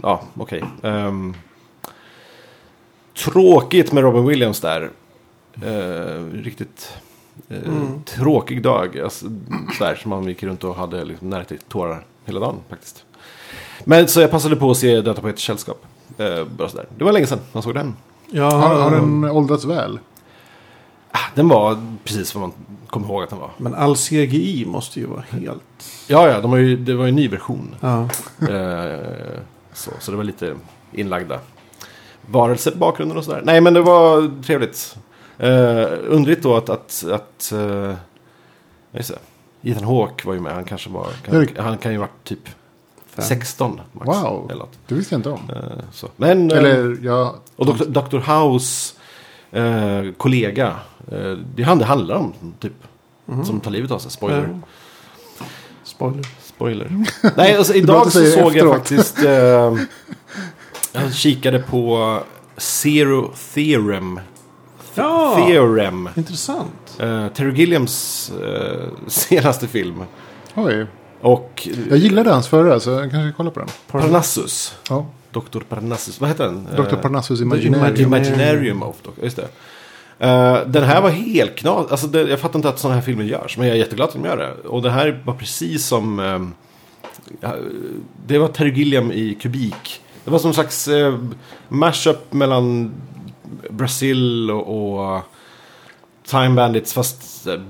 ja 0.02 0.22
okej. 0.36 0.64
Ehm, 0.82 1.34
tråkigt 3.24 3.92
med 3.92 4.02
Robin 4.02 4.24
Williams 4.26 4.60
där. 4.60 4.90
Eh, 5.62 6.24
riktigt 6.42 6.92
eh, 7.48 7.56
Mm. 7.66 8.02
tråkig 8.04 8.62
dag. 8.62 8.98
Alltså, 8.98 9.26
sådär, 9.78 9.94
som 10.02 10.10
man 10.10 10.24
gick 10.28 10.42
runt 10.42 10.64
och 10.64 10.74
hade 10.76 11.04
liksom, 11.04 11.30
nära 11.30 11.44
till 11.44 11.58
tårar 11.58 12.04
hela 12.24 12.40
dagen 12.40 12.56
faktiskt. 12.68 13.04
Men 13.84 14.08
så 14.08 14.20
jag 14.20 14.30
passade 14.30 14.56
på 14.56 14.70
att 14.70 14.76
se 14.76 15.00
Döda 15.00 15.20
på 15.20 15.28
ett 15.28 15.38
sällskap. 15.38 15.84
Eh, 16.18 16.44
bara 16.44 16.68
sådär. 16.68 16.86
Det 16.98 17.04
var 17.04 17.12
länge 17.12 17.26
sedan 17.26 17.38
man 17.52 17.62
såg 17.62 17.74
den. 17.74 17.96
Ja, 18.30 18.50
Har, 18.50 18.80
har 18.80 18.90
den 18.90 19.24
åldrats 19.24 19.64
väl? 19.64 19.98
Ah, 21.10 21.18
Den 21.34 21.48
var 21.48 21.96
precis 22.04 22.34
vad 22.34 22.40
man 22.42 22.52
kommer 22.92 23.06
ihåg 23.06 23.22
att 23.22 23.30
den 23.30 23.38
var. 23.38 23.50
Men 23.56 23.74
all 23.74 23.96
CGI 23.96 24.64
måste 24.66 25.00
ju 25.00 25.06
vara 25.06 25.24
helt... 25.30 25.62
Ja, 26.08 26.28
ja, 26.28 26.40
de 26.40 26.50
har 26.50 26.58
ju, 26.58 26.76
det 26.76 26.94
var 26.94 27.04
ju 27.04 27.08
en 27.08 27.16
ny 27.16 27.28
version. 27.28 27.74
Ja. 27.80 28.08
Eh, 28.48 29.38
så, 29.72 29.90
så 30.00 30.10
det 30.10 30.16
var 30.16 30.24
lite 30.24 30.54
inlagda 30.92 31.38
varelser 32.30 32.70
på 32.70 32.78
bakgrunden 32.78 33.18
och 33.18 33.24
sådär. 33.24 33.42
Nej, 33.44 33.60
men 33.60 33.74
det 33.74 33.80
var 33.80 34.42
trevligt. 34.42 34.96
Uh, 35.42 35.86
undrigt 36.06 36.42
då 36.42 36.56
att... 36.56 36.68
att, 36.68 37.04
att 37.10 37.52
uh, 37.54 37.94
just 38.92 39.12
det. 39.12 39.18
Ethan 39.70 39.84
Hawke 39.84 40.26
var 40.26 40.34
ju 40.34 40.40
med. 40.40 40.54
Han 40.54 40.64
kanske 40.64 40.90
var... 40.90 41.06
Kan, 41.24 41.64
han 41.64 41.78
kan 41.78 41.92
ju 41.92 41.98
ha 41.98 42.06
varit 42.06 42.24
typ 42.24 42.48
Fem. 43.06 43.24
16 43.24 43.80
max. 43.92 44.06
Wow. 44.06 44.50
Eller 44.50 44.60
något. 44.60 44.78
Det 44.86 44.94
visste 44.94 45.14
jag 45.14 45.18
inte 45.18 45.30
om. 45.30 45.50
Eh. 45.50 46.08
Men... 46.16 46.50
eh, 46.50 46.58
Eller, 46.58 46.98
ja. 47.02 47.34
och 47.56 47.66
Dr. 47.66 47.84
Dr. 47.84 48.18
House 48.18 48.94
eh, 49.50 50.12
kollega. 50.16 50.76
Eh, 51.10 51.38
det 51.54 51.62
är 51.62 51.66
han 51.66 51.78
det 51.78 51.84
handlar 51.84 52.16
om, 52.16 52.32
typ. 52.60 52.72
Mhm. 53.26 53.44
Som 53.44 53.60
tar 53.60 53.70
livet 53.70 53.90
av 53.90 53.98
sig. 53.98 54.10
Spoiler. 54.10 54.48
Ja. 55.38 55.44
Spoiler. 55.84 56.22
Spoiler. 56.42 57.04
Nej, 57.36 57.56
alltså 57.56 57.74
idag 57.74 58.12
så 58.12 58.24
såg 58.26 58.56
jag 58.56 58.74
faktiskt... 58.74 59.18
Eh, 59.24 59.32
jag 60.92 61.14
kikade 61.14 61.58
på 61.58 62.18
Zero 62.56 63.32
Theorem. 63.54 64.20
Ja, 64.94 65.44
Theorem. 65.46 66.08
intressant. 66.16 66.96
Eh, 66.98 67.28
Terry 67.28 67.54
Gilliams 67.54 68.30
eh, 68.42 68.88
senaste 69.06 69.68
film. 69.68 70.02
Oj. 70.54 70.86
Och 71.20 71.68
Jag 71.88 71.98
gillade 71.98 72.30
hans 72.30 72.48
förra, 72.48 72.80
så 72.80 72.90
jag 72.90 73.10
kanske 73.10 73.32
kolla 73.36 73.50
på 73.50 73.60
den. 73.60 73.68
Parnassus. 73.90 74.74
Ja. 74.88 75.06
Dr. 75.30 75.60
Parnassus. 75.68 76.20
Vad 76.20 76.30
heter 76.30 76.44
den? 76.44 76.68
Dr. 76.76 76.94
Eh, 76.94 77.00
Parnassus 77.00 77.40
Imaginarium. 77.40 78.06
Imaginarium 78.06 78.82
of 78.82 78.96
Dr. 79.02 79.10
Just 79.24 79.36
det. 79.36 79.48
Eh, 80.18 80.60
den 80.66 80.82
här 80.82 81.02
var 81.02 81.10
helt 81.10 81.56
knas. 81.56 81.90
Alltså 81.90 82.06
det, 82.06 82.22
jag 82.22 82.40
fattar 82.40 82.58
inte 82.58 82.68
att 82.68 82.78
sådana 82.78 82.94
här 82.94 83.02
filmer 83.02 83.24
görs. 83.24 83.58
Men 83.58 83.66
jag 83.66 83.76
är 83.76 83.78
jätteglad 83.80 84.08
att 84.08 84.14
de 84.14 84.24
gör 84.24 84.36
det. 84.36 84.68
Och 84.68 84.82
det 84.82 84.90
här 84.90 85.22
var 85.24 85.34
precis 85.34 85.86
som... 85.86 86.18
ja, 87.40 87.54
det 88.26 88.38
var 88.38 88.48
Terry 88.48 88.72
Gilliam 88.72 89.12
i 89.12 89.34
kubik. 89.34 90.00
Det 90.24 90.30
var 90.30 90.38
som 90.38 90.48
en 90.48 90.54
slags 90.54 90.88
uh, 90.88 91.18
mashup 91.68 92.32
mellan 92.32 92.92
Brasil 93.70 94.50
och, 94.50 95.02
och 95.14 95.22
Time 96.26 96.50
Bandits. 96.50 96.92
Fast 96.92 97.46
eh, 97.46 97.60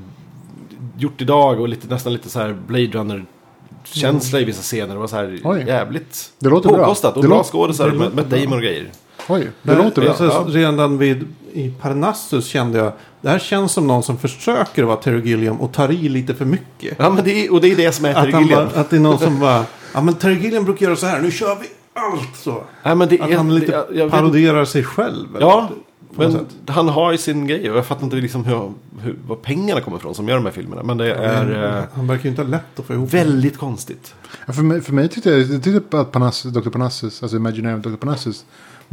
gjort 0.99 1.21
idag 1.21 1.61
och 1.61 1.69
lite, 1.69 1.87
nästan 1.87 2.13
lite 2.13 2.29
så 2.29 2.41
här 2.41 2.53
Blade 2.67 2.87
Runner-känsla 2.87 4.41
i 4.41 4.45
vissa 4.45 4.63
scener. 4.63 4.95
Det 4.95 5.01
var 5.01 5.07
så 5.07 5.17
här 5.17 5.41
Oj. 5.45 5.65
jävligt 5.67 6.33
Det 6.39 6.49
låter 6.49 6.69
bra. 6.69 6.79
påkostat. 6.79 7.17
Och 7.17 7.23
Det 7.23 7.29
bra 7.29 7.45
skådisar 7.45 7.91
med, 7.91 8.15
med. 8.15 8.25
Damon 8.25 8.53
och 8.53 8.63
grejer. 8.63 8.91
Oj, 9.29 9.51
det 9.63 9.73
Där- 9.75 9.85
låter 9.85 10.03
bra. 10.03 10.11
alltså. 10.11 10.45
Redan 10.49 10.99
vid, 10.99 11.27
i 11.53 11.71
Parnassus 11.71 12.47
kände 12.47 12.79
jag. 12.79 12.93
Det 13.21 13.29
här 13.29 13.39
känns 13.39 13.73
som 13.73 13.87
någon 13.87 14.03
som 14.03 14.19
försöker 14.19 14.83
vara 14.83 14.97
Terry 14.97 15.29
Gilliam 15.29 15.61
och 15.61 15.73
tar 15.73 15.93
i 15.93 16.09
lite 16.09 16.35
för 16.35 16.45
mycket. 16.45 16.95
Ja, 16.99 17.11
men 17.11 17.25
det 17.25 17.47
är, 17.47 17.53
och 17.53 17.61
det 17.61 17.73
är 17.73 17.77
det 17.77 17.93
som 17.93 18.05
är 18.05 18.11
Att, 18.11 18.17
Terry 18.17 18.43
Gilliam. 18.43 18.69
bara, 18.73 18.81
att 18.81 18.91
det 18.91 18.97
är 18.97 19.01
någon 19.01 19.19
som 19.19 19.41
bara. 19.41 19.65
Ja 19.95 20.03
men 20.03 20.15
Terry 20.15 20.39
Gilliam 20.41 20.65
brukar 20.65 20.87
göra 20.87 20.97
så 20.97 21.07
här. 21.07 21.21
Nu 21.23 21.31
kör 21.31 21.55
vi 21.61 21.67
allt 21.95 22.37
så. 22.37 22.65
Nej, 22.83 22.95
men 22.95 23.09
det 23.09 23.21
Att 23.21 23.31
är, 23.31 23.37
han 23.37 23.55
lite 23.55 23.73
jag, 23.73 23.85
jag 23.97 24.05
vet, 24.05 24.13
paroderar 24.13 24.65
sig 24.65 24.85
själv. 24.85 25.27
Ja, 25.41 25.69
men 26.15 26.33
sätt. 26.33 26.47
han 26.67 26.89
har 26.89 27.13
ju 27.13 27.19
sin 27.19 27.47
grej 27.47 27.71
och 27.71 27.77
jag 27.77 27.87
fattar 27.87 28.05
inte 28.05 28.17
liksom 28.17 28.45
hur, 28.45 28.73
hur, 29.01 29.17
var 29.27 29.37
pengarna 29.37 29.81
kommer 29.81 29.97
ifrån 29.97 30.15
som 30.15 30.29
gör 30.29 30.37
de 30.37 30.45
här 30.45 30.53
filmerna. 30.53 30.83
Men 30.83 30.99
det 30.99 31.15
är 31.15 31.77
eh, 31.79 31.85
Han 31.95 32.07
verkar 32.07 32.25
ju 32.25 32.31
inte 32.31 32.43
ha 32.43 32.49
lätt 32.49 32.79
att 32.81 32.85
få 32.87 32.93
ihop. 32.93 33.15
väldigt 33.15 33.59
konstigt. 33.59 34.15
Ja, 34.47 34.53
för, 34.53 34.63
mig, 34.63 34.81
för 34.81 34.93
mig 34.93 35.09
tyckte 35.09 35.31
jag, 35.31 35.41
jag 35.41 35.63
tyckte 35.65 36.01
att 36.01 36.13
Parnassus, 36.13 36.53
Dr. 36.53 36.71
Parnassus, 36.71 37.23
alltså 37.23 37.37
Imaginary 37.37 37.81
Dr. 37.81 37.97
Parnassus, 37.97 38.45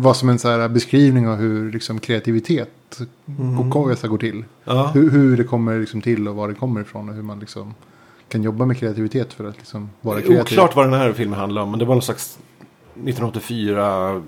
var 0.01 0.13
som 0.13 0.29
en 0.29 0.39
så 0.39 0.49
här 0.49 0.69
beskrivning 0.69 1.27
av 1.27 1.35
hur 1.35 1.71
liksom, 1.71 1.99
kreativitet 1.99 2.69
Mm. 3.25 3.59
och 3.59 3.69
går 3.69 4.17
till. 4.17 4.43
Ja. 4.63 4.91
Hur, 4.93 5.09
hur 5.11 5.37
det 5.37 5.43
kommer 5.43 5.79
liksom, 5.79 6.01
till 6.01 6.27
och 6.27 6.35
var 6.35 6.47
det 6.47 6.53
kommer 6.53 6.81
ifrån 6.81 7.09
och 7.09 7.15
hur 7.15 7.21
man 7.21 7.39
liksom, 7.39 7.73
kan 8.29 8.43
jobba 8.43 8.65
med 8.65 8.77
kreativitet 8.77 9.33
för 9.33 9.45
att 9.45 9.57
liksom, 9.57 9.89
vara 10.01 10.15
Det 10.15 10.21
är 10.21 10.27
kreativ. 10.27 10.41
Oklart 10.57 10.75
vad 10.75 10.85
den 10.85 10.93
här 10.99 11.13
filmen 11.13 11.39
handlar 11.39 11.61
om, 11.61 11.69
men 11.71 11.79
det 11.79 11.85
var 11.85 11.95
någon 11.95 12.01
slags 12.01 12.39
1984 12.93 14.21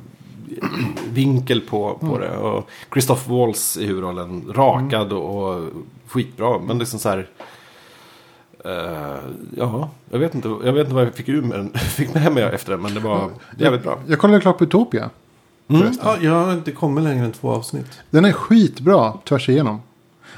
vinkel 1.13 1.61
på, 1.61 1.97
på 1.99 2.17
det. 2.19 2.37
Och 2.37 2.69
Christoph 2.91 3.31
Waltz 3.31 3.77
i 3.77 3.85
huvudrollen, 3.85 4.43
rakad 4.55 5.13
och, 5.13 5.53
och 5.53 5.69
skitbra. 6.07 6.59
Men 6.59 6.79
liksom 6.79 6.99
så 6.99 7.09
här... 7.09 7.27
eh, 8.65 9.23
ja, 9.57 9.89
jag 10.09 10.19
vet, 10.19 10.35
inte, 10.35 10.47
jag 10.47 10.73
vet 10.73 10.83
inte 10.85 10.95
vad 10.95 11.05
jag 11.05 11.13
fick, 11.13 11.29
ur 11.29 11.41
med, 11.41 11.79
fick 11.79 12.13
med 12.13 12.33
mig 12.33 12.43
efter 12.43 12.71
den, 12.71 12.81
men 12.81 12.93
det 12.93 12.99
var 12.99 13.29
jävligt 13.59 13.83
bra. 13.83 13.99
Jag 14.07 14.19
kollade 14.19 14.41
klart 14.41 14.57
på 14.57 14.63
Utopia. 14.63 15.09
Mm. 15.67 15.93
Ja, 16.03 16.17
jag 16.21 16.45
har 16.45 16.53
inte 16.53 16.71
kommit 16.71 17.03
längre 17.03 17.25
än 17.25 17.31
två 17.31 17.49
avsnitt. 17.49 17.99
Den 18.09 18.25
är 18.25 18.31
skitbra 18.31 19.13
tvärs 19.25 19.49
igenom. 19.49 19.79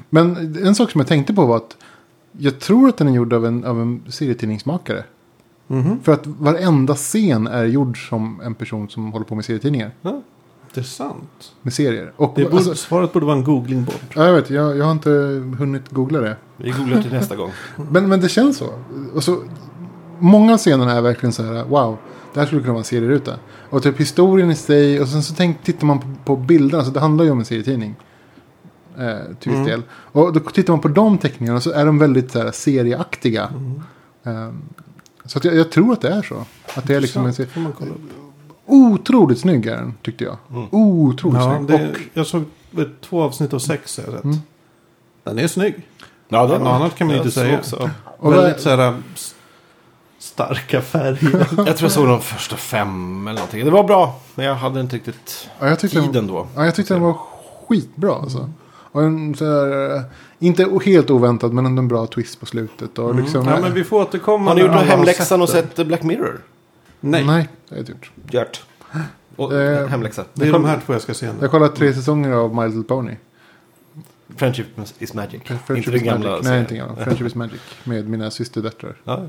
Men 0.09 0.57
en 0.65 0.75
sak 0.75 0.91
som 0.91 0.99
jag 0.99 1.07
tänkte 1.07 1.33
på 1.33 1.45
var 1.45 1.57
att 1.57 1.77
jag 2.31 2.59
tror 2.59 2.89
att 2.89 2.97
den 2.97 3.07
är 3.07 3.11
gjord 3.13 3.33
av 3.33 3.45
en, 3.45 3.65
av 3.65 3.81
en 3.81 4.03
serietidningsmakare. 4.09 5.03
Mhm. 5.67 5.99
För 6.03 6.11
att 6.11 6.27
varenda 6.27 6.95
scen 6.95 7.47
är 7.47 7.65
gjord 7.65 8.09
som 8.09 8.41
en 8.41 8.55
person 8.55 8.89
som 8.89 9.11
håller 9.11 9.25
på 9.25 9.35
med 9.35 9.45
serietidningar. 9.45 9.91
Intressant. 10.69 11.53
Med 11.61 11.73
serier. 11.73 12.11
Och, 12.15 12.33
Det 12.35 12.43
borde, 12.43 12.55
alltså, 12.55 12.75
svaret 12.75 13.13
borde 13.13 13.25
vara 13.25 13.37
en 13.37 13.43
googlingbot. 13.43 14.01
ja, 14.15 14.25
jag 14.25 14.33
vet, 14.33 14.49
jag, 14.49 14.77
jag 14.77 14.85
har 14.85 14.91
inte 14.91 15.09
hunnit 15.57 15.89
googla 15.89 16.19
det. 16.19 16.35
Vi 16.57 16.71
googlar 16.71 17.01
till 17.01 17.11
nästa 17.11 17.35
gång. 17.35 17.51
Men, 17.91 18.09
men 18.09 18.21
det 18.21 18.29
känns 18.29 18.57
så. 18.57 18.69
Och 19.13 19.23
så. 19.23 19.43
Många 20.19 20.53
av 20.53 20.57
scenerna 20.57 20.91
är 20.91 21.01
verkligen 21.01 21.33
så 21.33 21.43
här, 21.43 21.63
wow, 21.63 21.97
det 22.33 22.39
här 22.39 22.47
skulle 22.47 22.61
kunna 22.61 22.73
vara 22.73 22.79
en 22.81 22.85
serieruta. 22.85 23.35
Och 23.69 23.83
typ 23.83 23.99
historien 23.99 24.51
i 24.51 24.55
sig, 24.55 25.01
och 25.01 25.07
sen 25.07 25.23
så 25.23 25.33
tänk, 25.37 25.63
tittar 25.63 25.85
man 25.87 25.99
på, 25.99 26.07
på 26.25 26.35
bilderna, 26.35 26.83
så 26.85 26.91
det 26.91 26.99
handlar 26.99 27.25
ju 27.25 27.31
om 27.31 27.39
en 27.39 27.45
serietidning. 27.45 27.95
Eh, 28.97 29.17
till 29.39 29.51
viss 29.51 29.57
Mm. 29.59 29.65
del. 29.65 29.81
Och 29.91 30.33
då 30.33 30.39
tittar 30.39 30.73
man 30.73 30.79
på 30.81 30.87
de 30.87 31.17
teckningarna 31.17 31.59
så 31.61 31.71
är 31.71 31.85
de 31.85 31.99
väldigt 31.99 32.31
så 32.31 32.39
här, 32.39 32.51
serieaktiga. 32.51 33.49
Eh, 34.23 34.49
så 35.25 35.37
att 35.37 35.45
jag, 35.45 35.55
jag 35.55 35.71
tror 35.71 35.93
att 35.93 36.01
det 36.01 36.09
är 36.09 36.21
så. 36.21 36.45
Att 36.75 36.87
det 36.87 36.95
är 36.95 37.01
liksom 37.01 37.25
en 37.25 37.33
serie. 37.33 37.49
Otroligt 38.65 39.39
snygg 39.39 39.65
är 39.65 39.75
den, 39.75 39.93
tyckte 40.01 40.23
jag. 40.23 40.37
Mm. 40.51 40.67
Otroligt 40.71 41.41
Ja, 41.41 41.57
snygg. 41.57 41.67
det, 41.79 41.89
Och, 41.91 41.97
jag 42.13 42.27
såg 42.27 42.43
två 43.01 43.21
avsnitt 43.23 43.53
av 43.53 43.59
sex. 43.59 43.99
Jag 44.05 44.13
sett. 44.13 44.23
Mm. 44.23 44.37
Den 45.23 45.39
är 45.39 45.47
snygg. 45.47 45.75
Ja, 46.29 46.47
Något 46.47 46.61
annat 46.67 46.95
kan 46.95 47.07
man 47.07 47.15
jag 47.15 47.25
inte 47.25 47.35
säga. 47.39 47.57
Också. 47.59 47.89
och 48.17 48.33
Väldigt 48.33 48.61
så 48.61 48.69
här 48.69 48.97
starka 50.23 50.81
färger. 50.81 51.31
Jag 51.57 51.77
tror 51.77 51.81
jag 51.81 51.91
såg 51.91 52.07
de 52.07 52.21
första 52.21 52.55
fem 52.55 53.27
eller 53.27 53.39
någonting. 53.39 53.65
Det 53.65 53.71
var 53.71 53.83
bra, 53.83 54.19
men 54.35 54.45
jag 54.45 54.55
hade 54.55 54.79
inte 54.79 54.95
riktigt 54.95 55.49
ja, 55.59 55.67
jag 55.67 55.79
tyckte 55.79 55.97
den- 55.97 56.07
tiden 56.07 56.27
då. 56.27 56.47
Ja, 56.55 56.65
jag 56.65 56.75
tyckte 56.75 56.93
den 56.93 57.03
var 57.03 57.17
skitbra 57.67 58.15
alltså. 58.15 58.49
Och 58.67 59.03
en 59.03 59.35
så 59.35 59.45
här, 59.45 59.95
eh, 59.95 60.01
inte 60.39 60.69
helt 60.85 61.09
oväntad 61.09 61.53
men 61.53 61.65
ändå 61.65 61.79
en 61.79 61.87
bra 61.87 62.07
twist 62.07 62.39
på 62.39 62.45
slutet. 62.45 62.99
Och 62.99 63.15
liksom, 63.15 63.47
ja, 63.47 63.59
men 63.61 63.73
vi 63.73 63.83
får 63.83 64.01
återkomma. 64.01 64.51
Har 64.51 64.55
ni 64.55 64.61
gjort 64.61 64.71
hemläxan 64.71 65.41
och 65.41 65.49
sett 65.49 65.87
Black 65.87 66.03
Mirror? 66.03 66.41
Nej, 66.99 67.25
Nej, 67.25 67.47
det 67.69 67.75
har 67.75 67.77
jag 67.77 67.79
inte 67.79 67.91
gjort. 67.91 68.11
Gjort. 68.31 68.61
Och 69.35 69.53
Eh, 69.53 69.87
hemläxa. 69.87 70.21
kom- 70.21 70.31
det 70.33 70.47
är 70.47 70.51
de 70.51 70.65
här 70.65 70.79
två 70.85 70.93
jag 70.93 71.01
ska 71.01 71.13
se 71.13 71.25
nu. 71.25 71.33
Jag 71.39 71.41
har 71.41 71.47
kollat 71.49 71.75
tre 71.75 71.93
säsonger 71.93 72.31
av 72.31 72.55
My 72.55 72.65
Little 72.67 72.83
Pony. 72.83 73.11
Friendship 74.35 74.67
is 74.99 75.13
magic. 75.13 75.41
Friendship 75.43 75.69
inte 75.77 75.89
is 75.89 76.01
den 76.03 76.03
gamla 76.03 76.29
Magic. 76.29 76.45
Nej, 76.47 76.59
inte 76.59 76.75
gamla. 76.75 76.95
Friendship 77.03 77.27
is 77.27 77.35
Magic. 77.35 77.61
Med 77.83 78.09
mina 78.09 78.31
systerdöttrar. 78.31 78.95
Ja. 79.03 79.21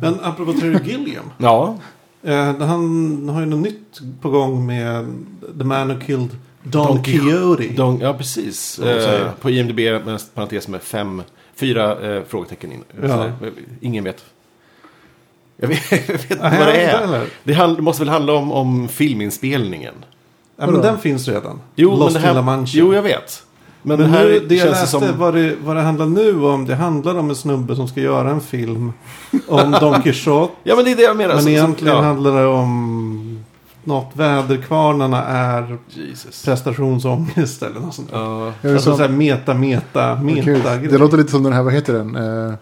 Men 0.00 0.18
apropå 0.22 0.52
Terry 0.52 0.78
Gilliam. 0.90 1.24
ja. 1.38 1.76
Eh, 2.22 2.56
han 2.58 3.28
har 3.28 3.40
ju 3.40 3.46
något 3.46 3.60
nytt 3.60 4.00
på 4.20 4.30
gång 4.30 4.66
med 4.66 5.14
The 5.58 5.64
Man 5.64 5.88
Who 5.88 6.00
Killed 6.00 6.36
Don, 6.62 6.86
Don 6.86 7.02
Quixote. 7.02 7.68
De, 7.68 8.00
ja, 8.00 8.14
precis. 8.14 8.78
Eh, 8.78 9.30
på 9.40 9.50
IMDB 9.50 9.76
med 9.78 10.08
en 10.08 10.18
parentes 10.34 10.68
med 10.68 10.82
fem, 10.82 11.22
fyra 11.54 12.14
eh, 12.16 12.22
frågetecken 12.28 12.72
in. 12.72 12.84
Ja. 13.02 13.08
Där, 13.08 13.52
ingen 13.80 14.04
vet. 14.04 14.24
Jag 15.56 15.68
vet, 15.68 15.90
jag 15.90 15.98
vet 15.98 16.30
inte 16.30 16.58
vad 16.58 16.66
det 16.66 16.80
är. 16.80 17.26
Det, 17.44 17.52
det 17.76 17.82
måste 17.82 18.02
väl 18.02 18.08
handla 18.08 18.32
om, 18.32 18.52
om 18.52 18.88
filminspelningen? 18.88 19.94
Ja, 20.56 20.66
men 20.66 20.80
den 20.80 20.98
finns 20.98 21.28
redan. 21.28 21.60
Jo, 21.76 21.90
Lost 21.90 22.02
men 22.02 22.12
det 22.12 22.20
här, 22.20 22.30
in 22.30 22.36
La 22.36 22.42
Mancha. 22.42 22.78
Jo, 22.78 22.94
jag 22.94 23.02
vet. 23.02 23.45
Men, 23.88 23.98
Men 24.00 24.10
här 24.10 24.24
nu, 24.24 24.40
det 24.48 24.54
jag 24.54 24.64
känns 24.66 24.80
läste 24.80 25.06
som... 25.06 25.18
vad, 25.18 25.34
det, 25.34 25.56
vad 25.64 25.76
det 25.76 25.82
handlar 25.82 26.06
nu 26.06 26.42
om. 26.44 26.66
Det 26.66 26.74
handlar 26.74 27.14
om 27.18 27.30
en 27.30 27.36
snubbe 27.36 27.76
som 27.76 27.88
ska 27.88 28.00
göra 28.00 28.30
en 28.30 28.40
film 28.40 28.92
om 29.48 29.70
Don 29.80 30.02
Quixote. 30.02 30.52
Ja, 30.62 30.76
men 30.76 30.84
det 30.84 30.92
är 30.92 30.96
det 30.96 31.02
jag 31.02 31.16
menar. 31.16 31.28
men 31.34 31.42
Som- 31.42 31.44
som- 31.44 31.52
egentligen 31.52 31.96
ja. 31.96 32.02
handlar 32.02 32.36
det 32.40 32.46
om 32.46 33.44
något 33.84 34.10
väderkvarnarna 34.12 35.24
är 35.24 35.78
Jesus. 35.88 36.44
prestationsångest 36.44 37.62
eller 37.62 37.80
något 37.80 37.94
sånt. 37.94 38.08
Ja. 38.12 38.52
Är 38.62 38.72
Alltså 38.72 38.78
som, 38.90 38.96
såhär 38.96 39.08
meta, 39.10 39.54
meta, 39.54 40.14
meta 40.22 40.76
det 40.76 40.98
låter 40.98 41.16
lite 41.16 41.30
som 41.30 41.42
den 41.42 41.52
här, 41.52 41.62
vad 41.62 41.72
heter 41.72 41.92
den? 41.92 42.16
Eh, 42.16 42.54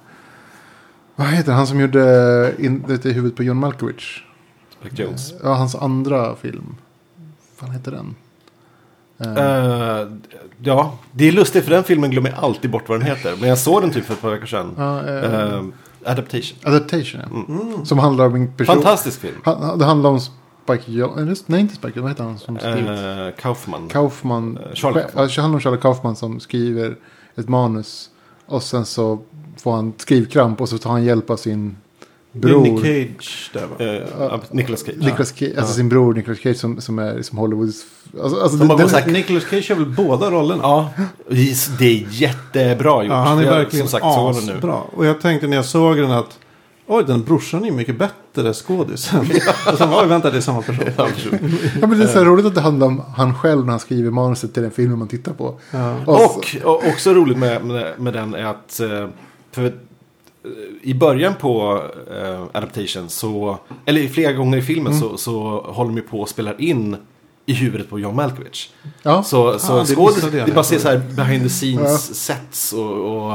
vad 1.16 1.26
heter 1.26 1.52
han 1.52 1.66
som 1.66 1.80
gjorde 1.80 2.54
in, 2.58 2.84
det 2.88 3.04
i 3.06 3.12
huvudet 3.12 3.36
på 3.36 3.42
John 3.42 3.56
Malkovich? 3.56 4.22
Spike 4.80 5.02
Jones. 5.02 5.32
Ja, 5.42 5.54
hans 5.54 5.74
andra 5.74 6.36
film. 6.36 6.74
Vad 7.60 7.68
fan 7.68 7.76
heter 7.76 7.90
den? 7.92 8.14
Eh, 9.26 10.06
ja, 10.62 10.98
det 11.12 11.28
är 11.28 11.32
lustigt 11.32 11.64
för 11.64 11.70
den 11.70 11.84
filmen 11.84 12.10
glömmer 12.10 12.30
jag 12.30 12.38
alltid 12.44 12.70
bort 12.70 12.88
vad 12.88 13.00
den 13.00 13.06
heter. 13.08 13.34
Men 13.40 13.48
jag 13.48 13.58
såg 13.58 13.82
den 13.82 13.90
typ 13.90 14.04
för 14.04 14.14
ett 14.14 14.20
par 14.22 14.30
veckor 14.30 14.46
sedan. 14.46 14.74
eh, 14.78 15.54
Eh, 15.54 15.62
Adaptation. 16.06 16.58
Adaptation, 16.64 17.20
ja. 17.30 17.54
Mm. 17.54 17.84
Som 17.84 17.98
handlar 17.98 18.26
om 18.26 18.34
en 18.34 18.52
person. 18.52 18.74
Fantastisk 18.74 19.20
film. 19.20 19.34
Han, 19.44 19.78
det 19.78 19.84
handlar 19.84 20.10
om 20.10 20.20
Spike 20.20 20.92
Jones. 20.92 21.48
Nej, 21.48 21.60
inte 21.60 21.74
Spike 21.74 21.98
Jones. 21.98 22.02
Vad 22.02 22.10
heter 22.10 22.24
han 22.24 22.38
som 22.38 22.58
skrivit? 22.58 22.88
Eh, 22.88 23.42
Kaufman. 23.42 23.88
Kaufman. 23.88 24.58
Charlie 24.74 24.94
Kaufman. 25.02 25.26
Det 25.26 25.40
handlar 25.40 25.56
om 25.56 25.60
Charlie 25.60 25.80
Kaufman 25.80 26.16
som 26.16 26.40
skriver 26.40 26.96
ett 27.36 27.48
manus. 27.48 28.10
Och 28.46 28.62
sen 28.62 28.84
så 28.84 29.18
får 29.62 29.72
han 29.72 29.92
skrivkramp 29.96 30.60
och 30.60 30.68
så 30.68 30.78
tar 30.78 30.90
han 30.90 31.04
hjälp 31.04 31.30
av 31.30 31.36
sin 31.36 31.76
Det 32.36 32.48
är 32.48 32.52
bror. 32.52 32.62
Nick 32.62 32.80
Cage 33.18 33.50
där 33.52 33.66
va? 33.66 34.32
Eh, 34.34 34.40
Nicolas 34.50 34.80
Cage. 34.86 34.96
Nicolas 34.98 35.32
Cage, 35.38 35.52
alltså 35.58 35.74
sin 35.74 35.88
bror 35.88 36.14
Nicolas 36.14 36.38
Cage 36.38 36.56
som, 36.56 36.80
som 36.80 36.98
är 36.98 37.14
liksom 37.16 37.38
Hollywoods... 37.38 37.84
Alltså, 38.22 38.40
alltså 38.40 38.58
De 38.58 38.70
har 38.70 38.78
den- 38.78 38.88
här- 38.88 39.06
Nicolas 39.06 39.44
Cage 39.44 39.68
har 39.70 39.76
väl 39.76 39.86
båda 39.86 40.30
rollerna? 40.30 40.62
Ja, 40.62 40.90
det 41.78 41.84
är 41.84 42.06
jättebra 42.10 43.02
gjort. 43.02 43.12
Ja, 43.12 43.24
han 43.24 43.38
är 43.38 43.42
Jag, 43.42 43.50
verkligen 43.54 43.88
som 43.88 44.00
sagt, 44.00 44.04
asbra. 44.04 44.74
Och 44.74 45.06
jag 45.06 45.20
tänkte 45.20 45.46
när 45.46 45.56
jag 45.56 45.64
såg 45.64 45.96
den 45.96 46.10
att 46.10 46.38
Oj, 46.86 47.04
den 47.06 47.22
brorsan 47.24 47.62
är 47.62 47.66
ju 47.66 47.72
mycket 47.72 47.98
bättre 47.98 48.54
skådis. 48.54 49.12
och 49.72 49.78
sen 49.78 49.90
var 49.90 50.02
oj, 50.02 50.08
vänta, 50.08 50.30
det 50.30 50.36
är 50.36 50.40
samma 50.40 50.62
person. 50.62 50.84
Ja. 50.96 51.08
Ja, 51.80 51.86
men 51.86 51.98
det 51.98 52.04
är 52.04 52.08
så 52.08 52.18
här 52.18 52.24
roligt 52.26 52.46
att 52.46 52.54
det 52.54 52.60
handlar 52.60 52.86
om 52.86 53.02
han 53.16 53.34
själv 53.34 53.64
när 53.64 53.70
han 53.70 53.80
skriver 53.80 54.10
manuset 54.10 54.54
till 54.54 54.62
den 54.62 54.70
filmen 54.72 54.98
man 54.98 55.08
tittar 55.08 55.32
på. 55.32 55.58
Ja. 55.70 55.96
Och, 56.06 56.14
Och, 56.14 56.44
och 56.64 56.86
också 56.88 57.14
roligt 57.14 57.38
med, 57.38 57.64
med, 57.64 57.94
med 58.00 58.12
den 58.12 58.34
är 58.34 58.44
att 58.44 58.80
eh, 58.80 59.08
för, 59.52 59.64
eh, 59.64 59.70
i 60.82 60.94
början 60.94 61.34
på 61.40 61.82
eh, 62.22 62.42
Adaptation 62.52 63.08
så, 63.08 63.58
eller 63.84 64.08
flera 64.08 64.32
gånger 64.32 64.58
i 64.58 64.62
filmen 64.62 64.92
Mm. 64.92 65.00
så, 65.00 65.16
så 65.16 65.60
håller 65.66 65.90
de 65.90 65.96
ju 65.96 66.02
på 66.02 66.20
och 66.20 66.28
spelar 66.28 66.60
in 66.60 66.96
i 67.46 67.52
huvudet 67.54 67.90
på 67.90 67.98
John 67.98 68.16
Malkovich. 68.16 68.70
ja, 69.02 69.22
Så, 69.22 69.58
så 69.58 69.78
det 69.80 69.86
skådis, 69.86 70.16
missade 70.16 70.36
jag 70.38 70.46
det 70.46 70.50
när 70.50 70.54
bara 70.54 70.64
ser 70.64 70.78
så 70.78 70.88
här 70.88 71.02
behind 71.16 71.42
the 71.42 71.48
scenes 71.48 72.08
Ja. 72.08 72.14
sets 72.14 72.72
och, 72.72 73.26
och 73.26 73.32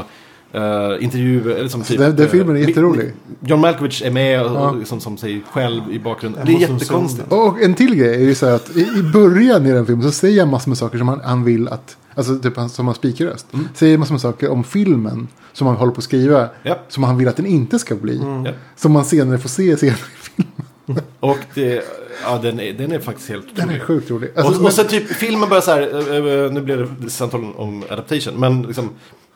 eh, 0.61 1.03
intervjuer. 1.03 1.55
Eller 1.55 1.69
som 1.69 1.81
typ, 1.83 1.97
den, 1.97 2.15
den 2.15 2.25
eh, 2.25 2.31
filmen 2.31 2.55
är 2.55 2.59
jätterolig. 2.67 3.13
John 3.41 3.59
Malkovich 3.59 4.01
är 4.01 4.11
med 4.11 4.41
och, 4.45 4.51
Ja. 4.55 4.69
och 4.69 4.77
liksom, 4.77 4.99
som 4.99 5.17
sig 5.17 5.41
själv 5.51 5.81
i 5.91 5.99
bakgrunden. 5.99 6.45
Det 6.45 6.51
är 6.53 6.59
jättekonstigt. 6.59 7.31
Och 7.31 7.61
en 7.61 7.73
till 7.73 7.95
grej 7.95 8.15
är 8.15 8.19
ju 8.19 8.35
så 8.35 8.45
här 8.45 8.53
att 8.55 8.69
i, 8.75 8.81
i 8.81 9.03
början 9.13 9.65
i 9.65 9.71
den 9.71 9.85
filmen 9.85 10.03
så 10.03 10.11
säger 10.11 10.39
han 10.41 10.49
massor 10.49 10.69
med 10.69 10.77
saker 10.77 10.97
som 10.97 11.07
han, 11.07 11.21
han 11.23 11.43
vill 11.43 11.67
att, 11.67 11.97
alltså 12.19 12.39
typ 12.39 12.71
som 12.71 12.87
har 12.87 12.93
spikröst. 12.93 13.47
Säger 13.73 13.97
massor 13.97 14.13
med 14.13 14.21
saker 14.21 14.49
om 14.49 14.63
filmen 14.63 15.27
som 15.53 15.67
han 15.67 15.75
håller 15.75 15.91
på 15.91 15.97
att 15.97 16.03
skriva. 16.03 16.49
Ja. 16.63 16.79
Som 16.87 17.03
han 17.03 17.17
vill 17.17 17.27
att 17.27 17.35
den 17.35 17.45
inte 17.45 17.79
ska 17.79 17.95
bli. 17.95 18.21
Ja. 18.45 18.51
Som 18.75 18.91
man 18.91 19.05
senare 19.05 19.37
får 19.37 19.49
se 19.49 19.77
senare 19.77 19.97
i 19.97 20.29
filmen. 20.29 21.03
Och 21.19 21.37
det, 21.53 21.83
ja, 22.23 22.37
den, 22.37 22.59
är, 22.59 22.73
den 22.73 22.91
är 22.91 22.99
faktiskt 22.99 23.29
helt 23.29 23.55
Den 23.55 23.69
är 23.69 23.79
sjukt 23.79 24.11
rolig. 24.11 24.31
Alltså, 24.35 24.61
och, 24.61 24.65
och 24.65 24.73
så 24.73 24.83
typ 24.83 25.07
filmen 25.07 25.49
börjar 25.49 25.61
så 25.61 25.71
här, 25.71 25.81
eh, 25.81 26.45
eh, 26.45 26.51
nu 26.51 26.61
blev 26.61 27.01
det 27.01 27.09
samtal 27.09 27.53
om 27.55 27.83
adaptation, 27.89 28.39
men 28.39 28.61
liksom 28.61 28.89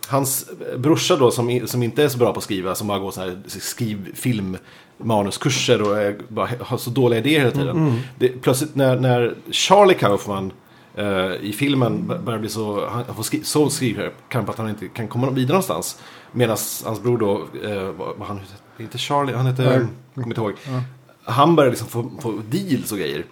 hans 0.08 0.46
brorsa 0.78 1.16
då 1.16 1.32
som, 1.32 1.62
som 1.66 1.84
inte 1.84 2.04
är 2.04 2.10
så 2.10 2.18
bra 2.18 2.34
på 2.34 2.38
att 2.38 2.44
skriva, 2.44 2.76
som 2.76 2.88
bara 2.88 3.00
går 3.00 3.12
så 3.12 3.22
här 3.22 3.38
skriv 3.48 4.16
film 4.16 4.58
manuskurser 4.98 5.82
och 5.82 5.98
är, 5.98 6.16
bara 6.28 6.50
har 6.60 6.78
så 6.78 6.90
dåliga 6.90 7.20
idéer 7.20 7.40
hela 7.40 7.52
tiden. 7.52 8.00
Det, 8.20 8.28
plötsligt 8.28 8.76
när, 8.76 9.00
när 9.00 9.36
Charlie 9.52 9.94
Kaufman 9.94 10.52
eh, 10.96 11.34
i 11.41 11.54
filmen 11.54 12.08
börjar 12.26 12.39
bli 12.39 12.50
så, 12.50 12.88
han 12.88 13.16
får 13.16 13.24
skri, 13.24 13.44
så 13.44 13.70
skriver 13.70 14.12
kan 14.30 14.50
att 14.50 14.58
han 14.58 14.70
inte 14.70 14.88
kan 14.88 15.08
komma 15.08 15.30
vidare 15.30 15.54
någonstans. 15.54 16.02
Medan 16.32 16.58
hans 16.86 17.04
bror 17.04 17.18
då, 17.18 17.48
eh, 17.64 17.91
vad, 18.18 18.28
han 18.28 18.39
inte 18.78 18.98
Charlie, 18.98 19.34
han 19.34 19.46
heter, 19.46 19.88
kommer 20.14 20.28
inte 20.28 20.41
ihåg. 20.41 20.54
Han 21.24 21.56
börjar 21.56 21.72
liksom 21.72 21.88
få, 21.88 22.12
få 22.22 22.41
deals 22.50 22.91
och 22.91 22.98
grejer. 22.98 23.26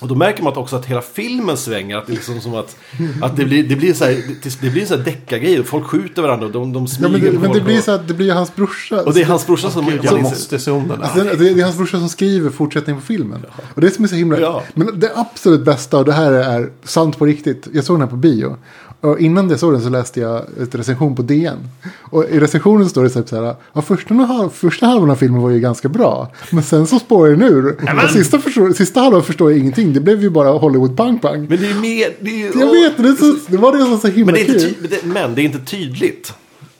Och 0.00 0.08
då 0.08 0.14
märker 0.14 0.42
man 0.42 0.56
också 0.56 0.76
att 0.76 0.86
hela 0.86 1.02
filmen 1.02 1.56
svänger. 1.56 1.96
Att 1.96 2.06
det, 2.06 2.12
liksom 2.12 2.40
som 2.40 2.54
att, 2.54 2.76
att 3.22 3.36
det, 3.36 3.44
blir, 3.44 3.62
det 3.68 3.76
blir 3.76 3.94
så 3.94 4.04
här, 4.04 4.22
det, 4.42 4.60
det 4.60 4.70
blir 4.70 4.86
så 4.86 4.96
här 4.96 5.04
deckargrejer. 5.04 5.62
Folk 5.62 5.84
skjuter 5.86 6.22
varandra 6.22 6.46
och 6.46 6.52
de, 6.52 6.72
de 6.72 6.82
Ja, 6.82 6.86
smyger 6.88 7.10
men 7.10 7.20
det, 7.20 7.38
men 7.38 7.52
det 7.52 7.60
blir 7.60 7.80
så 7.80 7.92
att 7.92 8.08
det 8.08 8.14
blir 8.14 8.32
hans 8.32 8.54
brorsa. 8.54 9.02
Och 9.02 9.14
det 9.14 9.20
är 9.20 9.24
hans 9.24 9.46
brorsa 9.46 9.70
som... 9.70 9.86
Gud, 9.86 10.04
som- 10.08 10.16
jag 10.16 10.22
måste 10.22 10.58
se 10.58 10.70
om 10.70 10.88
den. 10.88 11.02
Alltså, 11.02 11.24
det, 11.24 11.36
det 11.54 11.60
är 11.60 11.64
hans 11.64 11.76
brorsa 11.76 11.98
som 11.98 12.08
skriver 12.08 12.50
fortsättningen 12.50 13.00
på 13.00 13.06
filmen. 13.06 13.46
Och 13.74 13.80
det 13.80 13.90
som 13.90 14.04
är 14.04 14.08
så 14.08 14.14
himla... 14.14 14.40
Ja. 14.40 14.62
Men 14.74 15.00
det 15.00 15.12
absolut 15.14 15.64
bästa, 15.64 15.98
och 15.98 16.04
det 16.04 16.12
här 16.12 16.32
är 16.32 16.70
sant 16.84 17.18
på 17.18 17.26
riktigt. 17.26 17.68
Jag 17.72 17.84
såg 17.84 17.96
den 17.96 18.00
här 18.02 18.08
på 18.10 18.16
bio. 18.16 18.56
Och 19.00 19.18
innan 19.20 19.50
jag 19.50 19.58
såg 19.60 19.72
den 19.72 19.82
så 19.82 19.88
läste 19.88 20.20
jag 20.20 20.42
ett 20.62 20.74
recension 20.74 21.16
på 21.16 21.22
DN. 21.22 21.56
Och 22.00 22.24
i 22.24 22.40
recensionen 22.40 22.88
står 22.88 23.02
det 23.04 23.10
typ 23.10 23.28
så 23.28 23.36
här. 23.44 23.54
Ja, 23.72 23.82
första, 23.82 24.14
halv, 24.14 24.48
första 24.50 24.86
halvan 24.86 25.10
av 25.10 25.14
filmen 25.16 25.42
var 25.42 25.50
ju 25.50 25.60
ganska 25.60 25.88
bra. 25.88 26.28
Men 26.50 26.62
sen 26.62 26.86
så 26.86 26.98
spårar 26.98 27.30
den 27.30 27.42
ur. 27.42 27.76
Och 28.04 28.10
sista, 28.10 28.38
förstår, 28.38 28.70
sista 28.72 29.00
halvan 29.00 29.22
förstår 29.22 29.50
jag 29.50 29.60
ingenting. 29.60 29.92
Det 29.92 30.00
blev 30.00 30.22
ju 30.22 30.30
bara 30.30 30.50
Hollywood 30.50 30.96
pang 30.96 31.18
pang. 31.18 31.46
Men 31.48 31.60
det 31.60 31.70
är 31.70 31.80
mer... 31.80 32.08
Det 32.20 32.42
är, 32.42 32.60
Jag 32.60 32.66
vet, 32.72 32.96
det, 32.96 33.08
är 33.08 33.14
så, 33.14 33.38
det 33.48 33.56
var 33.56 33.72
det 33.72 33.78
som 33.78 33.90
var 33.90 33.98
så 33.98 34.08
himla 34.08 34.32
Men 34.32 34.34
det, 34.34 34.40
är 34.52 34.54
inte 34.54 34.66
kul. 34.66 34.76
men 34.80 34.90
det, 34.90 35.20
men 35.20 35.34
det 35.34 35.42
är 35.42 35.44
inte 35.44 35.58
tydligt. 35.58 36.32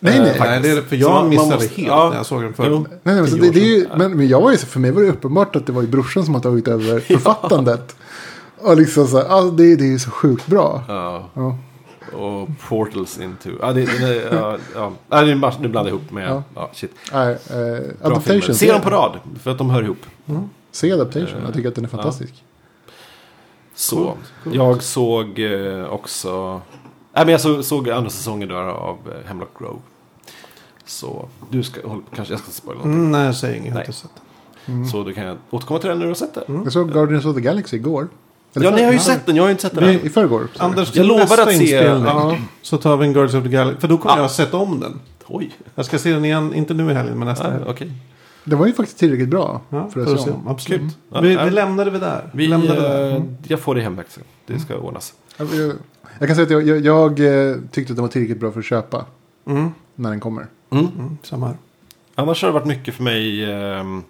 Nej, 0.02 0.16
Eh, 0.16 0.22
nej. 0.22 0.28
faktiskt. 0.38 0.50
Nej, 0.50 0.60
det 0.62 0.70
är 0.70 0.76
det, 0.76 0.82
för 0.82 0.96
jag 0.96 1.10
man- 1.10 1.20
man 1.20 1.28
missade 1.30 1.50
måste- 1.54 1.74
helt 1.74 1.88
ja. 1.88 2.08
när 2.10 2.16
jag 2.16 2.26
såg 2.26 2.42
den 2.42 2.52
förr. 2.52 2.66
Jo. 2.70 2.86
Nej, 3.02 3.14
nej, 3.14 3.30
men, 3.30 3.40
det, 3.40 3.50
det 3.50 3.60
är 3.60 3.64
ju, 3.78 3.86
men, 3.96 4.16
men 4.16 4.28
jag 4.28 4.40
var 4.40 4.50
ju, 4.50 4.56
för 4.56 4.80
mig 4.80 4.90
var 4.90 5.02
det 5.02 5.08
uppenbart 5.08 5.56
att 5.56 5.66
det 5.66 5.72
var 5.72 5.82
ju 5.82 5.88
brorsan 5.88 6.24
som 6.24 6.34
har 6.34 6.40
tagit 6.40 6.68
över 6.68 7.00
författandet. 7.08 7.96
Och 8.58 8.76
liksom 8.76 9.06
så 9.06 9.16
här, 9.18 9.26
ja, 9.28 9.40
det, 9.42 9.76
det 9.76 9.84
är 9.84 9.88
ju 9.88 9.98
så 9.98 10.10
sjukt 10.10 10.46
bra. 10.46 10.82
Ja. 10.88 11.30
Ja. 11.34 11.58
Och 12.12 12.48
Portals 12.68 13.18
into... 13.18 13.50
Ja, 13.60 13.72
det, 13.72 13.84
det, 13.84 13.98
det, 13.98 14.14
ja, 14.36 14.58
ja. 14.74 14.92
Ja, 15.08 15.22
det 15.22 15.30
är 15.30 15.34
nu 15.60 15.68
blandar 15.68 15.90
jag 15.92 15.98
ihop 15.98 16.10
med... 16.10 16.28
Ja. 16.30 16.42
Ja. 16.54 16.70
shit. 16.72 16.92
Nej, 17.12 17.32
eh, 17.32 17.36
Bra 17.98 18.06
adaptation. 18.10 18.54
Se 18.54 18.72
dem 18.72 18.80
på 18.80 18.90
rad, 18.90 19.18
för 19.42 19.50
att 19.50 19.58
de 19.58 19.70
hör 19.70 19.82
ihop. 19.82 20.06
Se 20.72 20.92
adaptation, 20.92 21.42
jag 21.44 21.54
tycker 21.54 21.68
att 21.68 21.74
den 21.74 21.84
är 21.84 21.88
Ja. 21.88 21.96
fantastisk. 21.96 22.44
Så. 23.74 23.96
Coolt, 23.96 24.16
coolt. 24.44 24.54
Jag 24.56 24.82
såg 24.82 25.38
eh, 25.38 25.84
också... 25.84 26.60
Nej, 27.12 27.24
men 27.24 27.28
jag 27.28 27.40
såg, 27.40 27.64
såg 27.64 27.90
andra 27.90 28.10
säsongen 28.10 28.48
där 28.48 28.54
av 28.56 28.96
eh, 29.06 29.28
Hemlock 29.28 29.58
Grove. 29.58 29.78
Så 30.84 31.28
du 31.50 31.62
ska... 31.62 31.88
håll- 31.88 32.02
Kanske 32.14 32.34
jag 32.34 32.40
ska 32.40 32.50
spoila 32.50 32.78
någonting. 32.78 33.00
Mm, 33.00 33.10
nej, 33.12 33.34
säg 33.34 33.56
inget. 33.56 33.68
Jag 33.68 33.74
har 33.74 33.80
inte 33.80 33.92
sett 33.92 34.10
den. 34.66 34.74
Mm. 34.74 34.88
Så 34.88 35.02
du 35.04 35.14
kan 35.14 35.38
återkomma 35.50 35.80
till 35.80 35.88
den 35.88 35.98
när 35.98 36.04
du 36.04 36.10
har 36.10 36.14
sett 36.14 36.34
den. 36.34 36.60
Jag 36.64 36.72
såg 36.72 36.92
Guardians 36.92 37.24
of 37.24 37.34
the 37.34 37.40
Galaxy 37.40 37.76
igår. 37.76 38.08
Eller 38.54 38.64
Ja, 38.66 38.70
för- 38.70 38.78
ni 38.78 38.84
har 38.84 38.92
ju 38.92 38.98
sett 38.98 39.26
den. 39.26 39.36
Jag 39.36 39.42
har 39.42 39.48
ju 39.48 39.52
inte 39.52 39.62
sett 39.62 39.74
den 39.74 39.84
I, 39.90 39.94
än. 39.94 40.06
I 40.06 40.08
förrgår. 40.08 40.48
Anders, 40.58 40.96
Jag 40.96 41.06
lovar 41.06 41.38
att 41.42 41.56
se- 41.56 41.74
ja. 41.84 42.36
Så 42.62 42.76
tar 42.76 42.96
vi 42.96 43.06
en 43.06 43.12
Guardians 43.12 43.34
of 43.34 43.42
the 43.44 43.48
Galaxy. 43.50 43.80
För 43.80 43.88
då 43.88 43.98
kommer 43.98 44.12
Ja. 44.14 44.18
jag 44.18 44.24
ha 44.24 44.28
sett 44.28 44.54
om 44.54 44.80
den. 44.80 45.00
Oj. 45.26 45.50
Jag 45.74 45.84
ska 45.84 45.98
se 45.98 46.12
den 46.12 46.24
igen, 46.24 46.54
inte 46.54 46.74
nu 46.74 46.90
i 46.90 46.94
helgen, 46.94 47.18
men 47.18 47.28
nästa 47.28 47.44
Ja, 47.44 47.50
helg. 47.50 47.64
Okej. 47.68 47.92
Den 48.44 48.58
var 48.58 48.66
ju 48.66 48.72
faktiskt 48.72 48.98
tillräckligt 48.98 49.28
bra. 49.28 49.60
Ja, 49.68 49.88
för 49.92 50.00
att 50.02 50.08
får 50.08 50.16
se 50.16 50.22
se 50.24 50.30
om. 50.30 50.48
Absolut. 50.48 50.80
Mm. 50.80 50.92
Ja, 51.12 51.20
vi, 51.20 51.36
vi 51.44 51.50
lämnar 51.50 51.84
det 51.84 51.98
där. 51.98 52.30
Vi, 52.32 52.46
lämnar 52.46 52.74
det 52.74 52.80
där. 52.80 53.06
eh, 53.10 53.16
Mm. 53.16 53.36
jag 53.48 53.60
får 53.60 53.74
det 53.74 53.80
hemläxa. 53.80 54.20
Det 54.46 54.58
ska 54.60 54.76
ordnas. 54.76 55.12
Jag, 55.36 56.28
kan 56.28 56.34
säga 56.36 56.42
att 56.44 56.50
jag, 56.50 56.66
jag, 56.68 56.86
jag 56.86 57.20
eh, 57.50 57.56
tyckte 57.70 57.92
att 57.92 57.96
den 57.96 58.02
var 58.02 58.08
tillräckligt 58.08 58.40
bra 58.40 58.52
för 58.52 58.58
att 58.58 58.64
köpa 58.66 59.04
Mm. 59.46 59.68
när 59.94 60.10
den 60.10 60.20
kommer. 60.20 60.46
Mm. 60.70 60.86
Mm, 60.98 61.18
samma 61.22 61.46
här. 61.46 61.56
Annars 62.14 62.42
har 62.42 62.48
det 62.48 62.52
varit 62.52 62.66
mycket 62.66 62.94
för 62.94 63.02
mig... 63.02 63.52
ehm, 63.52 64.02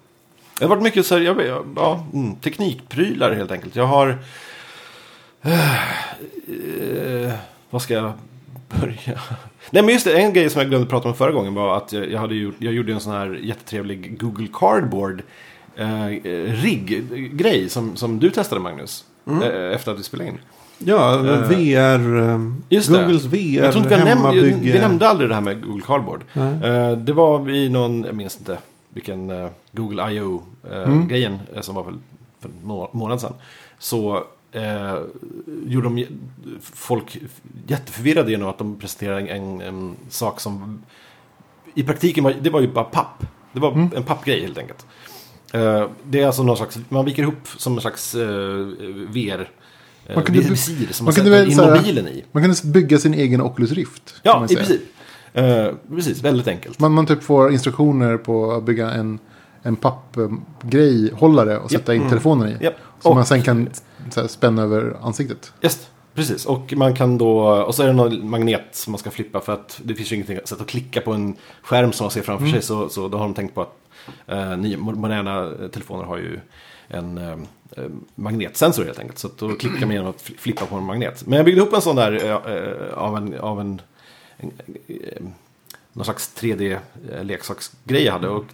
det 0.61 0.65
har 0.67 0.69
varit 0.75 0.83
mycket 0.83 1.05
så 1.05 1.15
här, 1.15 1.21
jag, 1.21 1.33
vet- 1.35 1.53
ja, 1.75 2.05
mm, 2.13 2.35
teknikprylar 2.35 3.31
helt 3.33 3.51
enkelt. 3.51 3.75
Jag 3.75 3.85
har... 3.85 4.17
eh, 5.41 7.33
vad 7.69 7.81
ska 7.81 7.93
jag 7.93 8.11
börja? 8.81 9.19
Nej 9.71 9.83
men 9.83 9.87
just 9.93 10.05
det, 10.05 10.13
en 10.21 10.33
grej 10.33 10.49
som 10.49 10.61
jag 10.61 10.69
glömde 10.69 10.87
prata 10.87 11.07
om 11.09 11.15
förra 11.15 11.31
gången 11.31 11.53
var 11.53 11.77
att 11.77 11.93
jag, 11.93 12.11
jag, 12.11 12.19
hade 12.19 12.35
gjort, 12.35 12.55
jag 12.59 12.73
gjorde 12.73 12.93
en 12.93 12.99
sån 12.99 13.13
här 13.13 13.39
jättetrevlig 13.43 14.19
Google 14.19 14.47
Cardboard 14.53 15.21
eh, 15.75 16.05
rigg-grej 16.63 17.69
som, 17.69 17.95
som 17.95 18.19
du 18.19 18.29
testade 18.29 18.61
Magnus. 18.61 19.05
Mm. 19.27 19.41
eh, 19.43 19.75
Efter 19.75 19.91
att 19.91 19.99
vi 19.99 20.03
spelade 20.03 20.29
in. 20.29 20.37
Ja, 20.85 21.15
Eh, 21.15 21.39
VR. 21.49 22.17
um, 22.19 22.63
just 22.69 22.91
det. 22.91 22.97
Googles 22.97 23.25
VR 23.25 23.63
Jag 23.63 23.71
tror 23.71 23.83
inte 23.83 23.95
vi, 23.95 24.01
hemmabygge. 24.09 24.57
vi 24.73 24.79
nämnde 24.79 25.07
aldrig 25.07 25.29
det 25.29 25.33
här 25.35 25.41
med 25.41 25.61
Google 25.61 25.83
Cardboard. 25.87 26.21
Nej. 26.33 26.53
Eh, 26.71 26.91
det 26.97 27.13
var 27.13 27.49
i 27.49 27.69
någon, 27.69 28.03
jag 28.03 28.15
minns 28.15 28.37
inte 28.37 28.57
vilken 28.93 29.29
eh, 29.29 29.49
Google 29.71 30.11
I.O.-grejen 30.11 31.39
Mm. 31.51 31.63
som 31.63 31.75
var 31.75 31.83
för 32.39 32.49
några 32.63 32.87
månader 32.91 33.19
sedan. 33.21 33.33
Så 33.79 34.23
eh, 34.51 34.99
gjorde 35.65 35.89
de 35.89 36.05
folk 36.61 37.17
jätteförvirrade 37.67 38.31
genom 38.31 38.49
att 38.49 38.57
de 38.57 38.79
presenterade 38.79 39.27
en, 39.27 39.61
en, 39.61 39.95
sak 40.09 40.39
som 40.39 40.83
i 41.73 41.83
praktiken 41.83 42.23
var, 42.23 42.33
det 42.41 42.49
var 42.49 42.61
ju 42.61 42.67
bara 42.67 42.83
papp. 42.85 43.23
Det 43.53 43.59
var 43.59 43.71
Mm. 43.71 43.89
en 43.95 44.03
pappgrej 44.03 44.41
helt 44.41 44.57
enkelt. 44.57 44.85
Eh, 45.53 45.87
det 46.03 46.19
är 46.21 46.25
alltså 46.25 46.43
någon 46.43 46.57
slags, 46.57 46.79
man 46.89 47.05
viker 47.05 47.23
ihop 47.23 47.47
som 47.57 47.73
en 47.75 47.81
slags 47.81 48.15
eh, 48.15 48.27
VR. 49.09 49.49
eh, 50.07 50.15
Man 50.15 50.23
kunde- 50.23 50.41
visir 50.41 50.87
som 50.93 51.05
man 51.05 51.13
man, 51.17 51.23
kunde 51.23 51.51
in 51.51 51.57
mobilen 51.57 52.07
i. 52.07 52.23
Man 52.31 52.43
kan 52.43 52.71
bygga 52.71 52.97
sin 52.97 53.13
egen 53.13 53.41
Oculus 53.41 53.71
Rift. 53.71 54.15
Ja, 54.23 54.45
i 54.49 54.55
princip. 54.55 54.81
Eh, 55.33 55.67
precis, 55.89 56.21
väldigt 56.23 56.47
enkelt. 56.47 56.79
Man, 56.79 56.91
man 56.91 57.05
typ 57.05 57.23
får 57.23 57.51
instruktioner 57.51 58.17
på 58.17 58.51
att 58.51 58.63
bygga 58.63 58.89
en, 58.91 59.19
en 59.63 59.75
pappgrej, 59.75 61.11
hållare 61.13 61.57
och 61.57 61.71
sätta 61.71 61.93
in 61.93 62.01
Mm. 62.01 62.09
telefonen 62.09 62.49
i. 62.49 62.63
Japp. 62.63 62.73
Som 62.99 63.15
man 63.15 63.25
sen 63.25 63.41
kan 63.41 63.69
så 64.09 64.21
här, 64.21 64.27
spänna 64.27 64.61
över 64.61 64.97
ansiktet. 65.01 65.53
Just, 65.61 65.89
precis. 66.13 66.45
Och 66.45 66.73
man 66.77 66.95
kan 66.95 67.17
då, 67.17 67.39
och 67.41 67.75
så 67.75 67.83
är 67.83 67.87
det 67.87 67.93
någon 67.93 68.29
magnet 68.29 68.63
som 68.71 68.91
man 68.91 68.99
ska 68.99 69.11
flippa 69.11 69.39
för 69.41 69.53
att 69.53 69.79
det 69.83 69.95
finns 69.95 70.11
ju 70.11 70.15
ingenting 70.15 70.39
sätt 70.45 70.61
att 70.61 70.67
klicka 70.67 71.01
på 71.01 71.11
en 71.13 71.35
skärm 71.63 71.91
som 71.91 72.03
man 72.03 72.11
ser 72.11 72.21
framför 72.21 72.47
sig. 72.47 72.61
Så, 72.61 72.89
så 72.89 73.07
då 73.07 73.17
har 73.17 73.25
de 73.25 73.33
tänkt 73.33 73.55
på 73.55 73.61
att 73.61 73.75
eh, 74.27 74.57
nya, 74.57 74.77
moderna 74.77 75.43
eh, 75.61 75.67
telefoner 75.67 76.03
har 76.03 76.17
ju 76.17 76.39
en 76.87 77.17
eh, 77.17 77.35
magnetsensor 78.15 78.85
helt 78.85 78.99
enkelt. 78.99 79.19
Så 79.19 79.27
att 79.27 79.37
då 79.37 79.49
klickar 79.55 79.79
man 79.85 79.91
genom 79.91 80.09
att 80.09 80.21
fli- 80.23 80.37
flippa 80.37 80.65
på 80.65 80.75
en 80.75 80.83
magnet. 80.83 81.23
Men 81.27 81.37
jag 81.37 81.45
byggde 81.45 81.61
ihop 81.61 81.73
en 81.73 81.81
sån 81.81 81.95
där 81.95 82.11
eh, 82.25 82.53
eh, 82.55 82.93
av 82.97 83.17
en, 83.17 83.39
av 83.39 83.59
en, 83.59 83.81
någon 85.93 86.05
slags 86.05 86.31
3D-leksaksgrej 86.39 88.05
jag 88.05 88.13
hade. 88.13 88.27
Och 88.27 88.45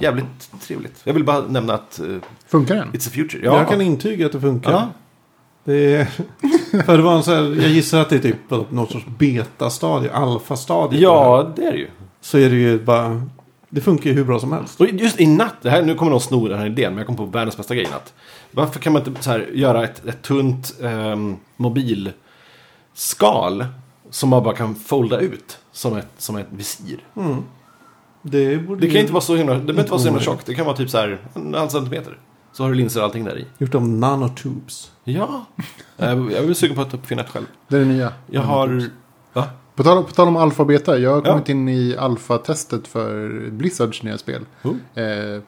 jävligt 0.00 0.50
trevligt. 0.62 1.00
Jag 1.04 1.14
vill 1.14 1.24
bara 1.24 1.40
nämna 1.40 1.74
att 1.74 1.98
eh, 1.98 2.06
Funkar 2.48 2.74
den? 2.74 2.92
it's 2.92 3.08
a 3.08 3.10
future. 3.12 3.44
Jag 3.44 3.68
kan 3.68 3.80
intyga 3.80 4.26
att 4.26 4.32
det 4.32 4.40
funkar. 4.40 4.70
Ja. 4.70 4.88
Det 5.64 5.94
är, 5.94 6.04
för 6.84 6.96
det 6.96 7.02
var 7.02 7.16
en 7.16 7.22
så 7.22 7.34
här, 7.34 7.42
jag 7.42 7.70
gissar 7.70 8.00
att 8.00 8.10
det 8.10 8.16
är 8.16 8.20
typ 8.20 8.50
något 8.70 8.90
sorts 8.90 9.06
betastadie, 9.18 10.12
alfastadie. 10.12 10.98
det. 10.98 11.02
Ja, 11.02 11.52
det 11.56 11.64
är 11.64 11.72
det 11.72 11.78
ju. 11.78 11.88
Så 12.20 12.38
är 12.38 12.50
det 12.50 12.56
ju 12.56 12.78
bara, 12.84 13.22
det 13.68 13.80
funkar 13.80 14.10
ju 14.10 14.16
hur 14.16 14.24
bra 14.24 14.38
som 14.38 14.52
helst. 14.52 14.80
Och 14.80 14.86
just 14.86 15.20
i 15.20 15.26
natt, 15.26 15.54
det 15.62 15.70
här, 15.70 15.82
nu 15.82 15.94
kommer 15.94 16.10
någon 16.10 16.20
sno 16.20 16.48
den 16.48 16.58
här 16.58 16.66
idén, 16.66 16.92
men 16.92 16.98
jag 16.98 17.06
kom 17.06 17.16
på 17.16 17.24
världens 17.24 17.56
bästa 17.56 17.74
grej 17.74 17.86
i 17.86 17.90
natt. 17.90 18.14
Varför 18.50 18.80
kan 18.80 18.92
man 18.92 19.06
inte 19.08 19.22
så 19.22 19.30
här, 19.30 19.50
göra 19.54 19.84
ett, 19.84 20.06
ett 20.06 20.22
tunt 20.22 20.74
ehm, 20.82 21.36
mobilskal 21.56 23.66
som 24.14 24.28
man 24.28 24.42
bara 24.42 24.54
kan 24.54 24.74
folda 24.74 25.20
ut 25.20 25.58
som 25.72 25.96
ett, 25.96 26.08
som 26.18 26.36
ett 26.36 26.46
visir? 26.50 27.06
Mm. 27.16 27.42
Det, 28.22 28.56
borde 28.66 28.80
Det 28.80 28.86
kan 28.86 28.94
ju- 28.94 29.00
inte 29.00 29.12
vara 29.12 29.20
så 29.20 29.36
himla, 29.36 29.54
det 29.54 29.60
behöver 29.60 29.80
inte 29.80 29.90
vara 29.90 30.00
så 30.00 30.06
himla 30.08 30.20
tjockt. 30.22 30.46
Det 30.46 30.54
kan 30.54 30.66
vara 30.66 30.76
typ 30.76 30.90
så 30.90 30.98
här 30.98 31.18
en 31.34 31.54
halv 31.54 31.68
centimeter. 31.68 32.18
Så 32.52 32.62
har 32.62 32.70
du 32.70 32.76
linser 32.76 33.00
och 33.00 33.04
allting 33.06 33.24
där 33.24 33.38
i. 33.38 33.46
Gjort 33.58 33.74
av 33.74 33.88
nanotubes. 33.88 34.92
Ja, 35.04 35.44
jag 35.96 36.32
jag 36.32 36.44
är 36.44 36.54
sugen 36.54 36.76
på 36.76 36.82
att 36.82 36.94
uppfinna 36.94 37.22
ett 37.22 37.28
själv. 37.30 37.46
Det 37.68 37.76
är 37.76 37.80
det 37.80 37.86
nya. 37.86 38.12
Jag 38.26 38.42
har... 38.42 38.90
Va? 39.32 39.44
På 39.74 39.82
tal, 39.84 40.04
på 40.04 40.12
tal 40.12 40.28
om 40.28 40.36
alfa 40.36 40.62
och 40.62 40.66
beta. 40.66 40.98
Jag 40.98 41.10
har 41.10 41.22
Ja. 41.24 41.32
kommit 41.32 41.48
in 41.48 41.68
i 41.68 41.96
alfa-testet 41.98 42.86
för 42.86 43.48
Blizzards 43.50 44.02
nya 44.02 44.18
spel. 44.18 44.44
Oh. 44.64 45.02
Eh, 45.04 45.40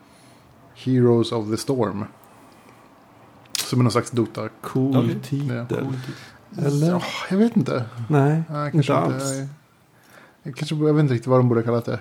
Heroes 0.75 1.33
of 1.33 1.51
the 1.51 1.57
Storm. 1.57 2.05
Som 3.65 3.81
är 3.81 3.83
någon 3.85 3.93
slags 3.93 4.11
Dota. 4.11 4.49
Cool 4.63 4.97
Okej. 4.97 5.19
titel. 5.23 5.67
Ja. 5.71 5.77
Eller? 6.59 6.91
Ja, 6.91 7.03
jag 7.31 7.37
vet 7.37 7.57
inte. 7.57 7.85
Nej, 8.09 8.43
Ja, 8.49 8.65
inte 8.67 8.73
kanske 8.73 8.95
alls. 8.95 9.33
inte. 9.33 9.49
Jag, 10.43 10.57
kanske, 10.57 10.75
jag 10.75 10.95
vet 10.95 11.01
inte 11.03 11.15
riktigt 11.15 11.27
vad 11.27 11.39
de 11.39 11.49
borde 11.49 11.63
kallat 11.63 11.85
det. 11.85 12.01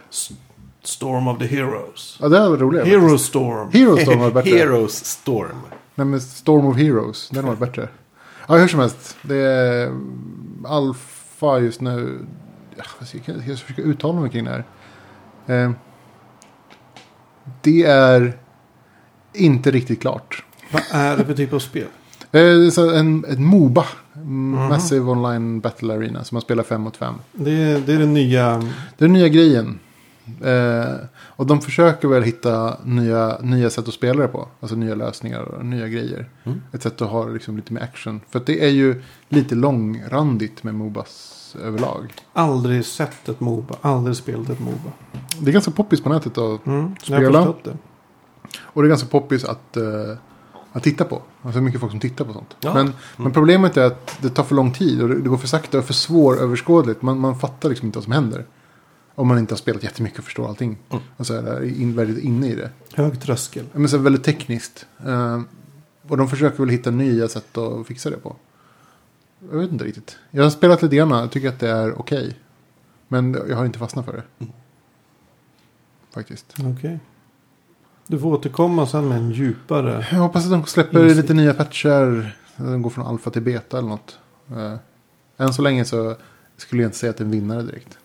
Storm 0.83 1.27
of 1.27 1.39
the 1.39 1.45
Heroes. 1.47 2.17
Ja, 2.21 2.29
det 2.29 2.37
hade 2.37 2.49
varit 2.49 2.61
roligare. 2.61 2.85
Hero 2.87 3.17
Storm. 3.17 3.71
Hero 3.71 3.97
Storm 3.97 4.19
var 4.19 4.31
bättre. 4.31 4.49
Heroes 4.49 5.05
Storm. 5.05 5.57
Nej, 5.95 6.07
men 6.07 6.21
Storm 6.21 6.65
of 6.65 6.77
Heroes. 6.77 7.29
Den 7.29 7.45
var 7.45 7.55
bättre. 7.55 7.89
Ja, 8.47 8.55
hur 8.57 8.67
som 8.67 8.79
helst. 8.79 9.17
Det 9.21 9.35
är 9.35 9.91
alfa 10.65 11.59
just 11.59 11.81
nu. 11.81 12.25
Jag 12.75 12.85
jag 13.47 13.57
ska 13.57 13.67
försöka 13.67 13.81
uttala 13.81 14.21
mig 14.21 14.29
kring 14.29 14.45
det 14.45 14.63
här. 15.45 15.63
Eh, 15.65 15.71
det 17.61 17.83
är 17.83 18.37
inte 19.33 19.71
riktigt 19.71 20.01
klart. 20.01 20.43
Vad 20.71 20.83
är 20.91 21.17
det 21.17 21.25
för 21.25 21.33
typ 21.33 21.53
av 21.53 21.59
spel? 21.59 21.87
Eh, 22.35 22.99
en, 22.99 23.25
en 23.27 23.45
MOBA. 23.45 23.85
Massive 24.69 25.11
Online 25.11 25.59
Battle 25.59 25.93
Arena. 25.93 26.23
Som 26.23 26.35
man 26.35 26.41
spelar 26.41 26.63
fem 26.63 26.81
mot 26.81 26.97
fem. 26.97 27.13
Det 27.31 27.51
är, 27.51 27.79
det 27.79 27.93
är 27.93 27.99
den 27.99 28.13
nya... 28.13 28.57
Det 28.57 29.05
är 29.05 29.07
den 29.07 29.13
nya 29.13 29.27
grejen. 29.27 29.79
Eh, 30.43 30.95
och 31.17 31.45
de 31.45 31.61
försöker 31.61 32.07
väl 32.07 32.23
hitta 32.23 32.77
nya, 32.83 33.37
nya 33.41 33.69
sätt 33.69 33.87
att 33.87 33.93
spela 33.93 34.21
det 34.21 34.27
på. 34.27 34.47
Alltså 34.59 34.75
nya 34.75 34.95
lösningar 34.95 35.41
och 35.41 35.65
nya 35.65 35.87
grejer. 35.87 36.29
Mm. 36.43 36.61
Ett 36.71 36.83
sätt 36.83 37.01
att 37.01 37.09
ha 37.09 37.25
liksom 37.25 37.55
lite 37.55 37.73
mer 37.73 37.81
action. 37.81 38.21
För 38.29 38.41
det 38.45 38.65
är 38.65 38.69
ju 38.69 39.01
lite 39.29 39.55
långrandigt 39.55 40.63
med 40.63 40.75
Mobas 40.75 41.55
överlag. 41.63 42.13
Aldrig 42.33 42.85
sett 42.85 43.29
ett 43.29 43.39
Moba. 43.39 43.75
Aldrig 43.81 44.15
spelat 44.15 44.49
ett 44.49 44.59
Moba. 44.59 44.91
Det 45.39 45.49
är 45.49 45.53
ganska 45.53 45.71
poppis 45.71 46.01
på 46.01 46.09
nätet 46.09 46.37
att 46.37 46.65
Mm, 46.65 46.95
Spela. 47.03 47.53
Och 48.57 48.81
det 48.81 48.87
är 48.87 48.89
ganska 48.89 49.07
poppis 49.07 49.43
att, 49.45 49.77
eh, 49.77 49.83
att 50.75 50.83
titta 50.83 51.05
på. 51.05 51.21
Alltså 51.41 51.61
mycket 51.61 51.79
folk 51.79 51.91
som 51.91 51.99
tittar 51.99 52.25
på 52.25 52.33
sånt. 52.33 52.55
Ja. 52.59 52.73
Men, 52.73 52.93
men 53.17 53.31
problemet 53.31 53.77
är 53.77 53.85
att 53.85 54.17
det 54.21 54.29
tar 54.29 54.43
för 54.43 54.55
lång 54.55 54.73
tid 54.73 55.01
och 55.01 55.09
det, 55.09 55.15
det 55.15 55.29
går 55.29 55.37
för 55.37 55.47
sakta 55.47 55.77
och 55.77 55.85
för 55.85 55.93
svåröverskådligt. 55.93 57.01
Man, 57.01 57.19
man 57.19 57.39
fattar 57.39 57.69
liksom 57.69 57.85
inte 57.85 57.97
vad 57.97 58.03
som 58.03 58.13
händer. 58.13 58.45
Om 59.15 59.27
man 59.27 59.37
inte 59.37 59.53
har 59.53 59.57
spelat 59.57 59.83
jättemycket 59.83 60.19
och 60.19 60.25
förstår 60.25 60.47
allting. 60.47 60.77
Mm. 60.89 61.03
Och 61.17 61.27
så 61.27 61.33
är 61.33 61.41
det 61.41 61.69
in, 61.69 61.95
väldigt 61.95 62.23
inne 62.23 62.47
i 62.47 62.55
det. 62.55 62.69
Hög 62.93 63.21
tröskel. 63.21 63.65
Men 63.73 63.89
så 63.89 63.95
är 63.95 63.99
väldigt 63.99 64.23
tekniskt. 64.23 64.85
Eh, 65.05 65.41
och 66.07 66.17
de 66.17 66.29
försöker 66.29 66.57
väl 66.57 66.69
hitta 66.69 66.91
nya 66.91 67.27
sätt 67.27 67.57
att 67.57 67.87
fixa 67.87 68.09
det 68.09 68.17
på. 68.17 68.35
Jag 69.51 69.57
vet 69.57 69.71
inte 69.71 69.85
riktigt. 69.85 70.17
Jag 70.31 70.43
har 70.43 70.49
spelat 70.49 70.81
lite 70.81 70.95
grann. 70.95 71.09
Jag 71.09 71.31
tycker 71.31 71.49
att 71.49 71.59
det 71.59 71.69
är 71.69 71.99
okej. 71.99 72.39
Men 73.07 73.37
jag 73.49 73.57
har 73.57 73.65
inte 73.65 73.79
fastnat 73.79 74.05
för 74.05 74.13
det. 74.13 74.23
Mm. 74.39 74.53
Faktiskt. 76.13 76.55
Okej. 76.59 76.99
Du 78.07 78.19
får 78.19 78.33
återkomma 78.33 78.87
sen 78.87 79.07
med 79.07 79.17
en 79.17 79.31
djupare. 79.31 80.05
Jag 80.11 80.19
hoppas 80.19 80.45
att 80.45 80.51
de 80.51 80.65
släpper 80.65 81.03
Insikt. 81.03 81.21
lite 81.21 81.33
nya 81.33 81.53
patchar. 81.53 82.35
De 82.57 82.81
går 82.81 82.89
från 82.89 83.07
alfa 83.07 83.29
till 83.29 83.41
beta 83.41 83.77
eller 83.77 83.87
något. 83.89 84.17
Eh, 84.51 84.73
än 85.45 85.53
så 85.53 85.61
länge 85.61 85.85
så 85.85 86.15
skulle 86.57 86.81
jag 86.81 86.87
inte 86.89 86.97
säga 86.97 87.09
att 87.09 87.17
det 87.17 87.21
är 87.21 87.25
en 87.25 87.31
vinnare 87.31 87.61
direkt. 87.61 87.97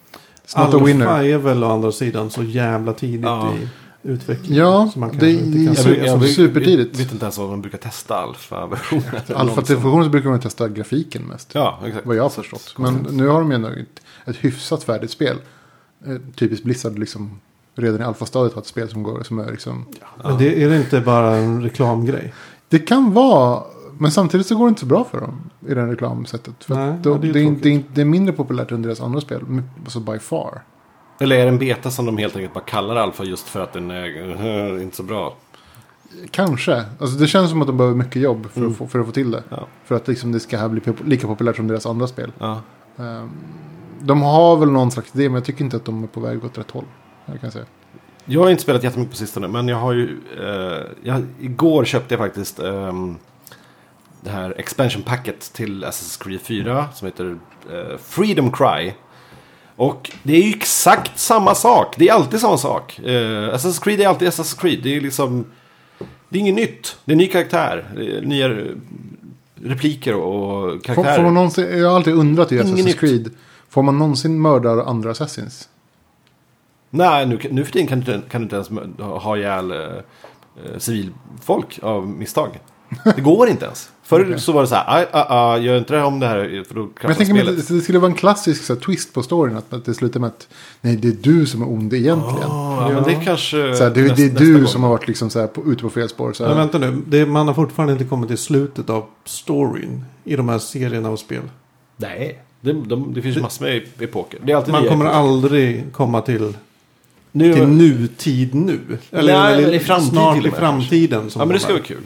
Alfa 0.54 1.24
är 1.24 1.38
väl 1.38 1.64
å 1.64 1.70
andra 1.70 1.92
sidan 1.92 2.30
så 2.30 2.42
jävla 2.42 2.92
tidigt 2.92 3.24
Ja. 3.24 3.52
i 3.54 3.68
utvecklingen. 4.08 4.58
Ja, 4.64 4.90
så 4.92 4.98
man 4.98 5.16
det 5.18 5.26
är 5.26 5.30
inte 5.44 5.66
kan 5.66 5.76
så- 5.76 5.82
säga 5.82 6.04
jag 6.04 6.12
så. 6.12 6.16
vet- 6.26 6.34
supertidigt. 6.34 6.90
Jag 6.98 7.04
vet 7.04 7.12
inte 7.12 7.24
ens 7.24 7.38
vad 7.38 7.48
man 7.48 7.60
brukar 7.62 7.78
testa 7.78 8.14
alfa-versionen. 8.16 9.04
Alfa 9.34 9.62
till 9.62 9.74
funktionen 9.76 10.04
så 10.04 10.10
brukar 10.10 10.30
man 10.30 10.40
testa 10.40 10.68
grafiken 10.68 11.22
mest. 11.22 11.50
Ja, 11.54 11.80
exakt. 11.86 12.06
Vad 12.06 12.16
jag 12.16 12.22
har 12.22 12.30
förstått. 12.30 12.74
Men 12.78 12.94
nu 13.10 13.26
har 13.28 13.40
de 13.40 13.50
ju 13.50 13.54
ändå 13.54 13.68
ett, 13.68 14.00
ett 14.24 14.36
hyfsat 14.36 14.82
färdigt 14.84 15.10
spel. 15.10 15.36
Eh, 16.06 16.16
typiskt 16.36 16.64
Blizzard 16.64 16.98
liksom. 16.98 17.40
Redan 17.74 18.00
i 18.00 18.04
alfastadiet 18.04 18.54
har 18.54 18.60
ett 18.62 18.66
spel 18.66 18.88
som, 18.88 19.02
går, 19.02 19.22
som 19.22 19.38
är 19.38 19.50
liksom. 19.50 19.86
Men 20.24 20.38
det 20.38 20.62
är 20.62 20.68
det 20.68 20.76
inte 20.76 21.00
bara 21.00 21.36
en 21.36 21.62
reklamgrej? 21.62 22.34
Det 22.68 22.78
kan 22.78 23.12
vara. 23.12 23.62
Men 23.98 24.10
samtidigt 24.10 24.46
så 24.46 24.56
går 24.56 24.64
det 24.64 24.68
inte 24.68 24.80
så 24.80 24.86
bra 24.86 25.04
för 25.04 25.20
dem. 25.20 25.50
I 25.68 25.74
det 25.74 25.86
reklamsättet. 25.86 26.64
För 26.64 26.74
Nej, 26.74 26.94
då, 27.02 27.10
ja, 27.10 27.18
det 27.18 27.28
är 27.28 27.32
det, 27.32 27.40
är, 27.40 27.50
det, 27.62 27.74
är, 27.74 27.82
det 27.94 28.00
är 28.00 28.04
mindre 28.04 28.32
populärt 28.34 28.70
än 28.72 28.82
deras 28.82 29.00
andra 29.00 29.20
spel. 29.20 29.62
Alltså 29.84 30.00
by 30.00 30.18
far. 30.18 30.62
Eller 31.20 31.36
är 31.36 31.42
det 31.42 31.48
en 31.48 31.58
beta 31.58 31.90
som 31.90 32.06
de 32.06 32.18
helt 32.18 32.36
enkelt 32.36 32.54
bara 32.54 32.64
kallar 32.64 32.96
alfa 32.96 33.24
just 33.24 33.48
för 33.48 33.60
att 33.60 33.72
den 33.72 33.90
är 33.90 34.76
eh, 34.76 34.82
inte 34.82 34.96
så 34.96 35.02
bra? 35.02 35.36
Kanske. 36.30 36.84
Alltså 37.00 37.18
det 37.18 37.26
känns 37.26 37.50
som 37.50 37.60
att 37.60 37.66
de 37.66 37.76
behöver 37.76 37.96
mycket 37.96 38.22
jobb 38.22 38.46
för, 38.52 38.60
Mm. 38.60 38.72
att, 38.72 38.78
få, 38.78 38.86
för 38.86 38.98
att 38.98 39.06
få 39.06 39.12
till 39.12 39.30
det. 39.30 39.42
Ja. 39.48 39.66
För 39.84 39.94
att 39.94 40.08
liksom 40.08 40.32
det 40.32 40.40
ska 40.40 40.58
här 40.58 40.68
bli 40.68 40.82
lika 41.04 41.26
populärt 41.26 41.56
som 41.56 41.66
deras 41.68 41.86
andra 41.86 42.06
spel. 42.06 42.32
Ja. 42.38 42.60
Ehm, 42.98 43.30
de 44.00 44.22
har 44.22 44.56
väl 44.56 44.70
någon 44.70 44.90
slags 44.90 45.14
idé 45.16 45.28
men 45.28 45.34
jag 45.34 45.44
tycker 45.44 45.64
inte 45.64 45.76
att 45.76 45.84
de 45.84 46.02
är 46.02 46.06
på 46.08 46.20
väg 46.20 46.44
åt 46.44 46.58
rätt 46.58 46.70
håll. 46.70 46.84
Det 47.32 47.38
kan 47.38 47.46
jag 47.46 47.52
säga. 47.52 47.64
Jag 48.24 48.40
har 48.40 48.50
inte 48.50 48.62
spelat 48.62 48.84
jättemycket 48.84 49.10
på 49.10 49.16
sistone, 49.16 49.48
men 49.48 49.68
jag 49.68 49.76
har 49.76 49.92
ju... 49.92 50.18
Eh, 50.40 50.86
jag, 51.02 51.26
igår 51.40 51.84
köpte 51.84 52.14
jag 52.14 52.18
faktiskt 52.18 52.58
ehm, 52.58 53.16
det 54.20 54.30
här 54.30 54.54
expansion 54.58 55.02
packet 55.02 55.52
till 55.52 55.84
Assassin's 55.84 56.22
Creed 56.24 56.40
4 56.40 56.88
som 56.94 57.06
heter 57.06 57.38
eh, 57.72 57.98
Freedom 58.04 58.52
Cry. 58.52 58.92
Och 59.76 60.10
det 60.22 60.36
är 60.36 60.42
ju 60.42 60.50
exakt 60.50 61.18
samma 61.18 61.54
sak. 61.54 61.94
Det 61.98 62.08
är 62.08 62.12
alltid 62.12 62.40
samma 62.40 62.58
sak. 62.58 62.98
Eh, 62.98 63.54
Assassin's 63.54 63.82
Creed 63.82 64.00
är 64.00 64.08
alltid 64.08 64.28
Assassin's 64.28 64.60
Creed. 64.60 64.80
Det 64.82 64.96
är 64.96 65.00
liksom... 65.00 65.44
Det 66.28 66.38
är 66.38 66.40
inget 66.40 66.54
nytt. 66.54 66.96
Det 67.04 67.12
är 67.12 67.16
ny 67.16 67.26
karaktär. 67.26 67.84
Nya 68.22 68.46
eh, 68.46 68.64
repliker 69.62 70.14
och 70.14 70.70
Får, 70.70 70.80
karaktärer. 70.80 71.16
får 71.16 71.22
man 71.22 71.34
någonsin, 71.34 71.78
jag 71.78 71.88
har 71.88 71.96
alltid 71.96 72.14
undrat 72.14 72.52
i 72.52 72.60
Assassin's. 72.60 72.92
Creed. 72.92 73.30
Får 73.68 73.82
man 73.82 73.98
någonsin 73.98 74.40
mörda 74.40 74.84
andra 74.84 75.10
Assassins? 75.10 75.68
Nej, 76.90 77.26
nu, 77.26 77.38
nu 77.50 77.64
för 77.64 77.72
tiden 77.72 77.86
kan 77.88 78.00
du, 78.00 78.14
inte- 78.14 78.28
kan 78.28 78.40
du 78.40 78.42
inte 78.44 78.56
ens 78.56 78.68
ha 79.24 79.36
ihjäl 79.36 79.70
eh, 79.70 79.78
eh, 79.78 80.78
civilfolk 80.78 81.78
av 81.82 82.08
misstag. 82.08 82.48
Det 83.16 83.20
går 83.20 83.48
inte 83.48 83.64
ens. 83.64 83.90
Förr 84.02 84.24
Okej. 84.24 84.40
så 84.40 84.52
var 84.52 84.60
det 84.60 84.66
så 84.68 84.74
här, 84.74 84.84
aj, 84.98 85.06
aj, 85.12 85.26
aj, 85.28 85.62
gör 85.66 85.78
inte 85.78 85.92
det 85.94 85.98
här 85.98 86.06
om 86.06 86.20
det 86.20 86.26
här 86.26 86.64
för 86.68 86.74
då 86.74 86.80
Men 86.80 86.90
jag 87.02 87.16
tänker 87.16 87.34
mig 87.34 87.42
spelet. 87.42 87.60
att 87.60 87.68
det, 87.68 87.74
det 87.74 87.80
skulle 87.80 87.98
vara 87.98 88.10
en 88.10 88.16
klassisk 88.16 88.64
så 88.64 88.74
här, 88.74 88.80
twist 88.80 89.14
på 89.14 89.22
storyn. 89.22 89.56
Att, 89.56 89.72
att 89.72 89.84
det 89.84 89.94
slutar 89.94 90.20
med 90.20 90.26
att 90.28 90.48
nej, 90.80 90.96
det 90.96 91.08
är 91.08 91.12
du 91.20 91.46
som 91.46 91.62
är 91.62 91.68
ond 91.68 91.94
egentligen. 91.94 92.50
Ah, 92.50 92.88
ja, 92.88 92.94
men 92.94 93.02
det 93.02 93.14
kanske... 93.24 93.74
Så 93.76 93.84
här, 93.84 93.90
det, 93.90 94.00
näst- 94.02 94.16
det 94.16 94.24
är 94.24 94.30
du 94.38 94.54
gång. 94.58 94.66
som 94.66 94.82
har 94.82 94.90
varit 94.90 95.08
liksom, 95.08 95.30
så 95.30 95.40
här, 95.40 95.46
på, 95.46 95.64
ute 95.72 95.82
på 95.82 95.90
fel 95.90 96.08
spår. 96.08 96.32
Så 96.32 96.42
här. 96.44 96.50
Men 96.50 96.58
vänta 96.58 96.78
nu. 96.78 97.02
Det, 97.06 97.26
man 97.26 97.46
har 97.46 97.54
fortfarande 97.54 97.92
inte 97.92 98.04
kommit 98.04 98.28
till 98.28 98.38
slutet 98.38 98.90
av 98.90 99.04
storyn 99.24 100.04
i 100.24 100.36
de 100.36 100.48
här 100.48 100.58
serierna 100.58 101.08
av 101.08 101.16
spel. 101.16 101.42
Nej, 101.96 102.40
det, 102.60 102.72
de, 102.72 103.14
det 103.14 103.22
finns 103.22 103.36
ju 103.36 103.40
massor 103.40 103.64
med 103.64 103.82
epoker. 104.00 104.40
Det 104.44 104.52
är 104.52 104.56
alltid 104.56 104.72
Man 104.72 104.84
kommer 104.88 105.04
epoker. 105.04 105.18
aldrig 105.20 105.92
komma 105.92 106.20
till, 106.20 106.56
Nu, 107.32 107.54
till 107.54 107.66
nutid 107.68 108.54
nu. 108.54 108.80
Eller, 109.10 109.40
Nej, 109.40 109.54
eller 109.64 109.72
i 109.74 109.78
framtid 109.78 110.08
snart 110.10 110.46
i 110.46 110.50
framtiden. 110.50 111.30
Som 111.30 111.40
ja, 111.40 111.46
men 111.46 111.48
det 111.52 111.58
de 111.58 111.60
ska 111.64 111.72
vara 111.72 111.82
kul. 111.82 112.02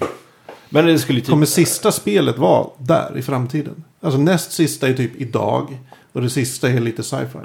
Men 0.69 0.87
det 0.87 0.99
skulle 0.99 1.21
typ... 1.21 1.29
Kommer 1.31 1.47
sista 1.47 1.93
spelet 1.93 2.39
vara 2.39 2.67
där 2.79 3.19
i 3.19 3.23
framtiden? 3.23 3.85
Alltså 4.01 4.19
näst 4.21 4.53
sista 4.53 4.89
är 4.89 4.95
typ 4.95 5.21
idag. 5.21 5.79
Och 6.13 6.23
det 6.23 6.31
sista 6.31 6.69
är 6.69 6.81
lite 6.81 7.03
sci-fi. 7.03 7.39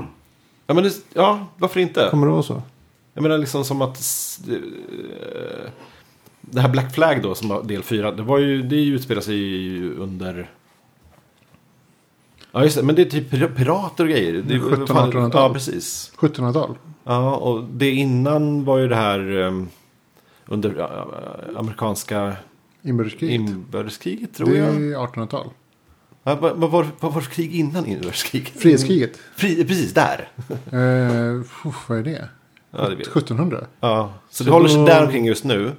Ja, 0.67 0.73
men 0.73 0.83
det, 0.83 0.93
ja, 1.13 1.47
varför 1.57 1.79
inte? 1.79 2.07
Kommer 2.11 2.27
det 2.27 2.33
vara 2.33 2.43
så? 2.43 2.61
Jag 3.13 3.21
menar 3.21 3.37
liksom 3.37 3.65
som 3.65 3.81
att... 3.81 3.99
eh, 4.49 4.55
Det 6.41 6.61
här 6.61 6.69
Black 6.69 6.93
Flag 6.95 7.23
då, 7.23 7.35
som 7.35 7.49
var 7.49 7.63
del 7.63 7.83
4. 7.83 8.11
Det, 8.11 8.21
var 8.23 8.37
ju, 8.37 8.61
det 8.63 8.85
utspelar 8.85 9.21
sig 9.21 9.35
ju 9.35 9.95
under... 9.97 10.49
Ja, 12.51 12.63
just 12.63 12.77
det. 12.77 12.83
Men 12.83 12.95
det 12.95 13.01
är 13.01 13.05
typ 13.09 13.31
pir- 13.31 13.55
pirater 13.55 14.03
och 14.03 14.09
grejer. 14.09 14.33
Det 14.33 14.53
är, 14.53 14.59
1700-1800-tal. 14.59 15.31
Ja, 15.33 15.53
precis. 15.53 16.11
1700-tal. 16.17 16.77
Ja, 17.03 17.35
och 17.35 17.63
det 17.63 17.89
innan 17.91 18.65
var 18.65 18.77
ju 18.77 18.87
det 18.87 18.95
här... 18.95 19.19
um, 19.37 19.69
under 20.51 20.75
ja, 20.77 21.07
amerikanska 21.57 22.35
Inbördeskriget. 22.81 23.35
inbördeskriget, 23.35 24.33
tror 24.35 24.49
Det 24.49 24.57
jag. 24.57 24.67
är 24.67 24.79
1800-tal. 25.07 25.47
Ja, 26.23 26.35
vad, 26.35 26.55
vad, 26.57 26.71
var, 26.71 26.87
vad 26.99 27.13
var 27.13 27.21
det 27.21 27.25
för 27.27 27.33
krig 27.33 27.55
innan 27.55 27.85
inbördeskriget? 27.85 28.49
Frihetskriget. 28.61 29.17
Fri, 29.35 29.65
precis, 29.65 29.93
där. 29.93 30.27
Uff, 31.65 31.89
vad 31.89 31.97
är 31.99 32.03
det? 32.03 32.29
Ja, 32.71 32.89
det 32.89 32.95
vet 32.95 33.07
jag. 33.07 33.17
1700? 33.17 33.65
Ja, 33.79 34.13
så 34.29 34.43
det 34.43 34.47
Så 34.47 34.53
håller 34.53 34.69
sig 34.69 34.77
då- 34.79 34.85
där 34.85 35.05
omkring 35.05 35.25
just 35.25 35.43
nu. 35.43 35.71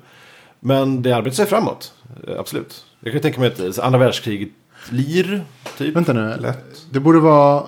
Men 0.60 1.02
det 1.02 1.12
arbetar 1.12 1.34
sig 1.34 1.46
framåt. 1.46 1.94
Eh, 2.28 2.38
Absolut. 2.40 2.84
Jag 3.00 3.12
kan 3.12 3.22
tänka 3.22 3.40
mig 3.40 3.48
att 3.52 3.78
eh, 3.78 3.86
andra 3.86 3.98
världskriget 3.98 4.48
lir, 4.88 5.44
typ. 5.78 5.96
Vänta 5.96 6.12
nu. 6.12 6.36
Lätt. 6.40 6.86
Det 6.90 7.00
borde 7.00 7.20
vara 7.20 7.64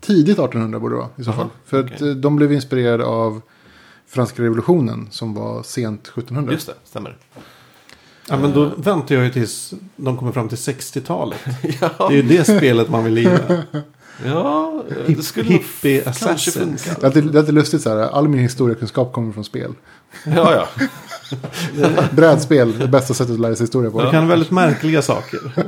tidigt 0.00 0.38
1800 0.38 0.80
borde 0.80 0.94
det 0.94 0.98
vara 0.98 1.08
i 1.16 1.24
så 1.24 1.30
Jaha, 1.30 1.36
fall. 1.36 1.48
För 1.66 1.80
att 1.80 1.92
okej. 1.92 2.08
eh, 2.10 2.14
de 2.16 2.36
blev 2.36 2.52
inspirerade 2.52 3.04
av 3.04 3.42
franska 4.08 4.42
revolutionen 4.42 5.08
som 5.10 5.34
var 5.34 5.62
sent 5.62 6.08
1700. 6.08 6.52
Just 6.52 6.66
det, 6.66 6.74
stämmer. 6.84 7.16
Ja, 8.28 8.36
men 8.36 8.52
då 8.52 8.64
väntar 8.76 9.14
jag 9.14 9.24
ju 9.24 9.30
tills 9.30 9.74
de 9.96 10.18
kommer 10.18 10.32
fram 10.32 10.48
till 10.48 10.58
60-talet. 10.58 11.38
ja, 11.80 11.90
Det 11.98 12.04
är 12.04 12.10
ju 12.10 12.22
det 12.22 12.44
spelet 12.44 12.90
man 12.90 13.04
vill 13.04 13.14
lira. 13.14 13.38
ja 14.24 14.82
eh, 14.90 14.96
det 15.16 15.22
skulle 15.22 15.44
nog 15.50 15.52
Hippie 15.52 16.00
kanske 16.02 16.24
assassins. 16.30 16.82
funka. 16.84 17.00
Det 17.00 17.04
är 17.04 17.06
alltid- 17.06 17.24
det 17.32 17.38
är 17.38 17.40
alltid 17.40 17.54
lustigt 17.54 17.82
så 17.82 17.88
här. 17.90 17.96
All 17.98 18.28
min 18.28 18.40
historiekunskap 18.40 19.12
kommer 19.12 19.32
från 19.32 19.44
spel. 19.44 19.74
Ja, 20.26 20.54
ja. 20.54 20.68
Brädspel, 22.12 22.78
det 22.78 22.88
bästa 22.88 23.14
sättet 23.14 23.34
att 23.34 23.40
lära 23.40 23.54
sig 23.56 23.64
historia 23.64 23.90
på. 23.90 24.02
Det 24.02 24.10
kan 24.10 24.28
väldigt 24.28 24.50
märkliga 24.50 25.02
saker. 25.02 25.40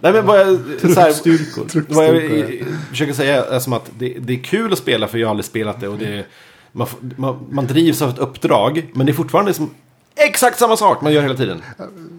Nej, 0.00 0.12
men 0.12 0.26
vad 0.26 0.40
jag, 0.40 0.58
så 0.80 1.00
här, 1.00 1.12
Truppstyrkor. 1.12 1.94
vad 1.94 2.04
jag 2.04 2.38
eh, 2.38 2.66
försöker 2.90 3.12
säga 3.12 3.44
är 3.44 3.58
som 3.58 3.72
att 3.72 3.90
det, 3.98 4.16
det 4.18 4.32
är 4.32 4.44
kul 4.44 4.72
att 4.72 4.78
spela 4.78 5.08
för 5.08 5.18
jag 5.18 5.26
har 5.26 5.30
aldrig 5.30 5.44
spelat 5.44 5.80
det. 5.80 5.88
Och 5.88 5.98
det 5.98 6.24
man, 6.72 6.86
man, 7.16 7.46
man 7.50 7.66
drivs 7.66 8.02
av 8.02 8.10
ett 8.10 8.18
uppdrag, 8.18 8.90
men 8.94 9.06
det 9.06 9.12
är 9.12 9.14
fortfarande 9.14 9.54
som 9.54 9.70
exakt 10.16 10.58
samma 10.58 10.76
sak 10.76 11.02
man 11.02 11.12
gör 11.12 11.22
hela 11.22 11.34
tiden. 11.34 11.62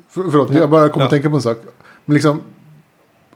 För, 0.09 0.23
förlåt, 0.31 0.53
jag 0.53 0.69
bara 0.69 0.89
kom 0.89 0.99
Ja. 0.99 1.05
att 1.05 1.09
tänka 1.11 1.29
på 1.29 1.35
en 1.35 1.41
sak. 1.41 1.57
Men 2.05 2.13
liksom, 2.13 2.41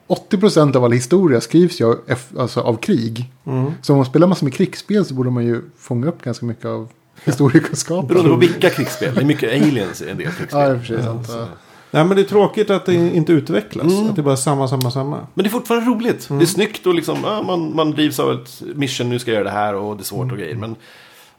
80% 0.07 0.75
av 0.75 0.83
all 0.83 0.91
historia 0.91 1.41
skrivs 1.41 1.81
ju 1.81 1.95
alltså, 2.37 2.61
av 2.61 2.77
krig. 2.77 3.31
Mm. 3.45 3.71
Så 3.81 3.93
om 3.93 3.97
man 3.97 4.05
spelar 4.05 4.27
massor 4.27 4.45
med 4.45 4.53
krigsspel 4.53 5.05
så 5.05 5.13
borde 5.13 5.29
man 5.29 5.45
ju 5.45 5.61
fånga 5.77 6.07
upp 6.07 6.21
ganska 6.21 6.45
mycket 6.45 6.65
av 6.65 6.89
historiekunskapen. 7.23 8.07
Beroende 8.07 8.29
på 8.29 8.35
vilka 8.35 8.69
krigsspel. 8.69 9.15
Det 9.15 9.21
är 9.21 9.25
mycket 9.25 9.51
aliens 9.51 10.01
i 10.01 10.09
en 10.09 10.17
del 10.17 10.31
krigsspel. 10.31 10.79
Ja, 10.89 11.03
sant. 11.03 11.27
så. 11.27 11.37
Ja. 11.37 11.47
Nej, 11.91 12.05
men 12.05 12.17
det 12.17 12.21
är 12.21 12.25
tråkigt 12.25 12.69
att 12.69 12.85
det 12.85 12.93
inte 12.93 13.31
utvecklas. 13.31 13.93
Mm. 13.93 14.09
Att 14.09 14.15
det 14.15 14.21
bara 14.21 14.31
är 14.31 14.35
samma, 14.35 14.67
samma, 14.67 14.91
samma. 14.91 15.27
Men 15.33 15.43
det 15.43 15.49
är 15.49 15.51
fortfarande 15.51 15.89
roligt. 15.89 16.27
Det 16.29 16.41
är 16.41 16.45
snyggt 16.45 16.87
och 16.87 16.95
liksom, 16.95 17.17
ja, 17.23 17.41
man, 17.41 17.75
man 17.75 17.91
drivs 17.91 18.19
av 18.19 18.31
ett 18.31 18.61
mission, 18.75 19.09
nu 19.09 19.19
ska 19.19 19.31
jag 19.31 19.35
göra 19.35 19.43
det 19.43 19.59
här 19.59 19.75
och 19.75 19.97
det 19.97 20.01
är 20.01 20.05
svårt 20.05 20.31
och 20.31 20.37
grejer. 20.37 20.55
Men 20.55 20.75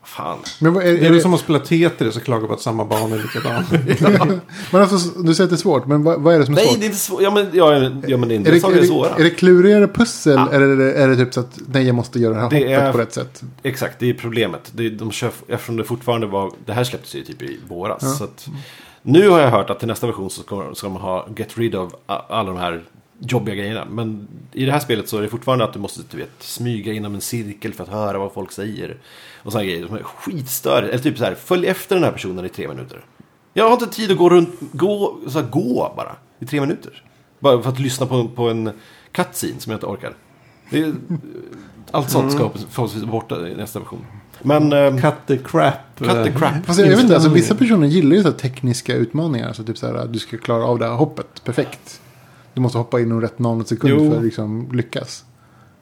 Fan. 0.04 0.38
Men 0.60 0.72
vad 0.74 0.82
är, 0.84 0.92
Det 0.92 0.98
är 1.06 1.10
är 1.10 1.14
det, 1.14 1.20
som 1.20 1.34
att 1.34 1.40
spela 1.40 1.58
Tetris 1.58 2.16
och 2.16 2.22
klaga 2.22 2.46
på 2.46 2.52
att 2.52 2.60
samma 2.60 2.84
bana 2.84 3.16
är 3.16 3.18
likadan. 3.22 3.64
men 4.72 4.82
alltså, 4.82 5.18
du 5.20 5.34
säger 5.34 5.44
att 5.44 5.50
det 5.50 5.54
är 5.54 5.56
svårt, 5.56 5.86
men 5.86 6.02
vad, 6.02 6.20
vad 6.20 6.34
är 6.34 6.38
det 6.38 6.44
som 6.44 6.54
är 6.54 6.56
Nej, 6.56 6.66
svårt? 6.66 6.78
det 6.80 6.84
är 6.84 6.86
inte 6.86 6.98
svårt. 6.98 7.22
Ja, 7.22 7.30
men, 7.30 7.46
ja, 7.52 7.74
ja, 8.06 8.16
men 8.16 8.28
det 8.28 8.34
är 8.34 8.36
inte 8.36 8.50
Är 8.50 8.54
det, 8.54 8.60
saker 8.60 8.74
är, 8.74 8.78
är 8.78 8.82
det, 8.82 8.86
svåra. 8.88 9.10
är 9.10 9.24
det 9.24 9.30
klurigare 9.30 9.88
pussel 9.88 10.34
Ja. 10.34 10.48
eller 10.52 10.66
är 10.68 10.76
det, 10.76 10.92
är 10.94 11.08
det 11.08 11.16
typ 11.16 11.34
så 11.34 11.40
att 11.40 11.58
nej 11.66 11.86
jag 11.86 11.94
måste 11.94 12.18
göra 12.18 12.34
det 12.34 12.40
här 12.40 12.50
Det 12.50 12.72
är- 12.72 12.92
på 12.92 12.98
rätt 12.98 13.12
sätt? 13.12 13.42
Exakt, 13.62 13.98
det 13.98 14.10
är 14.10 14.14
problemet. 14.14 14.70
Det, 14.72 14.86
är- 14.86 14.90
de 14.90 15.10
kör, 15.12 15.30
eftersom 15.48 15.76
det 15.76 15.84
fortfarande 15.84 16.26
var... 16.26 16.52
Det 16.66 16.72
här 16.72 16.84
släpptes 16.84 17.14
ju 17.14 17.22
typ 17.24 17.42
i 17.42 17.58
våras. 17.68 17.98
Ja. 18.02 18.08
Så 18.08 18.24
att, 18.24 18.48
nu 19.02 19.28
har 19.28 19.40
jag 19.40 19.50
hört 19.50 19.70
att 19.70 19.78
till 19.78 19.88
nästa 19.88 20.06
version 20.06 20.30
så 20.30 20.42
ska, 20.42 20.74
ska 20.74 20.88
man 20.88 21.02
ha 21.02 21.28
Get 21.36 21.58
Rid 21.58 21.74
of 21.74 21.92
alla 22.06 22.42
de 22.52 22.56
här 22.56 22.82
jobbiga 23.18 23.54
grejerna. 23.54 23.84
Men 23.90 24.28
i 24.52 24.64
det 24.64 24.72
här 24.72 24.80
spelet 24.80 25.08
så 25.08 25.18
är 25.18 25.22
det 25.22 25.28
fortfarande 25.28 25.64
att 25.64 25.72
du 25.72 25.78
måste 25.78 26.00
du 26.10 26.16
vet, 26.16 26.30
smyga 26.38 26.92
inom 26.92 27.14
en 27.14 27.20
cirkel 27.20 27.74
för 27.74 27.84
att 27.84 27.90
höra 27.90 28.18
vad 28.18 28.32
folk 28.32 28.52
säger. 28.52 28.96
Och 29.42 29.52
sådana 29.52 29.66
grejer 29.66 29.86
som 29.86 29.96
är 29.96 30.02
skitstörigt. 30.02 30.92
Eller 30.92 31.02
typ 31.02 31.18
så 31.18 31.24
här, 31.24 31.34
följ 31.34 31.66
efter 31.66 31.94
den 31.94 32.04
här 32.04 32.12
personen 32.12 32.44
i 32.44 32.48
tre 32.48 32.68
minuter. 32.68 33.04
Jag 33.54 33.64
har 33.64 33.72
inte 33.72 33.86
tid 33.86 34.10
att 34.10 34.18
gå 34.18 34.28
runt, 34.30 34.50
gå, 34.72 35.18
så 35.26 35.40
här, 35.40 35.46
gå 35.48 35.92
bara 35.96 36.16
i 36.38 36.46
tre 36.46 36.60
minuter. 36.60 37.02
Bara 37.38 37.62
för 37.62 37.70
att 37.70 37.78
lyssna 37.78 38.06
på, 38.06 38.28
på 38.28 38.48
en 38.48 38.70
cutscene 39.12 39.60
som 39.60 39.70
jag 39.70 39.76
inte 39.76 39.86
orkar. 39.86 40.14
Det 40.70 40.78
är, 40.78 40.94
allt 41.90 42.10
sånt 42.10 42.32
ska 42.32 42.38
förhoppningsvis 42.48 43.02
vara 43.02 43.12
borta 43.12 43.48
i 43.48 43.54
nästa 43.54 43.78
version. 43.78 44.06
Men... 44.42 44.72
ehm, 44.72 45.00
Cut 45.00 45.14
the 45.26 45.38
crap. 45.38 45.74
Cut 45.98 46.08
the 46.08 46.28
eh, 46.28 46.36
crap. 46.36 46.66
Fast 46.66 46.80
jag 46.80 46.88
vet 46.88 47.00
inte, 47.00 47.14
alltså, 47.14 47.30
vissa 47.30 47.54
personer 47.54 47.86
gillar 47.86 48.16
ju 48.16 48.22
så 48.22 48.28
här 48.28 48.36
tekniska 48.36 48.94
utmaningar. 48.94 49.48
Alltså 49.48 49.64
typ 49.64 49.78
så 49.78 49.86
här 49.86 49.94
att 49.94 50.12
du 50.12 50.18
ska 50.18 50.38
klara 50.38 50.64
av 50.64 50.78
det 50.78 50.84
här 50.84 50.94
hoppet 50.94 51.44
perfekt. 51.44 52.00
Du 52.58 52.62
måste 52.62 52.78
hoppa 52.78 53.00
inom 53.00 53.20
rätt 53.20 53.38
nanosekund 53.38 53.92
Jo. 53.94 54.10
för 54.10 54.18
att 54.18 54.24
liksom 54.24 54.68
lyckas. 54.72 55.24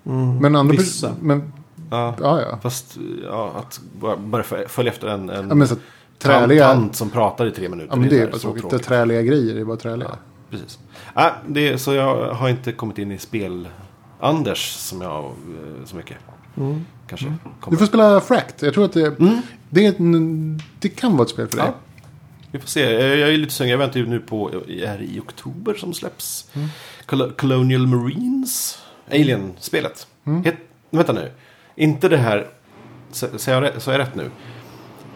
Mm. 0.07 0.37
Men 0.39 0.57
andra 0.57 0.73
Vissa. 0.77 1.13
Men, 1.21 1.53
ja, 1.91 2.15
ja 2.21 2.41
ja. 2.41 2.59
fast 2.63 2.97
ja, 3.25 3.53
att 3.57 3.81
bara, 4.01 4.17
bara 4.17 4.43
fö- 4.43 4.69
följa 4.69 4.93
efter 4.93 5.09
en, 5.09 5.31
en 5.31 5.49
ja 5.49 5.55
men 5.55 5.69
så 5.69 5.77
träliga. 6.19 6.67
tant 6.73 6.97
som 6.97 7.11
pratar 7.11 7.47
i 7.47 7.51
tre 7.51 7.69
minuter. 7.69 7.91
Ja 7.93 7.97
men 8.01 8.09
det 8.09 8.19
är 8.21 8.25
så 8.33 8.47
bara 8.49 8.55
här 8.55 8.61
tråkigt. 8.61 8.71
Det 8.71 8.77
är 8.77 8.79
träliga 8.79 9.23
grejer, 9.23 9.55
det 9.55 9.61
är 9.61 9.65
bara 9.65 9.77
träliga. 9.77 10.09
Ja, 10.11 10.17
precis. 10.51 10.79
Ja, 11.15 11.33
det, 11.49 11.69
är- 11.69 11.77
så 11.77 11.95
jag 11.95 12.35
har 12.35 12.49
inte 12.49 12.73
kommit 12.73 12.99
in 12.99 13.13
i 13.13 13.19
spel... 13.19 13.69
Anders 14.21 14.73
som 14.73 15.01
jag 15.01 15.25
eh, 15.25 15.31
så 15.85 15.97
mycket. 15.97 16.17
Mm. 16.57 16.85
Kanske 17.07 17.27
Du 17.27 17.35
kommer. 17.61 17.79
får 17.79 17.87
spela 17.87 18.21
Fract. 18.21 18.63
Jag 18.63 18.75
tror 18.75 18.85
att 18.85 18.93
det, 18.93 19.19
Mm. 19.21 19.39
det, 19.71 19.87
är 19.87 19.95
det 20.81 20.89
kan 20.89 21.13
vara 21.13 21.23
ett 21.23 21.29
spel 21.31 21.47
för 21.49 21.57
dig. 21.57 21.73
Vi 22.51 22.59
får 22.59 22.69
se. 22.69 22.81
Jag 22.93 23.17
jag 23.17 23.33
är 23.33 23.37
lite 23.37 23.53
sugen. 23.53 23.71
Jag 23.71 23.79
väntar 23.79 24.01
ju 24.01 24.07
nu 24.07 24.21
på, 24.21 24.51
är 24.69 24.99
det 24.99 25.05
i 25.05 25.21
oktober 25.21 25.75
som 25.75 25.95
släpps? 25.95 26.51
Mm. 26.55 26.69
Col- 27.07 27.33
Colonial 27.37 27.87
Marines? 27.87 28.79
Alien-spelet. 29.11 30.07
Mm. 30.25 30.45
Het, 30.45 30.55
vänta 30.91 31.13
nu. 31.13 31.31
Inte 31.77 32.09
det 32.09 32.17
här, 32.17 32.47
så, 33.13 33.27
jag, 33.47 33.83
så 33.83 33.91
jag 33.91 33.99
rätt 33.99 34.15
nu? 34.15 34.31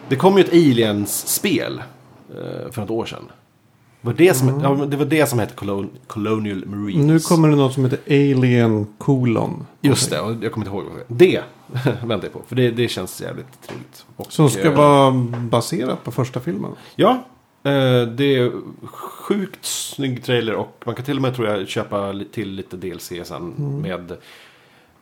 Det 0.08 0.16
kom 0.16 0.38
ju 0.38 0.44
ett 0.44 0.52
Aliens-spel 0.52 1.82
eh, 2.30 2.70
för 2.72 2.80
något 2.80 2.90
år 2.90 3.06
sedan. 3.06 3.24
Var 4.02 4.12
det, 4.12 4.34
som, 4.34 4.60
ja, 4.60 4.74
men 4.74 4.90
det 4.90 4.96
var 4.96 5.04
det 5.04 5.26
som 5.26 5.38
hette 5.38 5.54
Colon, 5.54 5.90
Colonial 6.06 6.66
Marines. 6.66 6.94
Mm. 6.94 7.06
Nu 7.06 7.20
kommer 7.20 7.48
det 7.48 7.56
något 7.56 7.74
som 7.74 7.84
heter 7.84 7.98
Alien 8.06 8.86
colon. 8.98 9.66
Just 9.80 10.10
det, 10.10 10.20
och 10.20 10.34
jag 10.42 10.52
kommer 10.52 10.66
inte 10.66 10.76
ihåg. 10.76 10.84
vad 10.84 11.18
det 11.18 11.42
Det 11.72 12.00
väntar 12.06 12.26
jag 12.26 12.32
på. 12.32 12.42
För 12.48 12.56
det, 12.56 12.70
det 12.70 12.88
känns 12.88 13.20
jävligt 13.22 13.62
trevligt. 13.68 14.04
Och, 14.16 14.32
Som 14.32 14.50
ska 14.50 14.62
eh, 14.64 14.74
vara 14.76 15.10
baserat 15.50 16.04
på 16.04 16.10
första 16.10 16.40
filmen. 16.40 16.70
Ja, 16.96 17.10
eh, 17.62 18.02
det 18.02 18.36
är 18.36 18.52
sjukt 18.86 19.64
snygg 19.64 20.24
trailer 20.24 20.54
och 20.54 20.82
man 20.86 20.94
kan 20.94 21.04
till 21.04 21.16
och 21.16 21.22
med 21.22 21.34
tror 21.36 21.48
jag 21.48 21.68
köpa 21.68 22.14
till 22.32 22.50
lite 22.52 22.76
DLC 22.76 23.12
sen 23.24 23.54
med 23.82 24.10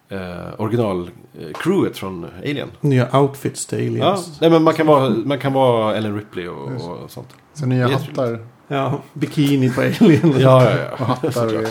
eh, 0.09 0.55
original-crewet 0.59 1.92
från 1.96 2.26
Alien. 2.38 2.68
Nya 2.80 3.20
outfits 3.20 3.66
till 3.66 3.96
Ja, 3.96 4.07
aliens. 4.07 4.40
nej, 4.40 4.51
men 4.51 4.62
man 4.62 4.74
kan 4.74 4.86
vara, 4.86 5.11
man 5.11 5.38
kan 5.38 5.53
vara 5.53 5.96
Ellen 5.96 6.16
Ripley 6.16 6.49
och, 6.49 6.68
och 7.03 7.11
sånt. 7.11 7.28
Så 7.55 7.66
nya 7.66 7.88
hattar, 7.88 8.38
Ja, 8.69 8.99
bikini 9.12 9.71
på 9.71 9.81
alien. 9.81 10.35
Ja, 10.41 10.71
ja, 10.71 11.16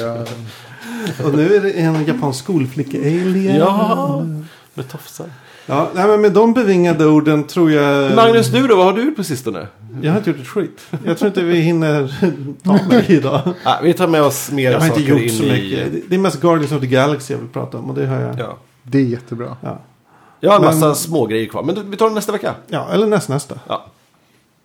ja. 0.01 0.25
och 1.25 1.33
nu 1.35 1.55
är 1.55 1.61
det 1.61 1.71
en 1.71 2.05
japansk 2.05 2.39
skolflicka-alien. 2.39 3.55
Ja, 3.55 4.23
med 4.73 4.89
tofsar. 4.89 5.25
Ja, 5.65 5.89
nej, 5.93 6.07
men 6.07 6.21
med 6.21 6.31
de 6.31 6.53
bevingade 6.53 7.05
orden 7.05 7.43
tror 7.43 7.71
jag... 7.71 8.15
Magnus, 8.15 8.47
du 8.47 8.67
då? 8.67 8.75
Vad 8.75 8.85
har 8.85 8.93
du 8.93 9.05
gjort 9.05 9.15
på 9.15 9.23
sistone? 9.23 9.67
Jag 10.01 10.11
har 10.11 10.17
inte 10.17 10.29
gjort 10.29 10.39
ett 10.39 10.47
skit. 10.47 10.81
Jag 11.05 11.17
tror 11.17 11.27
inte 11.27 11.43
vi 11.43 11.59
hinner 11.59 12.15
ta 12.63 12.79
mig 12.89 13.05
idag. 13.07 13.41
Ah, 13.63 13.75
vi 13.83 13.93
tar 13.93 14.07
med 14.07 14.21
oss 14.23 14.51
mer 14.51 14.71
Jag 14.71 14.79
har 14.79 14.85
inte 14.87 14.99
saker 14.99 15.11
gjort 15.13 15.21
in 15.21 15.29
så 15.37 15.43
i... 15.43 15.51
mycket. 15.51 15.91
Det- 15.91 16.01
Det 16.09 16.15
är 16.15 16.19
mest 16.19 16.41
Guardians 16.41 16.71
of 16.71 16.81
the 16.81 16.87
Galaxy 16.87 17.33
jag 17.33 17.39
vill 17.39 17.49
prata 17.49 17.77
om. 17.77 17.89
Och 17.89 17.95
det 17.95 18.05
har 18.05 18.19
jag. 18.19 18.29
Ja, 18.29 18.39
Ja. 18.39 18.57
Det 18.83 18.97
är 18.97 19.03
jättebra. 19.03 19.57
ja. 19.61 19.79
Jag 20.39 20.49
har 20.49 20.55
en 20.57 20.65
Men- 20.65 20.79
massa 20.79 20.95
små 20.95 21.25
grejer 21.25 21.45
kvar. 21.47 21.63
Men 21.63 21.91
vi 21.91 21.97
tar 21.97 22.09
det 22.09 22.15
nästa 22.15 22.31
vecka. 22.31 22.53
eller 22.91 23.07
näst, 23.07 23.29
nästa. 23.29 23.55
Ja. 23.67 23.85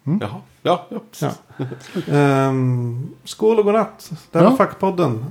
Jaha. 0.05 0.41
Ja, 0.63 0.87
ja, 0.91 1.01
precis. 1.11 1.39
Ja. 1.57 1.65
Ehm, 2.15 3.09
skål 3.25 3.59
och 3.59 3.65
godnatt. 3.65 4.13
Det 4.33 4.39
här 4.39 4.45
Ja. 4.47 4.51
var 4.51 4.57
Fackpodden. 4.57 5.25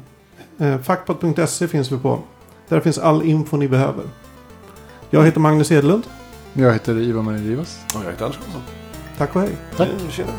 Uh, 0.62 0.78
Fackpodd.se 0.82 1.68
finns 1.68 1.92
vi 1.92 1.98
på. 1.98 2.20
Där 2.70 2.80
finns 2.80 2.98
all 2.98 3.24
info 3.24 3.58
ni 3.58 3.68
behöver. 3.68 4.04
Jag 5.10 5.26
heter 5.26 5.40
Magnus 5.40 5.72
Edlund. 5.72 6.04
Jag 6.54 6.74
heter 6.74 6.98
Ivar 7.00 7.22
Marie 7.22 7.42
Rivas. 7.50 7.80
Och 7.96 8.02
jag 8.06 8.12
heter 8.12 8.26
Anders 8.26 8.38
Karlsson. 8.40 8.62
Tack 9.18 9.36
och 9.36 9.42
hej. 9.42 9.52
Tack. 9.78 9.90
Tjena. 10.10 10.32